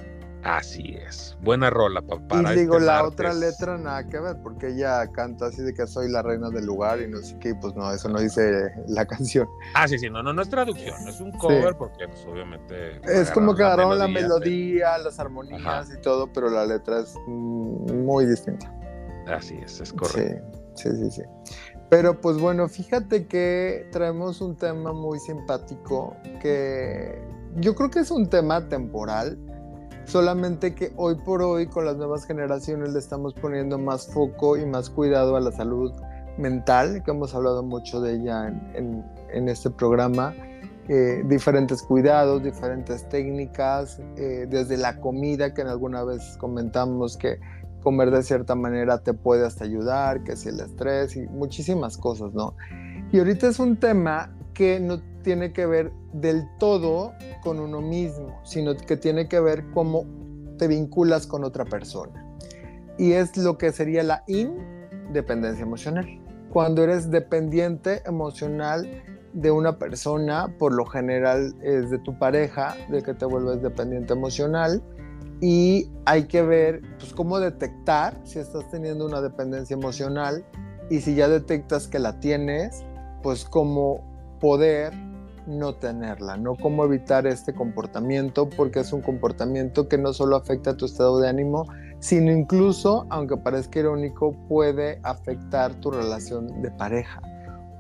Así 0.45 0.97
es. 0.97 1.37
Buena 1.41 1.71
rola 1.71 2.03
pa- 2.03 2.19
para 2.27 2.53
y 2.53 2.59
digo, 2.59 2.75
este 2.75 2.87
la 2.87 2.95
martes. 2.95 3.13
otra 3.13 3.33
letra 3.33 3.79
nada 3.79 4.09
que 4.09 4.19
ver, 4.19 4.37
porque 4.43 4.71
ella 4.71 5.07
canta 5.13 5.47
así 5.47 5.63
de 5.63 5.73
que 5.73 5.87
soy 5.87 6.11
la 6.11 6.21
reina 6.21 6.51
del 6.51 6.67
lugar 6.67 7.01
y 7.01 7.09
no 7.09 7.19
sé 7.19 7.39
qué, 7.39 7.55
pues 7.55 7.77
no, 7.77 7.93
eso 7.93 8.09
no 8.09 8.19
dice 8.19 8.73
la 8.89 9.07
canción. 9.07 9.47
Ah, 9.75 9.87
sí, 9.87 10.01
sí, 10.01 10.11
no, 10.11 10.21
no, 10.21 10.33
no 10.33 10.43
es 10.43 10.49
traducción, 10.51 10.97
es 11.07 11.21
un 11.21 11.31
cover 11.39 11.77
porque 11.77 12.09
pues 12.09 12.27
obviamente... 12.27 13.01
Es 13.05 13.31
como 13.31 13.55
que 13.55 13.63
agarraron 13.63 13.97
la 14.01 14.07
de- 14.09 14.13
melodía, 14.15 14.99
las 14.99 15.21
armonías 15.21 15.65
Ajá. 15.65 15.85
y 15.97 16.01
todo, 16.01 16.27
pero 16.33 16.51
la 16.51 16.67
letra 16.67 16.99
es 17.01 17.15
muy 17.29 18.27
distinta. 18.27 18.69
Así 19.29 19.57
es, 19.65 19.81
es 19.81 19.93
correcto. 19.93 20.59
Sí, 20.75 20.89
sí, 20.91 21.11
sí, 21.11 21.23
sí. 21.23 21.23
Pero 21.93 22.19
pues 22.19 22.39
bueno, 22.39 22.71
fíjate 22.71 23.27
que 23.27 23.87
traemos 23.93 24.41
un 24.41 24.57
tema 24.57 24.95
muy 24.95 25.19
simpático 25.19 26.17
que 26.41 27.21
yo 27.57 27.75
creo 27.75 27.91
que 27.91 27.99
es 27.99 28.11
un 28.11 28.31
tema 28.31 28.67
temporal, 28.67 29.39
solamente 30.07 30.75
que 30.75 30.95
hoy 30.97 31.17
por 31.17 31.43
hoy 31.43 31.67
con 31.67 31.85
las 31.85 31.99
nuevas 31.99 32.25
generaciones 32.25 32.95
le 32.95 32.99
estamos 32.99 33.35
poniendo 33.35 33.77
más 33.77 34.07
foco 34.07 34.57
y 34.57 34.65
más 34.65 34.89
cuidado 34.89 35.37
a 35.37 35.41
la 35.41 35.53
salud 35.53 35.93
mental, 36.39 37.03
que 37.05 37.11
hemos 37.11 37.35
hablado 37.35 37.63
mucho 37.63 38.01
de 38.01 38.15
ella 38.15 38.49
en, 38.73 39.49
este 39.51 39.69
programa. 39.69 40.35
Eh, 40.89 41.23
diferentes 41.27 41.83
cuidados, 41.83 42.43
diferentes 42.43 43.07
técnicas, 43.11 44.01
eh, 44.17 44.47
desde 44.49 44.79
la 44.79 44.99
comida 44.99 45.53
que 45.53 45.61
en 45.61 45.69
alguna 45.69 46.05
vez 46.05 46.39
comentamos 46.39 47.19
que 47.19 47.39
comer 47.83 48.11
de 48.11 48.23
cierta 48.23 48.55
manera 48.55 49.03
te 49.03 49.13
puede 49.13 49.47
hasta 49.47 49.65
ayudar, 49.65 50.25
que 50.25 50.37
si 50.37 50.49
el 50.49 50.61
estrés 50.61 51.17
y 51.17 51.27
muchísimas 51.27 51.97
cosas, 51.97 52.33
¿no? 52.33 52.55
Y 53.13 53.19
ahorita 53.19 53.49
es 53.49 53.59
un 53.59 53.77
tema 53.77 54.35
que 54.55 54.81
no 54.81 55.01
tiene 55.23 55.53
que 55.53 55.67
ver 55.67 55.93
del 56.13 56.45
todo 56.59 57.13
con 57.43 57.59
uno 57.59 57.81
mismo, 57.81 58.41
sino 58.45 58.77
que 58.77 58.97
tiene 58.97 59.29
que 59.29 59.41
ver 59.41 59.65
cómo 59.73 60.07
te 60.59 60.69
vinculas 60.69 61.27
con 61.27 61.45
otra 61.45 61.65
persona. 61.65 62.13
Y 62.99 63.13
es 63.13 63.37
lo 63.37 63.59
que 63.59 63.73
sería 63.73 64.03
la 64.03 64.25
independencia 64.27 65.63
emocional. 65.63 66.07
Cuando 66.51 66.83
eres 66.83 67.11
dependiente 67.11 68.03
emocional 68.07 68.87
de 69.33 69.51
una 69.51 69.79
persona, 69.79 70.55
por 70.59 70.75
lo 70.75 70.85
general 70.85 71.55
es 71.63 71.91
de 71.91 71.99
tu 71.99 72.19
pareja, 72.19 72.77
de 72.91 73.03
que 73.03 73.15
te 73.15 73.25
vuelves 73.25 73.63
dependiente 73.63 74.13
emocional, 74.13 74.83
y 75.43 75.91
hay 76.07 76.25
que 76.29 76.41
ver 76.43 76.81
pues, 77.01 77.13
cómo 77.13 77.41
detectar 77.41 78.19
si 78.25 78.39
estás 78.39 78.71
teniendo 78.71 79.05
una 79.05 79.21
dependencia 79.21 79.75
emocional 79.75 80.47
y 80.89 81.01
si 81.01 81.17
ya 81.17 81.29
detectas 81.29 81.89
que 81.89 81.99
la 81.99 82.21
tienes, 82.21 82.85
pues 83.25 83.45
cómo 83.45 84.37
poder 84.41 84.93
no 85.49 85.75
tenerla, 85.75 86.37
no 86.37 86.55
cómo 86.55 86.85
evitar 86.85 87.27
este 87.27 87.53
comportamiento, 87.53 88.49
porque 88.49 88.79
es 88.81 88.93
un 88.93 89.01
comportamiento 89.01 89.89
que 89.89 89.99
no 89.99 90.13
solo 90.13 90.37
afecta 90.37 90.71
a 90.71 90.77
tu 90.77 90.85
estado 90.87 91.19
de 91.19 91.29
ánimo, 91.29 91.67
sino 91.99 92.31
incluso, 92.31 93.07
aunque 93.11 93.37
parezca 93.37 93.81
irónico, 93.81 94.37
puede 94.49 95.01
afectar 95.03 95.75
tu 95.81 95.91
relación 95.91 96.63
de 96.63 96.71
pareja. 96.71 97.21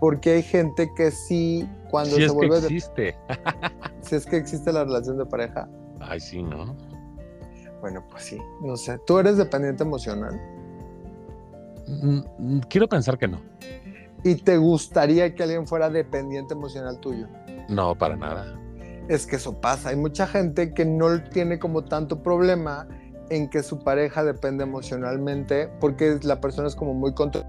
Porque 0.00 0.32
hay 0.32 0.42
gente 0.42 0.90
que 0.96 1.12
sí, 1.12 1.68
cuando 1.92 2.10
Si 2.16 2.16
se 2.16 2.24
es 2.26 2.30
que 2.32 2.36
vuelve 2.36 2.60
de- 2.60 2.66
existe. 2.66 3.16
si 4.00 4.16
es 4.16 4.26
que 4.26 4.36
existe 4.38 4.72
la 4.72 4.82
relación 4.82 5.18
de 5.18 5.26
pareja, 5.26 5.68
Ay, 6.00 6.18
sí, 6.18 6.42
¿no? 6.42 6.76
Bueno, 7.82 8.02
pues 8.08 8.22
sí, 8.22 8.38
no 8.62 8.76
sé, 8.76 8.98
¿tú 9.06 9.18
eres 9.18 9.36
dependiente 9.36 9.82
emocional? 9.82 10.40
Mm, 11.86 12.20
mm, 12.38 12.60
Quiero 12.70 12.88
pensar 12.88 13.18
que 13.18 13.28
no. 13.28 13.42
¿Y 14.24 14.36
te 14.36 14.56
gustaría 14.56 15.34
que 15.34 15.42
alguien 15.42 15.66
fuera 15.66 15.90
dependiente 15.90 16.54
emocional 16.54 16.98
tuyo? 17.00 17.26
No, 17.68 17.94
para 17.96 18.16
nada. 18.16 18.56
Es 19.08 19.26
que 19.26 19.34
eso 19.34 19.60
pasa. 19.60 19.88
Hay 19.88 19.96
mucha 19.96 20.28
gente 20.28 20.72
que 20.72 20.84
no 20.84 21.24
tiene 21.24 21.58
como 21.58 21.84
tanto 21.84 22.22
problema 22.22 22.86
en 23.30 23.50
que 23.50 23.64
su 23.64 23.82
pareja 23.82 24.22
depende 24.22 24.62
emocionalmente 24.62 25.68
porque 25.80 26.20
la 26.22 26.40
persona 26.40 26.68
es 26.68 26.76
como 26.76 26.94
muy 26.94 27.12
control 27.12 27.44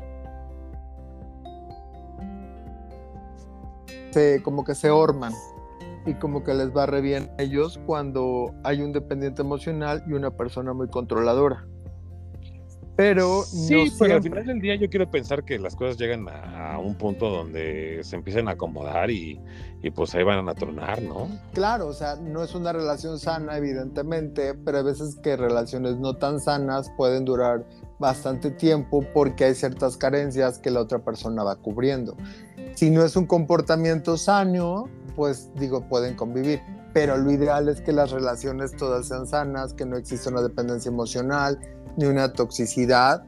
se, 4.14 4.42
como 4.44 4.64
que 4.64 4.76
se 4.76 4.92
orman 4.92 5.34
y 6.06 6.16
como 6.16 6.44
que 6.44 6.54
les 6.54 6.76
va 6.76 6.86
re 6.86 7.02
bien 7.02 7.30
a 7.38 7.44
ellos 7.44 7.80
cuando 7.86 8.54
hay 8.64 8.82
un 8.82 8.92
dependiente 8.92 9.42
emocional 9.42 10.04
y 10.08 10.14
una 10.14 10.32
persona 10.32 10.74
muy 10.74 10.88
controladora. 10.90 11.66
Pero 12.96 13.44
Sí, 13.44 13.74
no 13.74 13.92
pero 13.98 14.16
al 14.16 14.24
final 14.24 14.46
del 14.46 14.62
día 14.62 14.76
yo 14.76 14.88
quiero 14.88 15.10
pensar 15.10 15.44
que 15.44 15.58
las 15.58 15.76
cosas 15.76 15.98
llegan 15.98 16.28
a, 16.30 16.74
a 16.74 16.80
un 16.80 16.96
punto 16.96 17.30
donde 17.30 18.02
se 18.04 18.16
empiezan 18.16 18.48
a 18.48 18.52
acomodar 18.52 19.10
y, 19.10 19.42
y 19.82 19.90
pues 19.90 20.14
ahí 20.14 20.24
van 20.24 20.48
a 20.48 20.54
tronar, 20.54 21.02
¿no? 21.02 21.28
Claro, 21.54 21.88
o 21.88 21.94
sea, 21.94 22.16
no 22.18 22.44
es 22.44 22.54
una 22.54 22.72
relación 22.72 23.18
sana, 23.18 23.58
evidentemente, 23.58 24.54
pero 24.54 24.78
hay 24.78 24.84
veces 24.84 25.16
que 25.24 25.36
relaciones 25.36 25.98
no 25.98 26.18
tan 26.18 26.40
sanas 26.40 26.92
pueden 26.96 27.26
durar 27.26 27.66
bastante 27.98 28.52
tiempo 28.52 29.04
porque 29.14 29.46
hay 29.46 29.56
ciertas 29.56 29.98
carencias 29.98 30.60
que 30.60 30.70
la 30.70 30.82
otra 30.82 31.00
persona 31.00 31.44
va 31.44 31.56
cubriendo. 31.56 32.16
Si 32.76 32.92
no 32.92 33.04
es 33.04 33.16
un 33.16 33.26
comportamiento 33.26 34.18
sano, 34.18 34.88
pues 35.16 35.50
digo, 35.56 35.88
pueden 35.88 36.16
convivir. 36.16 36.62
Pero 36.94 37.18
lo 37.18 37.32
ideal 37.32 37.70
es 37.70 37.82
que 37.82 37.92
las 37.92 38.12
relaciones 38.12 38.76
todas 38.76 39.08
sean 39.08 39.26
sanas, 39.26 39.74
que 39.74 39.86
no 39.86 39.98
exista 39.98 40.30
una 40.30 40.42
dependencia 40.42 40.90
emocional 40.90 41.60
ni 41.98 42.06
una 42.06 42.34
toxicidad. 42.34 43.24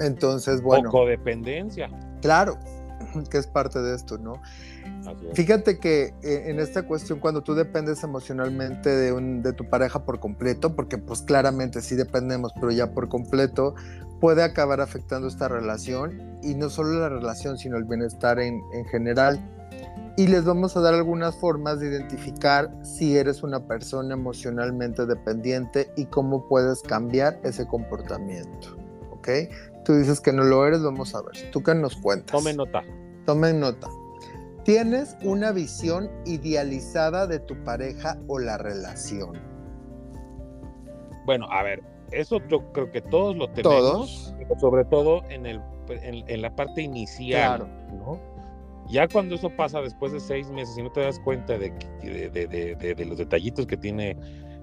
Entonces, 0.00 0.62
bueno, 0.62 0.88
O 0.88 0.92
codependencia. 0.92 1.88
claro, 2.20 2.58
que 3.30 3.38
es 3.38 3.46
parte 3.46 3.80
de 3.80 3.94
esto, 3.94 4.18
¿no? 4.18 4.34
Es. 4.34 5.36
Fíjate 5.36 5.78
que 5.78 6.14
eh, 6.22 6.44
en 6.46 6.58
esta 6.58 6.82
cuestión, 6.84 7.20
cuando 7.20 7.42
tú 7.42 7.54
dependes 7.54 8.02
emocionalmente 8.02 8.90
de, 8.90 9.12
un, 9.12 9.42
de 9.42 9.52
tu 9.52 9.68
pareja 9.68 10.04
por 10.04 10.20
completo, 10.20 10.74
porque 10.74 10.98
pues 10.98 11.22
claramente 11.22 11.80
sí 11.80 11.94
dependemos, 11.94 12.52
pero 12.54 12.70
ya 12.70 12.92
por 12.92 13.08
completo, 13.08 13.74
puede 14.20 14.42
acabar 14.42 14.80
afectando 14.80 15.28
esta 15.28 15.48
relación 15.48 16.38
y 16.42 16.54
no 16.54 16.70
solo 16.70 16.98
la 17.00 17.08
relación, 17.08 17.58
sino 17.58 17.76
el 17.76 17.84
bienestar 17.84 18.38
en, 18.38 18.60
en 18.72 18.84
general. 18.86 19.40
Y 20.16 20.26
les 20.26 20.44
vamos 20.44 20.76
a 20.76 20.80
dar 20.80 20.92
algunas 20.94 21.34
formas 21.36 21.80
de 21.80 21.88
identificar 21.88 22.70
si 22.82 23.16
eres 23.16 23.42
una 23.42 23.66
persona 23.66 24.12
emocionalmente 24.14 25.06
dependiente 25.06 25.90
y 25.96 26.04
cómo 26.06 26.46
puedes 26.48 26.82
cambiar 26.82 27.40
ese 27.44 27.66
comportamiento. 27.66 28.76
¿Ok? 29.10 29.28
Tú 29.84 29.94
dices 29.94 30.20
que 30.20 30.32
no 30.32 30.44
lo 30.44 30.66
eres, 30.66 30.82
vamos 30.82 31.14
a 31.14 31.22
ver. 31.22 31.50
¿Tú 31.50 31.62
qué 31.62 31.74
nos 31.74 31.96
cuentas? 31.96 32.30
Tome 32.32 32.52
nota. 32.54 32.82
Tomen 33.24 33.60
nota. 33.60 33.88
Tienes 34.64 35.16
una 35.24 35.50
visión 35.50 36.10
idealizada 36.24 37.26
de 37.26 37.38
tu 37.40 37.56
pareja 37.64 38.18
o 38.28 38.38
la 38.38 38.58
relación. 38.58 39.32
Bueno, 41.24 41.46
a 41.50 41.62
ver, 41.62 41.82
eso 42.10 42.38
yo 42.48 42.72
creo 42.72 42.90
que 42.90 43.00
todos 43.00 43.34
lo 43.36 43.48
tenemos, 43.50 44.34
Todos. 44.34 44.34
sobre 44.60 44.84
todo 44.84 45.22
en, 45.30 45.46
el, 45.46 45.60
en, 45.88 46.28
en 46.28 46.42
la 46.42 46.54
parte 46.54 46.82
inicial, 46.82 47.58
Claro. 47.66 47.68
¿no? 47.92 48.31
Ya 48.92 49.08
cuando 49.08 49.34
eso 49.34 49.50
pasa 49.56 49.80
después 49.80 50.12
de 50.12 50.20
seis 50.20 50.48
meses 50.50 50.76
y 50.78 50.82
no 50.82 50.92
te 50.92 51.00
das 51.00 51.18
cuenta 51.18 51.58
de, 51.58 51.72
de- 52.02 52.28
de- 52.76 52.94
de 52.94 53.04
los 53.06 53.16
detallitos 53.18 53.66
que 53.66 53.76
tiene 53.76 54.16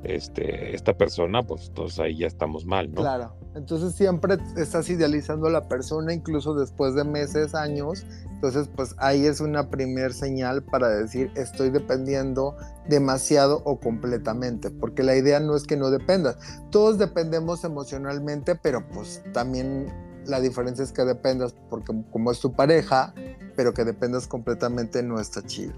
este, 0.04 0.74
esta 0.76 0.94
persona, 0.96 1.44
pues 1.44 1.68
entonces 1.68 2.00
ahí 2.00 2.20
ya 2.20 2.28
estamos 2.28 2.66
mal, 2.66 2.90
¿no? 2.92 3.02
Claro. 3.02 3.36
Entonces 3.56 3.96
siempre 3.96 4.38
estás 4.56 4.90
idealizando 4.90 5.48
a 5.48 5.50
la 5.50 5.68
persona, 5.68 6.14
incluso 6.14 6.54
después 6.54 6.94
de 6.96 7.04
meses, 7.04 7.54
años. 7.56 8.06
Entonces, 8.32 8.70
pues 8.74 8.96
ahí 9.00 9.26
es 9.26 9.42
una 9.42 9.70
primer 9.70 10.14
señal 10.14 10.64
para 10.64 10.88
decir 10.90 11.30
estoy 11.36 11.72
dependiendo 11.72 12.56
demasiado 12.88 13.62
o 13.66 13.80
completamente, 13.80 14.70
porque 14.70 15.04
la 15.04 15.16
idea 15.18 15.42
no 15.42 15.56
es 15.58 15.64
que 15.64 15.76
no 15.76 15.90
dependas. 15.92 16.38
Todos 16.70 16.98
dependemos 16.98 17.66
emocionalmente, 17.66 18.56
pero 18.56 18.88
pues 18.94 19.22
también 19.34 19.88
la 20.26 20.40
diferencia 20.40 20.84
es 20.84 20.94
que 20.94 21.04
dependas, 21.04 21.54
porque 21.70 21.92
como 22.12 22.32
es 22.32 22.40
tu 22.40 22.54
pareja, 22.54 23.14
pero 23.60 23.74
que 23.74 23.84
dependas 23.84 24.26
completamente 24.26 25.04
no 25.04 25.20
está 25.20 25.42
chido. 25.46 25.74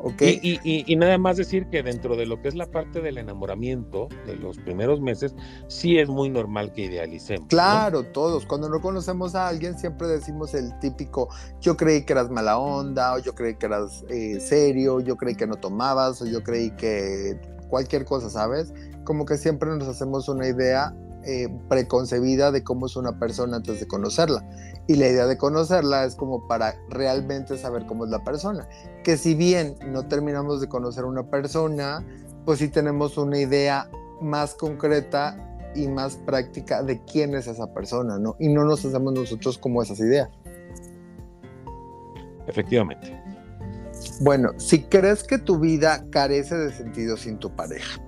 ¿Ok? 0.00 0.20
Y, 0.20 0.60
y- 0.62 0.84
y- 0.86 0.96
nada 0.96 1.16
más 1.16 1.38
decir 1.38 1.66
que 1.70 1.82
dentro 1.82 2.14
de 2.14 2.26
lo 2.26 2.42
que 2.42 2.48
es 2.48 2.54
la 2.54 2.66
parte 2.66 3.00
del 3.00 3.16
enamoramiento 3.16 4.08
de 4.26 4.36
los 4.36 4.58
primeros 4.58 5.00
meses, 5.00 5.34
sí 5.66 5.96
es 5.98 6.10
muy 6.10 6.28
normal 6.28 6.74
que 6.74 6.82
idealicemos. 6.82 7.44
¿no? 7.44 7.48
Claro, 7.48 8.02
todos. 8.02 8.44
Cuando 8.44 8.68
no 8.68 8.82
conocemos 8.82 9.34
a 9.34 9.48
alguien 9.48 9.78
siempre 9.78 10.08
decimos 10.08 10.52
el 10.52 10.78
típico, 10.80 11.30
yo 11.62 11.74
creí 11.78 12.04
que 12.04 12.12
eras 12.12 12.28
mala 12.28 12.58
onda, 12.58 13.14
o 13.14 13.18
yo 13.18 13.34
creí 13.34 13.54
que 13.56 13.64
eras 13.64 14.04
eh, 14.10 14.38
serio, 14.40 15.00
yo 15.00 15.16
creí 15.16 15.34
que 15.36 15.46
no 15.46 15.54
tomabas, 15.54 16.20
o 16.20 16.26
yo 16.26 16.42
creí 16.42 16.70
que 16.72 17.40
cualquier 17.70 18.04
cosa, 18.04 18.28
¿sabes? 18.28 18.74
Como 19.04 19.24
que 19.24 19.38
siempre 19.38 19.70
nos 19.70 19.88
hacemos 19.88 20.28
una 20.28 20.46
idea 20.46 20.94
eh, 21.24 21.48
preconcebida 21.68 22.50
de 22.50 22.64
cómo 22.64 22.86
es 22.86 22.96
una 22.96 23.18
persona 23.18 23.56
antes 23.56 23.80
de 23.80 23.86
conocerla. 23.86 24.48
Y 24.86 24.96
la 24.96 25.08
idea 25.08 25.26
de 25.26 25.36
conocerla 25.36 26.04
es 26.04 26.14
como 26.14 26.46
para 26.48 26.74
realmente 26.88 27.56
saber 27.56 27.86
cómo 27.86 28.04
es 28.04 28.10
la 28.10 28.24
persona. 28.24 28.68
Que 29.04 29.16
si 29.16 29.34
bien 29.34 29.76
no 29.86 30.06
terminamos 30.06 30.60
de 30.60 30.68
conocer 30.68 31.04
a 31.04 31.06
una 31.06 31.30
persona, 31.30 32.04
pues 32.44 32.58
sí 32.58 32.68
tenemos 32.68 33.16
una 33.18 33.38
idea 33.38 33.90
más 34.20 34.54
concreta 34.54 35.36
y 35.74 35.86
más 35.86 36.16
práctica 36.16 36.82
de 36.82 37.02
quién 37.04 37.34
es 37.34 37.46
esa 37.46 37.72
persona, 37.72 38.18
¿no? 38.18 38.36
Y 38.38 38.48
no 38.48 38.64
nos 38.64 38.84
hacemos 38.84 39.12
nosotros 39.12 39.58
como 39.58 39.82
esas 39.82 40.00
ideas. 40.00 40.28
Efectivamente. 42.46 43.20
Bueno, 44.20 44.50
si 44.56 44.82
crees 44.82 45.22
que 45.22 45.38
tu 45.38 45.58
vida 45.58 46.04
carece 46.10 46.56
de 46.56 46.72
sentido 46.72 47.16
sin 47.16 47.38
tu 47.38 47.54
pareja, 47.54 48.00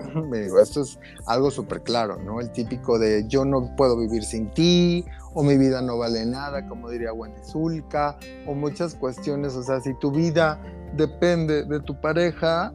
me 0.30 0.40
digo, 0.40 0.58
esto 0.60 0.82
es 0.82 0.98
algo 1.26 1.50
súper 1.50 1.82
claro, 1.82 2.16
¿no? 2.16 2.40
El 2.40 2.50
típico 2.50 2.98
de 2.98 3.24
yo 3.28 3.44
no 3.44 3.74
puedo 3.76 3.98
vivir 3.98 4.24
sin 4.24 4.50
ti, 4.50 5.04
o 5.34 5.42
mi 5.42 5.56
vida 5.56 5.80
no 5.82 5.98
vale 5.98 6.26
nada, 6.26 6.66
como 6.66 6.90
diría 6.90 7.12
Wendy 7.12 7.40
Zulka, 7.44 8.18
o 8.46 8.54
muchas 8.54 8.94
cuestiones, 8.94 9.54
o 9.54 9.62
sea, 9.62 9.80
si 9.80 9.94
tu 9.94 10.10
vida 10.10 10.60
depende 10.96 11.64
de 11.64 11.80
tu 11.80 12.00
pareja, 12.00 12.72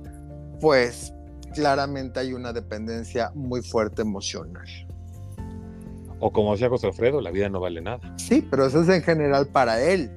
pues 0.62 1.14
claramente 1.54 2.20
hay 2.20 2.34
una 2.34 2.54
dependencia 2.54 3.32
muy 3.34 3.62
fuerte 3.62 4.02
emocional. 4.02 4.66
O 6.20 6.32
como 6.32 6.54
decía 6.54 6.70
José 6.70 6.88
Alfredo, 6.88 7.22
la 7.22 7.32
vida 7.32 7.50
no 7.50 7.60
vale 7.60 7.82
nada. 7.82 8.00
Sí, 8.18 8.46
pero 8.50 8.66
eso 8.66 8.82
es 8.82 8.90
en 8.90 9.02
general 9.04 9.48
para 9.48 9.82
él, 9.82 10.10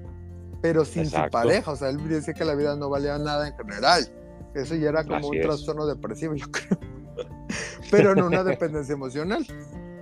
pero 0.63 0.85
sin 0.85 1.03
Exacto. 1.03 1.27
su 1.39 1.45
pareja. 1.45 1.71
O 1.73 1.77
sea, 1.77 1.89
él 1.91 2.09
decía 2.09 2.35
que 2.35 2.45
la 2.45 2.55
vida 2.55 2.77
no 2.77 2.89
valía 2.89 3.19
nada 3.19 3.49
en 3.49 3.57
general. 3.57 4.09
Eso 4.55 4.75
ya 4.77 4.89
era 4.91 5.05
como 5.05 5.17
Así 5.19 5.29
un 5.29 5.37
es. 5.37 5.43
trastorno 5.43 5.87
depresivo, 5.87 6.35
yo 6.35 6.47
creo. 6.51 6.79
pero 7.91 8.15
no 8.15 8.27
una 8.27 8.45
dependencia 8.45 8.93
emocional, 8.95 9.47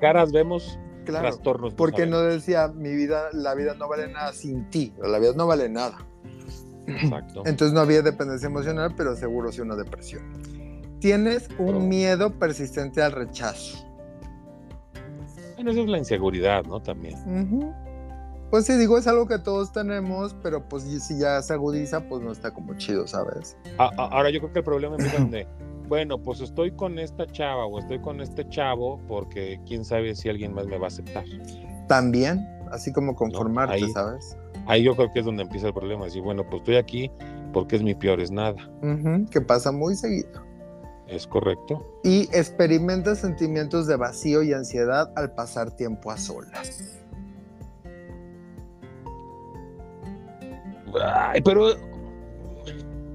Caras 0.00 0.30
vemos, 0.32 0.78
claro. 1.04 1.28
trastornos. 1.28 1.72
no 1.72 1.76
Porque 1.76 2.06
no 2.06 2.20
decía, 2.20 2.68
mi 2.68 2.94
vida, 2.94 3.28
la 3.32 3.54
vida 3.54 3.74
no 3.74 3.88
vale 3.88 4.08
nada 4.08 4.32
sin 4.32 4.68
ti, 4.70 4.92
la 5.02 5.18
vida 5.18 5.32
no 5.36 5.46
vale 5.46 5.68
nada. 5.68 5.98
Exacto. 6.86 7.42
Entonces 7.46 7.72
no 7.72 7.80
había 7.80 8.02
dependencia 8.02 8.46
emocional, 8.46 8.94
pero 8.96 9.16
seguro 9.16 9.50
sí 9.50 9.60
una 9.60 9.74
depresión. 9.76 10.22
Tienes 11.00 11.48
un 11.58 11.88
miedo 11.88 12.38
persistente 12.38 13.02
al 13.02 13.12
rechazo. 13.12 13.78
Bueno, 15.56 15.70
eso 15.70 15.80
es 15.82 15.88
la 15.88 15.98
inseguridad, 15.98 16.64
¿no? 16.64 16.80
También. 16.80 17.16
Pues 18.50 18.66
sí, 18.66 18.76
digo, 18.76 18.96
es 18.98 19.06
algo 19.06 19.26
que 19.26 19.38
todos 19.38 19.72
tenemos, 19.72 20.36
pero 20.42 20.68
pues 20.68 20.84
si 20.84 21.18
ya 21.18 21.42
se 21.42 21.52
agudiza, 21.54 22.00
pues 22.08 22.22
no 22.22 22.30
está 22.30 22.52
como 22.52 22.74
chido, 22.76 23.06
¿sabes? 23.06 23.56
A- 23.78 23.86
a- 23.86 24.08
ahora 24.08 24.30
yo 24.30 24.38
creo 24.40 24.52
que 24.52 24.58
el 24.60 24.64
problema 24.64 24.96
es 24.98 25.12
donde, 25.18 25.46
bueno, 25.89 26.18
pues 26.18 26.41
estoy 26.41 26.70
con 26.72 26.99
esta 26.99 27.26
chava 27.26 27.66
o 27.66 27.78
estoy 27.78 28.01
con 28.01 28.20
este 28.20 28.49
chavo 28.49 29.01
porque 29.09 29.61
quién 29.66 29.84
sabe 29.84 30.14
si 30.14 30.28
alguien 30.28 30.53
más 30.53 30.66
me 30.66 30.78
va 30.78 30.87
a 30.87 30.89
aceptar. 30.89 31.24
También, 31.89 32.47
así 32.70 32.93
como 32.93 33.14
conformarte, 33.14 33.74
ahí. 33.74 33.91
¿sabes? 33.91 34.37
Ahí 34.66 34.82
yo 34.82 34.97
creo 34.97 35.12
que 35.12 35.20
es 35.20 35.24
donde 35.24 35.43
empieza 35.43 35.68
el 35.68 35.74
problema. 35.74 36.05
Decir, 36.05 36.22
bueno, 36.22 36.45
pues 36.45 36.62
estoy 36.62 36.76
aquí 36.76 37.11
porque 37.53 37.76
es 37.76 37.82
mi 37.82 37.95
peor 37.95 38.20
es 38.20 38.30
nada. 38.30 38.70
Que 39.30 39.41
pasa 39.41 39.72
muy 39.72 39.95
seguido. 39.95 40.28
¿Es 41.07 41.26
correcto? 41.26 42.01
Y 42.03 42.22
experimentas 42.37 43.20
sentimientos 43.20 43.87
de 43.87 43.97
vacío 43.97 44.43
y 44.43 44.53
ansiedad 44.53 45.12
al 45.14 45.30
pasar 45.32 45.70
tiempo 45.70 46.11
a 46.11 46.18
solas. 46.18 46.99
Ay, 51.01 51.41
pero 51.43 51.76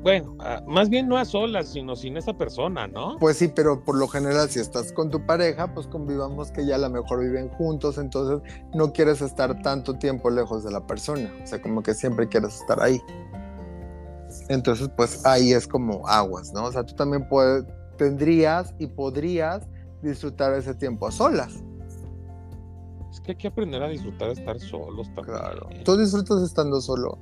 bueno, 0.01 0.35
ah, 0.39 0.61
más 0.67 0.89
bien 0.89 1.07
no 1.07 1.17
a 1.17 1.25
solas, 1.25 1.69
sino 1.69 1.95
sin 1.95 2.17
esa 2.17 2.33
persona, 2.33 2.87
¿no? 2.87 3.17
Pues 3.19 3.37
sí, 3.37 3.47
pero 3.47 3.83
por 3.83 3.97
lo 3.97 4.07
general, 4.07 4.49
si 4.49 4.59
estás 4.59 4.91
con 4.91 5.11
tu 5.11 5.25
pareja, 5.25 5.73
pues 5.73 5.87
convivamos 5.87 6.51
que 6.51 6.65
ya 6.65 6.75
a 6.75 6.79
lo 6.79 6.89
mejor 6.89 7.19
viven 7.19 7.49
juntos, 7.49 7.97
entonces 7.97 8.41
no 8.73 8.93
quieres 8.93 9.21
estar 9.21 9.61
tanto 9.61 9.93
tiempo 9.99 10.29
lejos 10.29 10.63
de 10.63 10.71
la 10.71 10.85
persona. 10.87 11.31
O 11.43 11.47
sea, 11.47 11.61
como 11.61 11.83
que 11.83 11.93
siempre 11.93 12.27
quieres 12.27 12.55
estar 12.55 12.81
ahí. 12.81 12.99
Entonces, 14.49 14.89
pues 14.97 15.23
ahí 15.25 15.53
es 15.53 15.67
como 15.67 16.07
aguas, 16.07 16.51
¿no? 16.53 16.65
O 16.65 16.71
sea, 16.71 16.83
tú 16.83 16.95
también 16.95 17.27
puedes, 17.27 17.65
tendrías 17.97 18.73
y 18.79 18.87
podrías 18.87 19.67
disfrutar 20.01 20.53
ese 20.53 20.73
tiempo 20.73 21.07
a 21.07 21.11
solas. 21.11 21.63
Es 23.11 23.19
que 23.19 23.33
hay 23.33 23.37
que 23.37 23.47
aprender 23.49 23.83
a 23.83 23.89
disfrutar 23.89 24.29
de 24.29 24.33
estar 24.33 24.59
solos 24.59 25.07
también. 25.13 25.37
Claro. 25.37 25.69
Tú 25.83 25.97
disfrutas 25.97 26.41
estando 26.41 26.81
solo. 26.81 27.19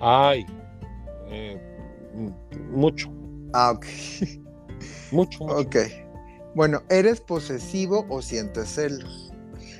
Ay, 0.00 0.44
eh, 1.34 1.71
mucho, 2.70 3.10
Ah, 3.54 3.72
ok. 3.72 3.84
mucho, 5.12 5.44
mucho. 5.44 5.56
ok. 5.58 5.76
Bueno, 6.54 6.82
¿eres 6.90 7.20
posesivo 7.20 8.06
o 8.08 8.20
sientes 8.22 8.68
celos? 8.68 9.32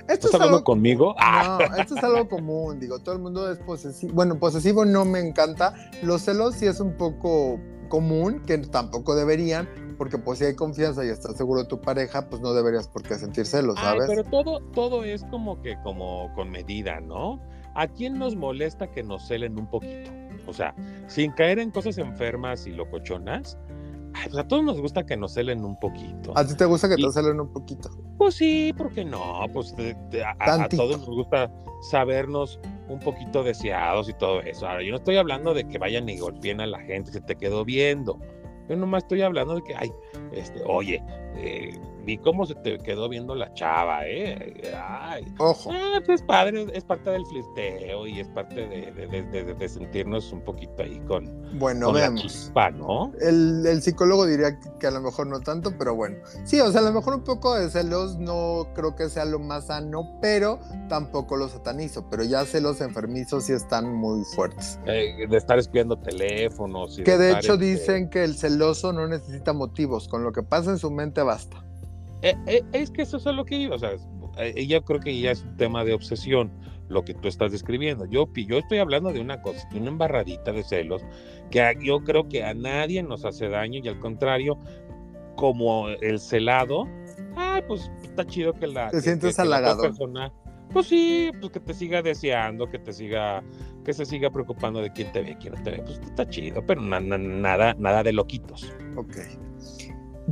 Esto 0.08 0.26
¿Estás 0.28 0.34
hablando 0.34 0.64
conmigo? 0.64 1.14
Ah, 1.18 1.58
No, 1.70 1.76
esto 1.76 1.96
es 1.96 2.02
algo 2.04 2.28
común, 2.28 2.80
digo, 2.80 2.98
todo 2.98 3.14
el 3.14 3.20
mundo 3.20 3.50
es 3.50 3.58
posesivo. 3.58 4.12
Bueno, 4.14 4.38
posesivo 4.38 4.84
no 4.84 5.04
me 5.04 5.20
encanta. 5.20 5.74
Los 6.02 6.22
celos 6.22 6.56
sí 6.56 6.66
es 6.66 6.80
un 6.80 6.96
poco 6.96 7.60
común, 7.88 8.40
que 8.46 8.58
tampoco 8.58 9.14
deberían, 9.14 9.68
porque 9.98 10.18
pues 10.18 10.38
si 10.38 10.46
hay 10.46 10.54
confianza 10.56 11.04
y 11.04 11.08
estás 11.08 11.36
seguro 11.36 11.62
de 11.62 11.68
tu 11.68 11.80
pareja, 11.80 12.28
pues 12.28 12.40
no 12.42 12.52
deberías 12.54 12.88
por 12.88 13.02
qué 13.02 13.14
sentir 13.16 13.46
celos, 13.46 13.76
Ay, 13.78 13.84
¿sabes? 13.84 14.04
pero 14.08 14.24
todo, 14.24 14.60
todo 14.72 15.04
es 15.04 15.22
como 15.24 15.60
que 15.62 15.76
como 15.82 16.32
con 16.34 16.50
medida, 16.50 17.00
¿no? 17.00 17.40
¿A 17.74 17.86
quién 17.86 18.18
nos 18.18 18.34
molesta 18.34 18.90
que 18.90 19.02
nos 19.02 19.28
celen 19.28 19.58
un 19.58 19.66
poquito? 19.68 20.10
O 20.46 20.52
sea, 20.52 20.74
sin 21.06 21.32
caer 21.32 21.58
en 21.58 21.70
cosas 21.70 21.98
enfermas 21.98 22.66
y 22.66 22.70
locochonas. 22.72 23.58
Ay, 24.14 24.24
pues 24.30 24.44
a 24.44 24.46
todos 24.46 24.62
nos 24.62 24.78
gusta 24.80 25.06
que 25.06 25.16
nos 25.16 25.32
celen 25.34 25.64
un 25.64 25.78
poquito. 25.80 26.32
¿A 26.36 26.46
ti 26.46 26.54
te 26.54 26.66
gusta 26.66 26.88
que 26.88 26.96
Y- 26.98 27.04
te 27.04 27.12
celen 27.12 27.40
un 27.40 27.50
poquito? 27.52 27.88
Pues 28.18 28.34
sí, 28.34 28.74
¿por 28.76 28.92
qué 28.92 29.04
no? 29.04 29.46
Pues 29.52 29.74
de- 29.76 29.96
a, 30.38 30.68
todos 30.68 30.98
nos 30.98 31.08
gusta 31.08 31.50
sabernos 31.90 32.60
un 32.88 33.00
poquito 33.00 33.42
deseados 33.42 34.08
y 34.08 34.12
todo 34.14 34.40
eso. 34.42 34.68
Ahora, 34.68 34.82
yo 34.82 34.90
no 34.90 34.96
estoy 34.98 35.16
hablando 35.16 35.54
de 35.54 35.66
que 35.66 35.78
vayan 35.78 36.08
y 36.08 36.18
golpeen 36.18 36.60
a 36.60 36.66
la 36.66 36.80
gente 36.80 37.10
que 37.10 37.20
te 37.20 37.36
quedó 37.36 37.64
viendo. 37.64 38.18
Yo 38.68 38.76
nomás 38.76 39.02
estoy 39.04 39.22
hablando 39.22 39.54
de 39.56 39.62
que, 39.62 39.74
ay, 39.74 39.90
este, 40.32 40.62
oye, 40.66 41.02
eh, 41.36 41.72
vi 42.04 42.18
cómo 42.18 42.46
se 42.46 42.54
te 42.56 42.78
quedó 42.78 43.08
viendo 43.08 43.34
la 43.34 43.52
chava, 43.54 44.06
¿eh? 44.06 44.72
Ay. 44.76 45.24
Ojo. 45.38 45.70
Ah, 45.72 46.00
pues 46.04 46.20
es 46.20 46.26
padre, 46.26 46.66
es 46.72 46.84
parte 46.84 47.10
del 47.10 47.24
flirteo 47.26 48.06
y 48.06 48.20
es 48.20 48.28
parte 48.28 48.66
de, 48.66 48.92
de, 48.92 49.22
de, 49.22 49.54
de 49.54 49.68
sentirnos 49.68 50.32
un 50.32 50.42
poquito 50.42 50.82
ahí 50.82 51.00
con, 51.06 51.58
Bueno, 51.58 51.86
con 51.86 52.00
la 52.00 52.14
chispa, 52.14 52.70
¿no? 52.70 53.12
El, 53.20 53.64
el 53.66 53.82
psicólogo 53.82 54.26
diría 54.26 54.58
que, 54.58 54.70
que 54.78 54.86
a 54.86 54.90
lo 54.90 55.00
mejor 55.00 55.26
no 55.26 55.40
tanto, 55.40 55.72
pero 55.78 55.94
bueno. 55.94 56.16
Sí, 56.44 56.60
o 56.60 56.70
sea, 56.70 56.80
a 56.80 56.84
lo 56.84 56.92
mejor 56.92 57.14
un 57.14 57.24
poco 57.24 57.54
de 57.54 57.70
celos 57.70 58.18
no 58.18 58.68
creo 58.74 58.94
que 58.94 59.08
sea 59.08 59.24
lo 59.24 59.38
más 59.38 59.66
sano, 59.66 60.18
pero 60.20 60.58
tampoco 60.88 61.36
lo 61.36 61.48
satanizo. 61.48 62.08
Pero 62.10 62.24
ya 62.24 62.44
celos 62.44 62.80
enfermizos 62.80 63.44
sí 63.44 63.52
están 63.52 63.92
muy 63.94 64.24
fuertes. 64.24 64.78
Eh, 64.86 65.26
de 65.28 65.36
estar 65.36 65.58
espiando 65.58 65.98
teléfonos. 65.98 66.98
Y 66.98 67.04
Que 67.04 67.16
de 67.16 67.32
hecho 67.32 67.54
este, 67.54 67.64
dicen 67.64 68.10
que 68.10 68.24
el 68.24 68.36
celoso 68.36 68.92
no 68.92 69.06
necesita 69.06 69.52
motivos, 69.52 70.08
con 70.08 70.24
lo 70.24 70.32
que 70.32 70.42
pasa 70.42 70.70
en 70.70 70.78
su 70.78 70.90
mente 70.90 71.22
basta. 71.22 71.64
Eh, 72.22 72.36
eh, 72.46 72.62
es 72.72 72.90
que 72.90 73.02
eso 73.02 73.16
es 73.16 73.26
a 73.26 73.32
lo 73.32 73.44
que 73.44 73.56
iba, 73.56 73.74
o 73.76 73.78
sea, 73.78 73.90
eh, 74.38 74.66
yo 74.66 74.82
creo 74.84 75.00
que 75.00 75.18
ya 75.18 75.32
es 75.32 75.42
un 75.42 75.56
tema 75.56 75.84
de 75.84 75.92
obsesión 75.92 76.50
lo 76.88 77.04
que 77.04 77.14
tú 77.14 77.26
estás 77.28 77.52
describiendo. 77.52 78.04
Yo, 78.06 78.28
yo 78.34 78.58
estoy 78.58 78.78
hablando 78.78 79.12
de 79.12 79.20
una 79.20 79.40
cosa, 79.42 79.66
de 79.72 79.78
una 79.80 79.88
embarradita 79.88 80.52
de 80.52 80.62
celos, 80.62 81.02
que 81.50 81.60
a- 81.62 81.72
yo 81.78 82.00
creo 82.04 82.28
que 82.28 82.44
a 82.44 82.54
nadie 82.54 83.02
nos 83.02 83.24
hace 83.24 83.48
daño 83.48 83.80
y 83.82 83.88
al 83.88 83.98
contrario, 83.98 84.58
como 85.36 85.88
el 85.88 86.18
celado, 86.20 86.86
ah, 87.36 87.60
pues 87.66 87.90
está 88.02 88.26
chido 88.26 88.52
que 88.52 88.66
la, 88.66 88.90
Te 88.90 88.98
que- 88.98 89.02
sientes 89.02 89.30
que- 89.76 89.82
persona, 89.82 90.32
pues 90.72 90.86
sí, 90.86 91.30
pues 91.40 91.52
que 91.52 91.60
te 91.60 91.74
siga 91.74 92.02
deseando, 92.02 92.68
que 92.68 92.78
te 92.78 92.92
siga, 92.92 93.42
que 93.84 93.92
se 93.92 94.04
siga 94.04 94.30
preocupando 94.30 94.80
de 94.80 94.92
quién 94.92 95.10
te 95.12 95.22
ve, 95.22 95.36
quién 95.40 95.54
no 95.54 95.62
te 95.62 95.70
ve, 95.72 95.82
pues 95.84 95.98
está 96.04 96.28
chido, 96.28 96.64
pero 96.66 96.80
na- 96.82 97.00
na- 97.00 97.18
nada, 97.18 97.74
nada 97.78 98.02
de 98.02 98.12
loquitos. 98.12 98.70
Ok. 98.96 99.16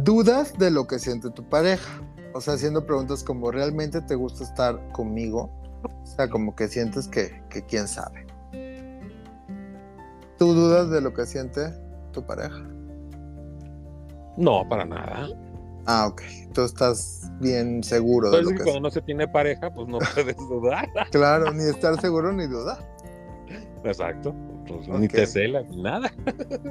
Dudas 0.04 0.56
de 0.58 0.70
lo 0.70 0.86
que 0.86 0.98
siente 0.98 1.30
tu 1.30 1.48
pareja. 1.48 2.00
O 2.32 2.40
sea, 2.40 2.54
haciendo 2.54 2.86
preguntas 2.86 3.24
como, 3.24 3.50
¿realmente 3.50 4.00
te 4.00 4.14
gusta 4.14 4.44
estar 4.44 4.80
conmigo? 4.92 5.50
O 5.82 6.06
sea, 6.06 6.28
como 6.28 6.54
que 6.54 6.68
sientes 6.68 7.08
que, 7.08 7.42
que 7.50 7.64
quién 7.66 7.88
sabe. 7.88 8.26
¿Tú 10.38 10.54
dudas 10.54 10.90
de 10.90 11.00
lo 11.00 11.12
que 11.12 11.26
siente 11.26 11.74
tu 12.12 12.24
pareja? 12.24 12.62
No, 14.36 14.66
para 14.68 14.84
nada. 14.84 15.28
Ah, 15.86 16.06
ok. 16.06 16.22
Tú 16.54 16.62
estás 16.62 17.30
bien 17.40 17.82
seguro 17.82 18.30
de 18.30 18.38
Pues 18.38 18.44
lo 18.44 18.56
que 18.56 18.62
cuando 18.62 18.80
no 18.80 18.90
se 18.90 19.02
tiene 19.02 19.28
pareja, 19.28 19.70
pues 19.72 19.88
no 19.88 19.98
puedes 20.14 20.36
dudar. 20.48 20.88
Claro, 21.10 21.52
ni 21.52 21.64
estar 21.64 22.00
seguro 22.00 22.32
ni 22.32 22.46
dudar. 22.46 22.78
Exacto. 23.84 24.34
Pues, 24.66 24.88
Ni 24.88 25.08
te 25.08 25.26
celas, 25.26 25.68
ni 25.68 25.82
nada. 25.82 26.12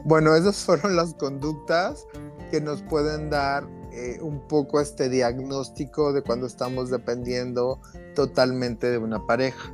Bueno, 0.05 0.35
esas 0.35 0.57
fueron 0.63 0.95
las 0.95 1.13
conductas 1.15 2.07
que 2.49 2.61
nos 2.61 2.81
pueden 2.81 3.29
dar 3.29 3.67
eh, 3.91 4.19
un 4.21 4.47
poco 4.47 4.79
este 4.79 5.09
diagnóstico 5.09 6.13
de 6.13 6.21
cuando 6.21 6.45
estamos 6.45 6.89
dependiendo 6.89 7.79
totalmente 8.15 8.89
de 8.89 8.97
una 8.97 9.25
pareja. 9.25 9.73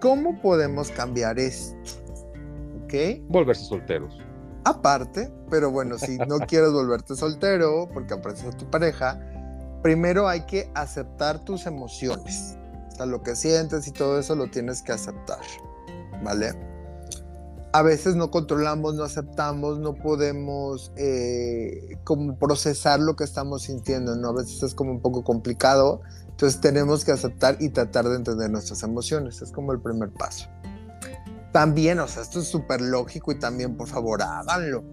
¿Cómo 0.00 0.40
podemos 0.40 0.90
cambiar 0.90 1.38
esto? 1.38 1.76
¿Ok? 2.84 3.22
Volverse 3.28 3.64
solteros. 3.64 4.18
Aparte, 4.64 5.30
pero 5.50 5.70
bueno, 5.70 5.98
si 5.98 6.16
no 6.18 6.38
quieres 6.48 6.72
volverte 6.72 7.14
soltero 7.16 7.88
porque 7.92 8.14
aprecias 8.14 8.54
a 8.54 8.56
tu 8.56 8.68
pareja, 8.70 9.20
primero 9.82 10.26
hay 10.26 10.46
que 10.46 10.70
aceptar 10.74 11.44
tus 11.44 11.66
emociones. 11.66 12.56
O 12.88 12.96
sea, 12.96 13.06
lo 13.06 13.22
que 13.22 13.36
sientes 13.36 13.86
y 13.88 13.92
todo 13.92 14.18
eso 14.18 14.34
lo 14.34 14.50
tienes 14.50 14.80
que 14.82 14.92
aceptar, 14.92 15.40
¿vale? 16.22 16.54
A 17.74 17.82
veces 17.82 18.14
no 18.14 18.30
controlamos, 18.30 18.94
no 18.94 19.02
aceptamos, 19.02 19.80
no 19.80 19.96
podemos 19.96 20.92
eh, 20.96 21.98
como 22.04 22.38
procesar 22.38 23.00
lo 23.00 23.16
que 23.16 23.24
estamos 23.24 23.62
sintiendo, 23.62 24.14
¿no? 24.14 24.28
A 24.28 24.32
veces 24.34 24.62
es 24.62 24.76
como 24.76 24.92
un 24.92 25.00
poco 25.00 25.24
complicado, 25.24 26.00
entonces 26.28 26.60
tenemos 26.60 27.04
que 27.04 27.10
aceptar 27.10 27.56
y 27.58 27.70
tratar 27.70 28.08
de 28.08 28.14
entender 28.14 28.48
nuestras 28.48 28.84
emociones, 28.84 29.42
es 29.42 29.50
como 29.50 29.72
el 29.72 29.80
primer 29.80 30.12
paso. 30.12 30.48
También, 31.50 31.98
o 31.98 32.06
sea, 32.06 32.22
esto 32.22 32.38
es 32.38 32.46
súper 32.46 32.80
lógico 32.80 33.32
y 33.32 33.40
también, 33.40 33.76
por 33.76 33.88
favor, 33.88 34.22
háganlo. 34.22 34.84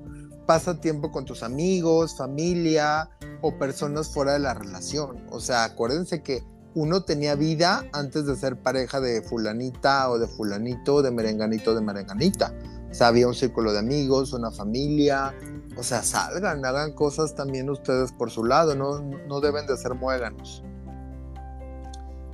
Pasa 0.47 0.81
tiempo 0.81 1.11
con 1.11 1.23
tus 1.23 1.43
amigos, 1.43 2.17
familia 2.17 3.11
o 3.41 3.59
personas 3.59 4.09
fuera 4.09 4.33
de 4.33 4.39
la 4.39 4.55
relación. 4.55 5.23
O 5.29 5.39
sea, 5.39 5.65
acuérdense 5.65 6.23
que 6.23 6.43
uno 6.73 7.03
tenía 7.03 7.35
vida 7.35 7.85
antes 7.91 8.25
de 8.25 8.35
ser 8.35 8.57
pareja 8.57 8.99
de 8.99 9.21
fulanita 9.21 10.09
o 10.09 10.19
de 10.19 10.27
fulanito, 10.27 11.01
de 11.01 11.11
merenganito, 11.11 11.75
de 11.75 11.81
merenganita. 11.81 12.53
O 12.89 12.93
sea, 12.93 13.07
había 13.07 13.27
un 13.27 13.33
círculo 13.33 13.73
de 13.73 13.79
amigos, 13.79 14.33
una 14.33 14.51
familia. 14.51 15.33
O 15.77 15.83
sea, 15.83 16.03
salgan, 16.03 16.63
hagan 16.65 16.93
cosas 16.93 17.35
también 17.35 17.69
ustedes 17.69 18.11
por 18.11 18.31
su 18.31 18.43
lado, 18.43 18.75
no, 18.75 18.99
no 19.27 19.39
deben 19.41 19.65
de 19.65 19.77
ser 19.77 19.95
muéganos. 19.95 20.63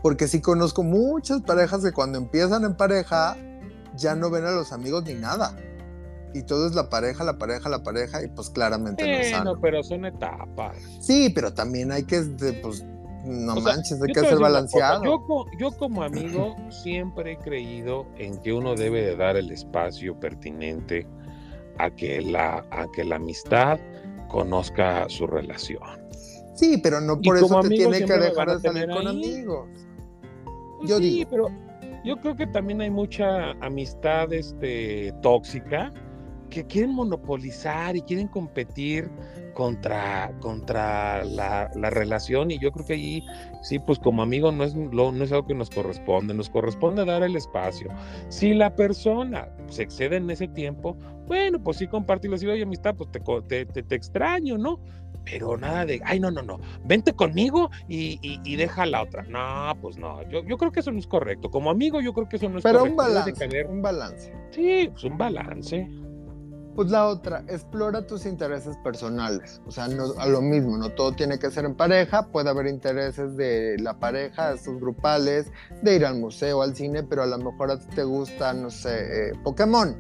Porque 0.02 0.28
sí 0.28 0.42
conozco 0.42 0.84
muchas 0.84 1.42
parejas 1.42 1.84
que 1.84 1.92
cuando 1.92 2.18
empiezan 2.18 2.64
en 2.64 2.76
pareja 2.76 3.36
ya 3.96 4.16
no 4.16 4.30
ven 4.30 4.46
a 4.46 4.52
los 4.52 4.72
amigos 4.72 5.04
ni 5.04 5.14
nada. 5.14 5.56
Y 6.34 6.44
todo 6.44 6.68
es 6.68 6.76
la 6.76 6.90
pareja, 6.90 7.24
la 7.24 7.38
pareja, 7.38 7.70
la 7.70 7.84
pareja, 7.84 8.24
y 8.24 8.28
pues 8.28 8.50
claramente 8.50 9.04
no 9.04 9.18
es 9.18 9.32
sano. 9.32 9.60
pero 9.60 9.82
son 9.82 10.06
etapas. 10.06 10.78
Sí, 11.02 11.32
pero 11.34 11.54
también 11.54 11.92
hay 11.92 12.04
que, 12.04 12.18
este, 12.18 12.54
pues, 12.54 12.84
no 13.28 13.54
O 13.56 13.62
sea, 13.62 13.74
manches, 13.76 14.00
Yo 14.00 14.06
hay 14.06 14.14
que 14.14 14.20
ser 14.22 14.40
balanceado. 14.40 15.04
Yo, 15.04 15.26
co- 15.26 15.46
yo 15.60 15.72
como 15.72 16.04
amigo 16.04 16.56
siempre 16.70 17.34
he 17.34 17.38
creído 17.38 18.06
en 18.18 18.38
que 18.42 18.54
uno 18.54 18.76
debe 18.76 19.02
de 19.02 19.16
dar 19.16 19.38
el 19.38 19.52
espacio 19.52 20.20
pertinente 20.20 21.06
a 21.80 21.90
que 21.92 22.22
la, 22.22 22.66
a 22.72 22.88
que 22.94 23.04
la 23.04 23.18
amistad 23.18 23.80
conozca 24.30 25.08
su 25.10 25.28
relación. 25.28 25.82
Sí, 26.56 26.80
pero 26.82 27.00
no 27.00 27.18
Y 27.22 27.28
por 27.28 27.38
eso 27.38 27.60
te 27.62 27.70
tiene 27.70 28.04
que 28.04 28.14
dejar 28.18 28.50
de 28.50 28.60
salir 28.60 28.82
tener 28.82 28.90
con 28.96 29.08
ahí. 29.08 29.16
amigos. 29.16 29.70
Pues 30.80 30.90
Yo 30.90 30.98
sí, 30.98 31.04
digo. 31.04 31.30
pero 31.30 31.48
yo 32.04 32.18
creo 32.18 32.36
que 32.36 32.48
también 32.48 32.82
hay 32.82 32.90
mucha 32.90 33.52
amistad 33.62 34.32
este, 34.34 35.14
tóxica 35.22 35.94
que 36.50 36.66
quieren 36.66 36.94
monopolizar 36.96 37.96
y 37.96 38.02
quieren 38.02 38.28
competir 38.28 39.10
contra, 39.62 40.32
contra 40.40 41.26
la, 41.26 41.72
la 41.74 41.90
relación 41.90 42.52
y 42.52 42.60
yo 42.60 42.72
creo 42.72 42.86
que 42.86 42.94
allí 42.94 43.26
sí, 43.64 43.80
pues 43.80 43.98
como 43.98 44.22
amigo 44.22 44.52
no 44.52 44.64
es, 44.64 44.76
lo- 44.76 45.12
no 45.12 45.24
es 45.24 45.32
algo 45.32 45.48
que 45.48 45.56
nos 45.56 45.72
corresponde, 45.72 46.36
nos 46.36 46.48
corresponde 46.52 47.04
dar 47.06 47.24
el 47.24 47.36
espacio. 47.36 47.90
Si 48.30 48.54
la 48.54 48.76
persona 48.76 49.50
se 49.68 49.82
excede 49.82 50.18
en 50.18 50.30
ese 50.30 50.48
tiempo, 50.48 50.96
bueno, 51.26 51.60
pues 51.64 51.78
sí 51.78 51.88
compartirlo, 51.88 52.38
si 52.38 52.46
oye 52.46 52.62
amistad, 52.62 52.94
pues 52.96 53.10
te, 53.12 53.20
te, 53.48 53.66
te- 53.66 53.82
te 53.82 53.96
extraño, 53.96 54.60
¿no? 54.60 54.80
Pero 55.26 55.58
nada 55.58 55.86
de, 55.88 56.00
ay, 56.06 56.20
no, 56.20 56.30
no, 56.30 56.44
no, 56.44 56.60
vente 56.86 57.14
conmigo 57.14 57.72
y, 57.90 58.20
y, 58.22 58.40
y 58.46 58.56
deja 58.58 58.84
a 58.84 58.86
la 58.86 59.02
otra. 59.02 59.24
No, 59.24 59.74
pues 59.82 59.98
no, 59.98 60.22
yo, 60.30 60.44
yo 60.46 60.56
creo 60.58 60.72
que 60.72 60.82
eso 60.82 60.92
no 60.92 61.00
es 61.00 61.08
correcto. 61.08 61.50
Como 61.50 61.72
amigo, 61.72 62.00
yo 62.00 62.14
creo 62.14 62.30
que 62.30 62.36
eso 62.36 62.48
no 62.48 62.60
es 62.60 62.64
Pero 62.64 62.84
un 62.84 62.96
correcto. 62.96 63.24
Debes 63.26 63.40
de 63.40 63.48
balance, 63.58 63.66
un 63.74 63.82
balance. 63.82 64.34
sí, 64.52 64.88
pues 64.92 65.04
un 65.04 65.18
balance. 65.18 65.90
Pues 66.78 66.92
la 66.92 67.08
otra, 67.08 67.44
explora 67.48 68.06
tus 68.06 68.28
intereses 68.28 68.78
personales. 68.84 69.60
O 69.66 69.72
sea, 69.72 69.88
no, 69.88 70.14
a 70.20 70.28
lo 70.28 70.42
mismo, 70.42 70.78
no 70.78 70.92
todo 70.92 71.12
tiene 71.12 71.40
que 71.40 71.50
ser 71.50 71.66
en 71.66 71.74
pareja, 71.74 72.28
puede 72.28 72.52
haber 72.52 72.68
intereses 72.68 73.36
de 73.36 73.78
la 73.80 73.98
pareja, 73.98 74.54
estos 74.54 74.80
grupales, 74.80 75.52
de 75.82 75.96
ir 75.96 76.06
al 76.06 76.20
museo, 76.20 76.62
al 76.62 76.76
cine, 76.76 77.02
pero 77.02 77.24
a 77.24 77.26
lo 77.26 77.40
mejor 77.40 77.72
a 77.72 77.80
ti 77.80 77.88
te 77.96 78.04
gusta, 78.04 78.54
no 78.54 78.70
sé, 78.70 78.92
eh, 78.92 79.32
Pokémon. 79.44 79.98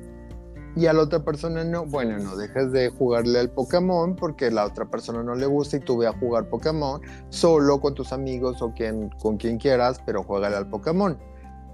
Y 0.75 0.85
a 0.85 0.93
la 0.93 1.01
otra 1.01 1.23
persona 1.23 1.63
no, 1.63 1.83
bueno, 1.87 2.19
no 2.19 2.35
dejes 2.37 2.71
de 2.71 2.89
jugarle 2.89 3.39
al 3.39 3.49
Pokémon 3.49 4.15
porque 4.15 4.51
la 4.51 4.63
otra 4.63 4.85
persona 4.85 5.23
no 5.23 5.33
le 5.33 5.47
gusta 5.47 5.77
y 5.77 5.79
tú 5.79 5.97
ve 5.97 6.05
a 6.05 6.13
jugar 6.13 6.47
Pokémon 6.47 7.01
solo 7.29 7.81
con 7.81 7.95
tus 7.95 8.13
amigos 8.13 8.61
o 8.61 8.71
quien, 8.71 9.09
con 9.19 9.37
quien 9.37 9.57
quieras, 9.57 9.99
pero 10.05 10.21
juégale 10.21 10.57
al 10.57 10.69
Pokémon. 10.69 11.17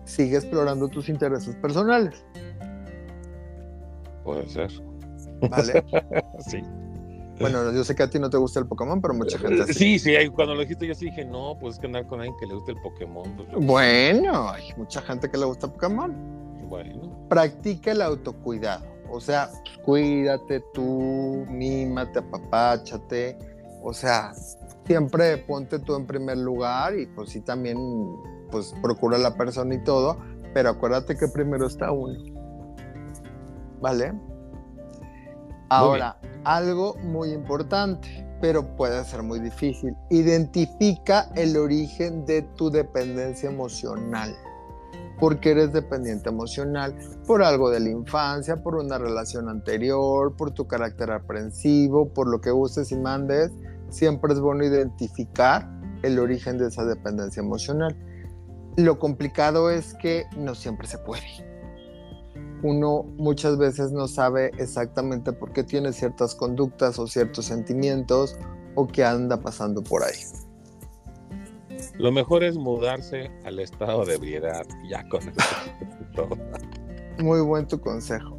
Sigue 0.05 0.37
explorando 0.37 0.87
tus 0.87 1.09
intereses 1.09 1.57
personales, 1.57 2.23
Puede 4.23 4.47
ser. 4.47 4.71
¿Vale? 5.49 5.83
Sí. 6.39 6.61
Bueno, 7.39 7.71
yo 7.71 7.83
sé 7.83 7.95
que 7.95 8.03
a 8.03 8.09
ti 8.09 8.19
no 8.19 8.29
te 8.29 8.37
gusta 8.37 8.59
el 8.59 8.67
Pokémon, 8.67 9.01
pero 9.01 9.13
mucha 9.15 9.39
gente 9.39 9.65
sí. 9.67 9.73
Sí, 9.73 9.99
sí, 9.99 10.15
ahí 10.15 10.29
cuando 10.29 10.53
lo 10.53 10.61
dijiste 10.61 10.85
yo 10.87 10.93
sí 10.93 11.05
dije, 11.05 11.25
no, 11.25 11.57
pues 11.59 11.75
es 11.75 11.79
que 11.79 11.87
andar 11.87 12.05
con 12.05 12.19
alguien 12.19 12.37
que 12.39 12.45
le 12.45 12.53
guste 12.53 12.71
el 12.73 12.81
Pokémon. 12.81 13.23
pues, 13.35 13.65
Bueno, 13.65 14.49
hay 14.49 14.69
mucha 14.77 15.01
gente 15.01 15.29
que 15.29 15.37
le 15.37 15.45
gusta 15.45 15.67
Pokémon. 15.67 16.13
bueno. 16.69 17.27
Practica 17.29 17.91
el 17.91 18.01
autocuidado. 18.01 18.85
O 19.09 19.19
sea, 19.19 19.49
cuídate 19.83 20.63
tú, 20.73 21.45
mímate, 21.49 22.19
apapáchate. 22.19 23.37
O 23.81 23.93
sea, 23.93 24.33
siempre 24.85 25.37
ponte 25.37 25.79
tú 25.79 25.95
en 25.95 26.05
primer 26.05 26.37
lugar 26.37 26.97
y 26.97 27.07
pues 27.07 27.31
sí 27.31 27.41
también, 27.41 27.77
pues 28.51 28.73
procura 28.81 29.17
la 29.17 29.35
persona 29.35 29.75
y 29.75 29.83
todo, 29.83 30.17
pero 30.53 30.69
acuérdate 30.69 31.17
que 31.17 31.27
primero 31.27 31.67
está 31.67 31.91
uno. 31.91 32.19
¿Vale? 33.81 34.13
Ahora, 35.77 36.17
algo 36.43 36.95
muy 37.03 37.31
importante, 37.31 38.25
pero 38.41 38.75
puede 38.75 39.03
ser 39.05 39.23
muy 39.23 39.39
difícil. 39.39 39.95
Identifica 40.09 41.29
el 41.35 41.57
origen 41.57 42.25
de 42.25 42.41
tu 42.41 42.69
dependencia 42.69 43.49
emocional. 43.49 44.35
¿Por 45.19 45.39
qué 45.39 45.51
eres 45.51 45.71
dependiente 45.73 46.29
emocional? 46.29 46.95
Por 47.25 47.43
algo 47.43 47.69
de 47.69 47.79
la 47.79 47.89
infancia, 47.89 48.57
por 48.57 48.75
una 48.75 48.97
relación 48.97 49.47
anterior, 49.47 50.35
por 50.35 50.51
tu 50.51 50.67
carácter 50.67 51.11
aprensivo, 51.11 52.09
por 52.09 52.27
lo 52.27 52.41
que 52.41 52.51
uses 52.51 52.91
y 52.91 52.97
mandes. 52.97 53.51
siempre 53.89 54.33
es 54.33 54.39
bueno 54.39 54.65
identificar 54.65 55.69
el 56.01 56.19
origen 56.19 56.57
de 56.57 56.67
esa 56.67 56.83
dependencia 56.83 57.41
emocional. 57.41 57.95
Lo 58.75 58.99
complicado 58.99 59.69
es 59.69 59.93
que 59.93 60.25
no 60.35 60.55
siempre 60.55 60.87
se 60.87 60.97
puede. 60.97 61.52
Uno 62.63 63.03
muchas 63.17 63.57
veces 63.57 63.91
no 63.91 64.07
sabe 64.07 64.51
exactamente 64.57 65.33
por 65.33 65.51
qué 65.51 65.63
tiene 65.63 65.91
ciertas 65.91 66.33
conductas 66.33 66.97
o 66.97 67.07
ciertos 67.07 67.45
sentimientos 67.45 68.37
o 68.75 68.87
qué 68.87 69.03
anda 69.03 69.41
pasando 69.41 69.83
por 69.83 70.03
ahí. 70.03 70.15
Lo 71.97 72.11
mejor 72.11 72.43
es 72.43 72.55
mudarse 72.55 73.29
al 73.43 73.59
estado 73.59 74.05
de 74.05 74.15
ebriedad, 74.15 74.65
ya 74.89 75.07
con 75.09 75.21
todo. 76.15 76.37
Muy 77.19 77.41
buen 77.41 77.67
tu 77.67 77.79
consejo. 77.79 78.37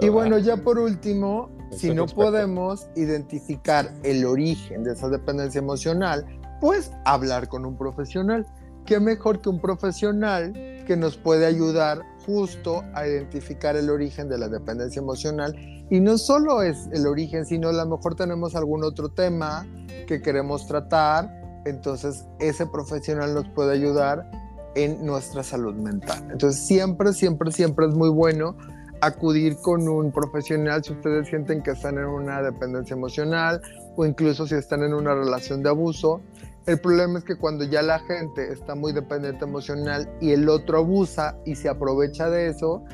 Y 0.00 0.08
bueno, 0.08 0.38
ya 0.38 0.58
por 0.58 0.78
último, 0.78 1.50
si 1.70 1.94
no 1.94 2.06
podemos 2.06 2.86
identificar 2.96 3.92
el 4.02 4.24
origen 4.24 4.84
de 4.84 4.92
esa 4.92 5.08
dependencia 5.08 5.60
emocional, 5.60 6.26
pues 6.60 6.92
hablar 7.04 7.48
con 7.48 7.64
un 7.64 7.76
profesional. 7.76 8.46
¿Qué 8.84 9.00
mejor 9.00 9.40
que 9.40 9.48
un 9.48 9.60
profesional 9.60 10.52
que 10.86 10.96
nos 10.96 11.16
puede 11.16 11.46
ayudar 11.46 12.02
justo 12.26 12.82
a 12.94 13.06
identificar 13.06 13.76
el 13.76 13.90
origen 13.90 14.28
de 14.28 14.38
la 14.38 14.48
dependencia 14.48 15.00
emocional? 15.00 15.54
Y 15.90 16.00
no 16.00 16.18
solo 16.18 16.62
es 16.62 16.88
el 16.92 17.06
origen, 17.06 17.44
sino 17.44 17.68
a 17.68 17.72
lo 17.72 17.86
mejor 17.86 18.14
tenemos 18.14 18.54
algún 18.54 18.84
otro 18.84 19.10
tema 19.10 19.66
que 20.06 20.22
queremos 20.22 20.66
tratar, 20.66 21.30
entonces 21.64 22.24
ese 22.40 22.66
profesional 22.66 23.34
nos 23.34 23.48
puede 23.50 23.72
ayudar 23.72 24.30
en 24.74 25.04
nuestra 25.04 25.42
salud 25.42 25.74
mental. 25.74 26.26
Entonces 26.30 26.60
siempre, 26.60 27.12
siempre, 27.12 27.52
siempre 27.52 27.86
es 27.86 27.94
muy 27.94 28.08
bueno 28.08 28.56
acudir 29.02 29.56
con 29.56 29.88
un 29.88 30.12
profesional 30.12 30.82
si 30.84 30.92
ustedes 30.92 31.28
sienten 31.28 31.60
que 31.62 31.72
están 31.72 31.98
en 31.98 32.04
una 32.04 32.40
dependencia 32.40 32.94
emocional 32.94 33.60
o 33.96 34.06
incluso 34.06 34.46
si 34.46 34.54
están 34.54 34.82
en 34.84 34.94
una 34.94 35.14
relación 35.14 35.62
de 35.62 35.68
abuso. 35.68 36.22
El 36.66 36.80
problema 36.80 37.18
es 37.18 37.24
que 37.24 37.36
cuando 37.36 37.64
ya 37.64 37.82
la 37.82 37.98
gente 38.00 38.52
está 38.52 38.74
muy 38.74 38.92
dependiente 38.92 39.44
emocional 39.44 40.08
y 40.20 40.30
el 40.32 40.48
otro 40.48 40.78
abusa 40.78 41.36
y 41.44 41.56
se 41.56 41.68
aprovecha 41.68 42.30
de 42.30 42.48
eso, 42.48 42.84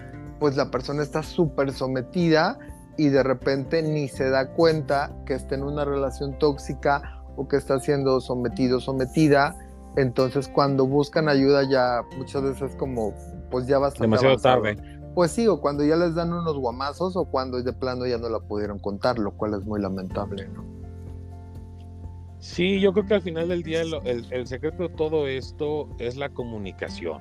pues 0.40 0.56
la 0.56 0.70
persona 0.70 1.02
está 1.02 1.22
súper 1.22 1.72
sometida 1.72 2.58
y 2.96 3.08
de 3.08 3.22
repente 3.22 3.82
ni 3.82 4.08
se 4.08 4.30
da 4.30 4.52
cuenta 4.52 5.14
que 5.26 5.34
está 5.34 5.54
en 5.54 5.64
una 5.64 5.84
relación 5.84 6.38
tóxica 6.38 7.22
o 7.36 7.46
que 7.46 7.56
está 7.56 7.78
siendo 7.78 8.20
sometido, 8.20 8.80
sometida. 8.80 9.54
Entonces 9.96 10.48
cuando 10.48 10.86
buscan 10.86 11.28
ayuda 11.28 11.68
ya 11.68 12.02
muchas 12.16 12.42
veces 12.42 12.74
como 12.76 13.14
pues 13.50 13.66
ya 13.66 13.78
bastante 13.78 14.04
demasiado 14.04 14.36
tarde 14.38 14.76
pues 15.18 15.32
sí, 15.32 15.48
o 15.48 15.60
cuando 15.60 15.84
ya 15.84 15.96
les 15.96 16.14
dan 16.14 16.32
unos 16.32 16.56
guamazos 16.56 17.16
o 17.16 17.24
cuando 17.24 17.60
de 17.60 17.72
plano 17.72 18.06
ya 18.06 18.18
no 18.18 18.28
la 18.28 18.38
pudieron 18.38 18.78
contar, 18.78 19.18
lo 19.18 19.32
cual 19.32 19.54
es 19.54 19.64
muy 19.64 19.80
lamentable, 19.80 20.46
¿no? 20.46 20.77
Sí, 22.40 22.80
yo 22.80 22.92
creo 22.92 23.06
que 23.06 23.14
al 23.14 23.22
final 23.22 23.48
del 23.48 23.62
día 23.62 23.82
el, 23.82 24.46
secreto 24.46 24.84
de 24.84 24.88
todo 24.90 25.26
esto 25.26 25.88
es 25.98 26.16
la 26.16 26.28
comunicación. 26.28 27.20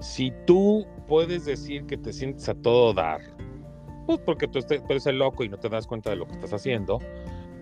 Si 0.00 0.32
tú 0.46 0.86
puedes 1.08 1.44
decir 1.44 1.86
que 1.86 1.96
te 1.96 2.12
sientes 2.12 2.48
a 2.48 2.54
todo 2.54 2.94
dar, 2.94 3.20
pues 4.06 4.20
porque 4.20 4.46
tú, 4.46 4.60
eres 4.88 5.06
el 5.06 5.18
loco 5.18 5.42
y 5.42 5.48
no 5.48 5.58
te 5.58 5.68
das 5.68 5.86
cuenta 5.86 6.10
de 6.10 6.16
lo 6.16 6.26
que 6.26 6.34
estás 6.34 6.52
haciendo, 6.52 7.00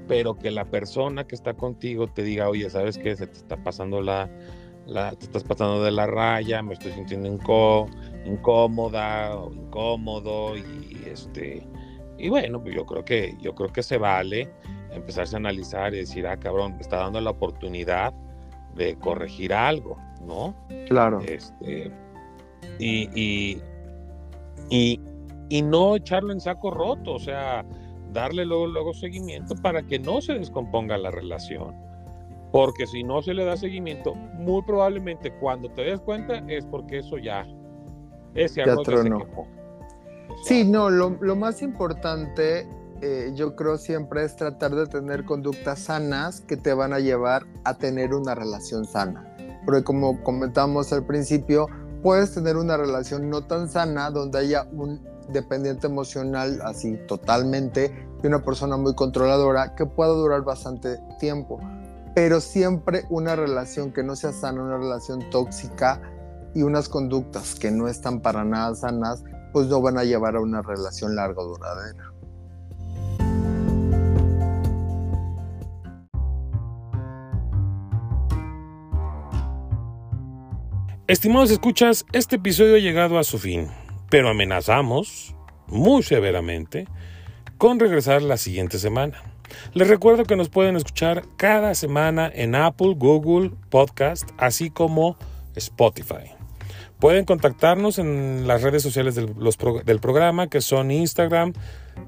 pero 0.07 0.37
que 0.37 0.51
la 0.51 0.67
persona 0.67 1.27
que 1.27 1.35
está 1.35 1.55
contigo 1.55 2.09
te 2.09 2.23
diga, 2.23 2.51
oye, 2.51 2.69
¿sabes 2.69 2.99
qué? 2.99 3.17
Se 3.17 3.27
te 3.27 3.39
está 3.39 3.57
pasando 3.57 4.03
la, 4.03 4.29
te 5.19 5.25
estás 5.25 5.45
pasando 5.45 5.83
de 5.83 5.93
la 5.93 6.07
raya, 6.07 6.63
me 6.63 6.75
estoy 6.75 6.93
sintiendo 6.93 7.27
incómoda 8.27 9.35
o 9.35 9.51
incómodo 9.51 10.59
y 10.59 11.05
este 11.07 11.67
y 12.19 12.29
bueno, 12.29 12.63
pues 12.63 12.75
yo 12.75 12.87
creo 12.87 13.05
que 13.05 13.37
yo 13.41 13.55
creo 13.55 13.73
que 13.73 13.83
se 13.83 13.99
vale 13.99 14.51
empezarse 14.95 15.37
a 15.37 15.39
analizar 15.39 15.95
y 15.95 15.99
decir, 15.99 16.27
ah, 16.27 16.37
cabrón, 16.37 16.75
me 16.75 16.81
está 16.81 16.99
dando 16.99 17.21
la 17.21 17.31
oportunidad 17.31 18.13
de 18.75 18.97
corregir 18.97 19.53
algo, 19.53 19.97
¿no? 20.27 20.55
Claro. 20.89 21.21
Este, 21.21 21.91
y, 22.79 23.09
y, 23.15 23.63
y, 24.71 25.01
y 25.49 25.63
no 25.63 25.97
echarlo 25.97 26.33
en 26.33 26.41
saco 26.41 26.71
roto, 26.71 27.15
o 27.15 27.19
sea, 27.19 27.65
darle 28.13 28.45
luego, 28.45 28.67
luego 28.67 28.95
seguimiento 28.95 29.55
para 29.57 29.83
que 29.83 29.99
no 29.99 30.21
se 30.21 30.35
descomponga 30.35 30.97
la 30.97 31.11
relación. 31.11 31.75
Porque 32.53 32.87
si 32.87 33.03
no 33.03 33.21
se 33.21 33.35
le 33.35 33.45
da 33.45 33.57
seguimiento, 33.57 34.15
muy 34.15 34.63
probablemente 34.63 35.33
cuando 35.41 35.69
te 35.71 35.83
des 35.83 36.01
cuenta 36.01 36.39
es 36.49 36.65
porque 36.67 36.99
eso 36.99 37.19
ya, 37.19 37.45
ese 38.35 38.63
arroz 38.63 38.87
ya 38.87 38.97
se 38.99 39.11
quemó. 39.11 39.49
Sí, 40.45 40.65
no, 40.65 40.89
lo, 40.89 41.11
lo 41.21 41.37
más 41.37 41.63
importante 41.63 42.67
eh, 43.05 43.33
yo 43.35 43.55
creo 43.55 43.77
siempre 43.77 44.25
es 44.25 44.35
tratar 44.37 44.75
de 44.75 44.87
tener 44.87 45.25
conductas 45.25 45.81
sanas 45.81 46.41
que 46.41 46.57
te 46.57 46.73
van 46.73 46.93
a 46.93 47.01
llevar 47.01 47.47
a 47.65 47.75
tener 47.75 48.15
una 48.15 48.35
relación 48.35 48.87
sana. 48.87 49.37
Porque 49.67 49.85
como 49.85 50.23
comentamos 50.23 50.93
al 50.93 51.05
principio, 51.05 51.67
puedes 52.03 52.33
tener 52.33 52.57
una 52.57 52.77
relación 52.77 53.29
no 53.29 53.47
tan 53.47 53.69
sana 53.69 54.11
donde 54.11 54.39
haya 54.39 54.67
un 54.73 55.03
dependiente 55.29 55.87
emocional 55.87 56.61
así 56.65 56.99
totalmente 57.07 58.09
y 58.23 58.27
una 58.27 58.43
persona 58.43 58.77
muy 58.77 58.95
controladora 58.95 59.75
que 59.75 59.87
pueda 59.87 60.11
durar 60.11 60.43
bastante 60.43 60.99
tiempo 61.19 61.61
pero 62.15 62.41
siempre 62.41 63.05
una 63.11 63.35
relación 63.35 63.93
que 63.93 64.05
no 64.05 64.15
sea 64.15 64.33
sana, 64.33 64.63
una 64.63 64.79
relación 64.79 65.29
tóxica 65.31 66.01
y 66.55 66.63
unas 66.63 66.89
conductas 66.89 67.57
que 67.57 67.73
no 67.73 67.89
están 67.89 68.21
para 68.21 68.45
nada 68.45 68.75
sanas, 68.77 69.25
pues 69.53 69.67
no 69.67 69.83
van 69.83 69.99
a 69.99 70.05
llevar 70.05 70.37
a 70.37 70.41
una 70.41 70.63
relación 70.63 71.17
larga 71.17 71.43
duradera. 71.43 72.13
Estimados 81.07 81.51
escuchas, 81.51 82.07
este 82.15 82.37
episodio 82.37 82.77
ha 82.77 82.79
llegado 82.79 83.19
a 83.19 83.25
su 83.25 83.39
fin, 83.39 83.69
pero 84.09 84.31
amenazamos 84.31 85.35
muy 85.67 86.03
severamente 86.03 86.89
con 87.59 87.79
regresar 87.79 88.23
la 88.23 88.39
siguiente 88.39 88.79
semana. 88.79 89.23
Les 89.75 89.87
recuerdo 89.87 90.25
que 90.25 90.35
nos 90.35 90.49
pueden 90.49 90.77
escuchar 90.77 91.25
cada 91.37 91.75
semana 91.75 92.31
en 92.35 92.55
Apple, 92.55 92.95
Google 92.97 93.51
Podcast, 93.69 94.31
así 94.39 94.71
como 94.71 95.19
Spotify. 95.55 96.33
Pueden 97.01 97.27
contactarnos 97.27 97.99
en 97.99 98.49
las 98.49 98.63
redes 98.63 98.83
sociales 98.83 99.15
del, 99.15 100.01
programa, 100.01 100.47
que 100.49 100.63
son 100.63 100.91
Instagram, 100.91 101.53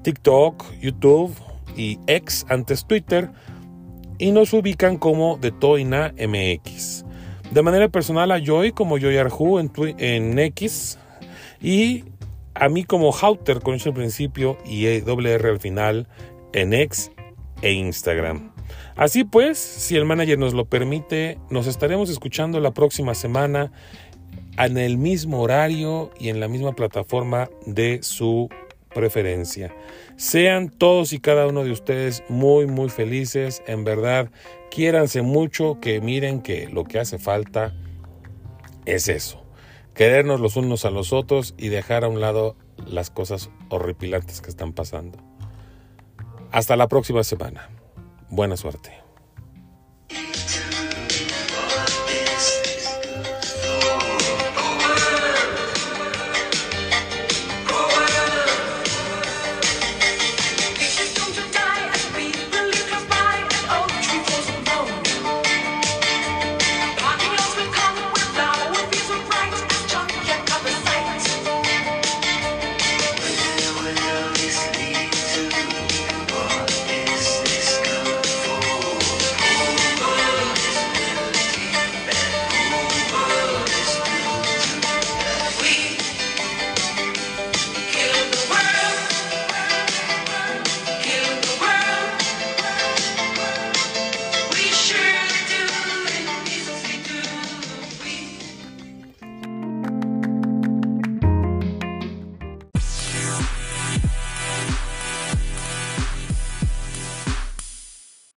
TikTok, 0.01 0.73
YouTube 0.79 1.35
y 1.75 1.99
X, 2.07 2.47
antes 2.49 2.87
Twitter, 2.87 3.29
y 4.17 4.31
nos 4.31 4.53
ubican 4.53 4.97
como 4.97 5.37
de 5.37 5.51
Toina 5.51 6.15
MX. 6.17 7.05
De 7.51 7.61
manera 7.61 7.87
personal 7.89 8.31
a 8.31 8.39
Joy 8.39 8.71
como 8.71 8.97
Joy 8.97 9.17
Arju 9.17 9.59
en, 9.59 10.39
X 10.39 10.99
y 11.61 12.03
a 12.53 12.69
mí 12.69 12.83
como 12.83 13.11
Hauter 13.11 13.61
con 13.61 13.75
ese 13.75 13.91
principio 13.91 14.57
y 14.65 14.99
doble 14.99 15.31
R 15.33 15.49
al 15.49 15.59
final 15.59 16.07
en 16.53 16.73
X 16.73 17.11
e 17.61 17.71
Instagram. 17.71 18.51
Así 18.95 19.23
pues, 19.23 19.57
si 19.57 19.95
el 19.95 20.05
manager 20.05 20.37
nos 20.37 20.53
lo 20.53 20.65
permite, 20.65 21.37
nos 21.49 21.67
estaremos 21.67 22.09
escuchando 22.09 22.59
la 22.59 22.71
próxima 22.71 23.13
semana 23.13 23.71
en 24.57 24.77
el 24.77 24.97
mismo 24.97 25.41
horario 25.41 26.11
y 26.19 26.29
en 26.29 26.39
la 26.39 26.47
misma 26.47 26.73
plataforma 26.73 27.49
de 27.65 27.99
su 28.01 28.49
preferencia. 28.97 29.75
Sean 30.15 30.69
todos 30.69 31.13
y 31.13 31.19
cada 31.19 31.45
uno 31.45 31.63
de 31.63 31.71
ustedes 31.71 32.23
muy, 32.29 32.65
muy 32.65 32.89
felices. 32.89 33.61
En 33.67 33.83
verdad, 33.83 34.31
quiéranse 34.71 35.21
mucho, 35.21 35.79
que 35.79 36.01
miren 36.01 36.41
que 36.41 36.67
lo 36.67 36.83
que 36.83 36.99
hace 36.99 37.19
falta 37.19 37.75
es 38.85 39.07
eso. 39.07 39.45
Querernos 39.93 40.39
los 40.39 40.57
unos 40.57 40.83
a 40.83 40.89
los 40.89 41.13
otros 41.13 41.53
y 41.59 41.69
dejar 41.69 42.03
a 42.03 42.07
un 42.07 42.19
lado 42.19 42.55
las 42.87 43.11
cosas 43.11 43.51
horripilantes 43.69 44.41
que 44.41 44.49
están 44.49 44.73
pasando. 44.73 45.19
Hasta 46.51 46.75
la 46.75 46.87
próxima 46.87 47.23
semana. 47.23 47.69
Buena 48.29 48.57
suerte. 48.57 49.06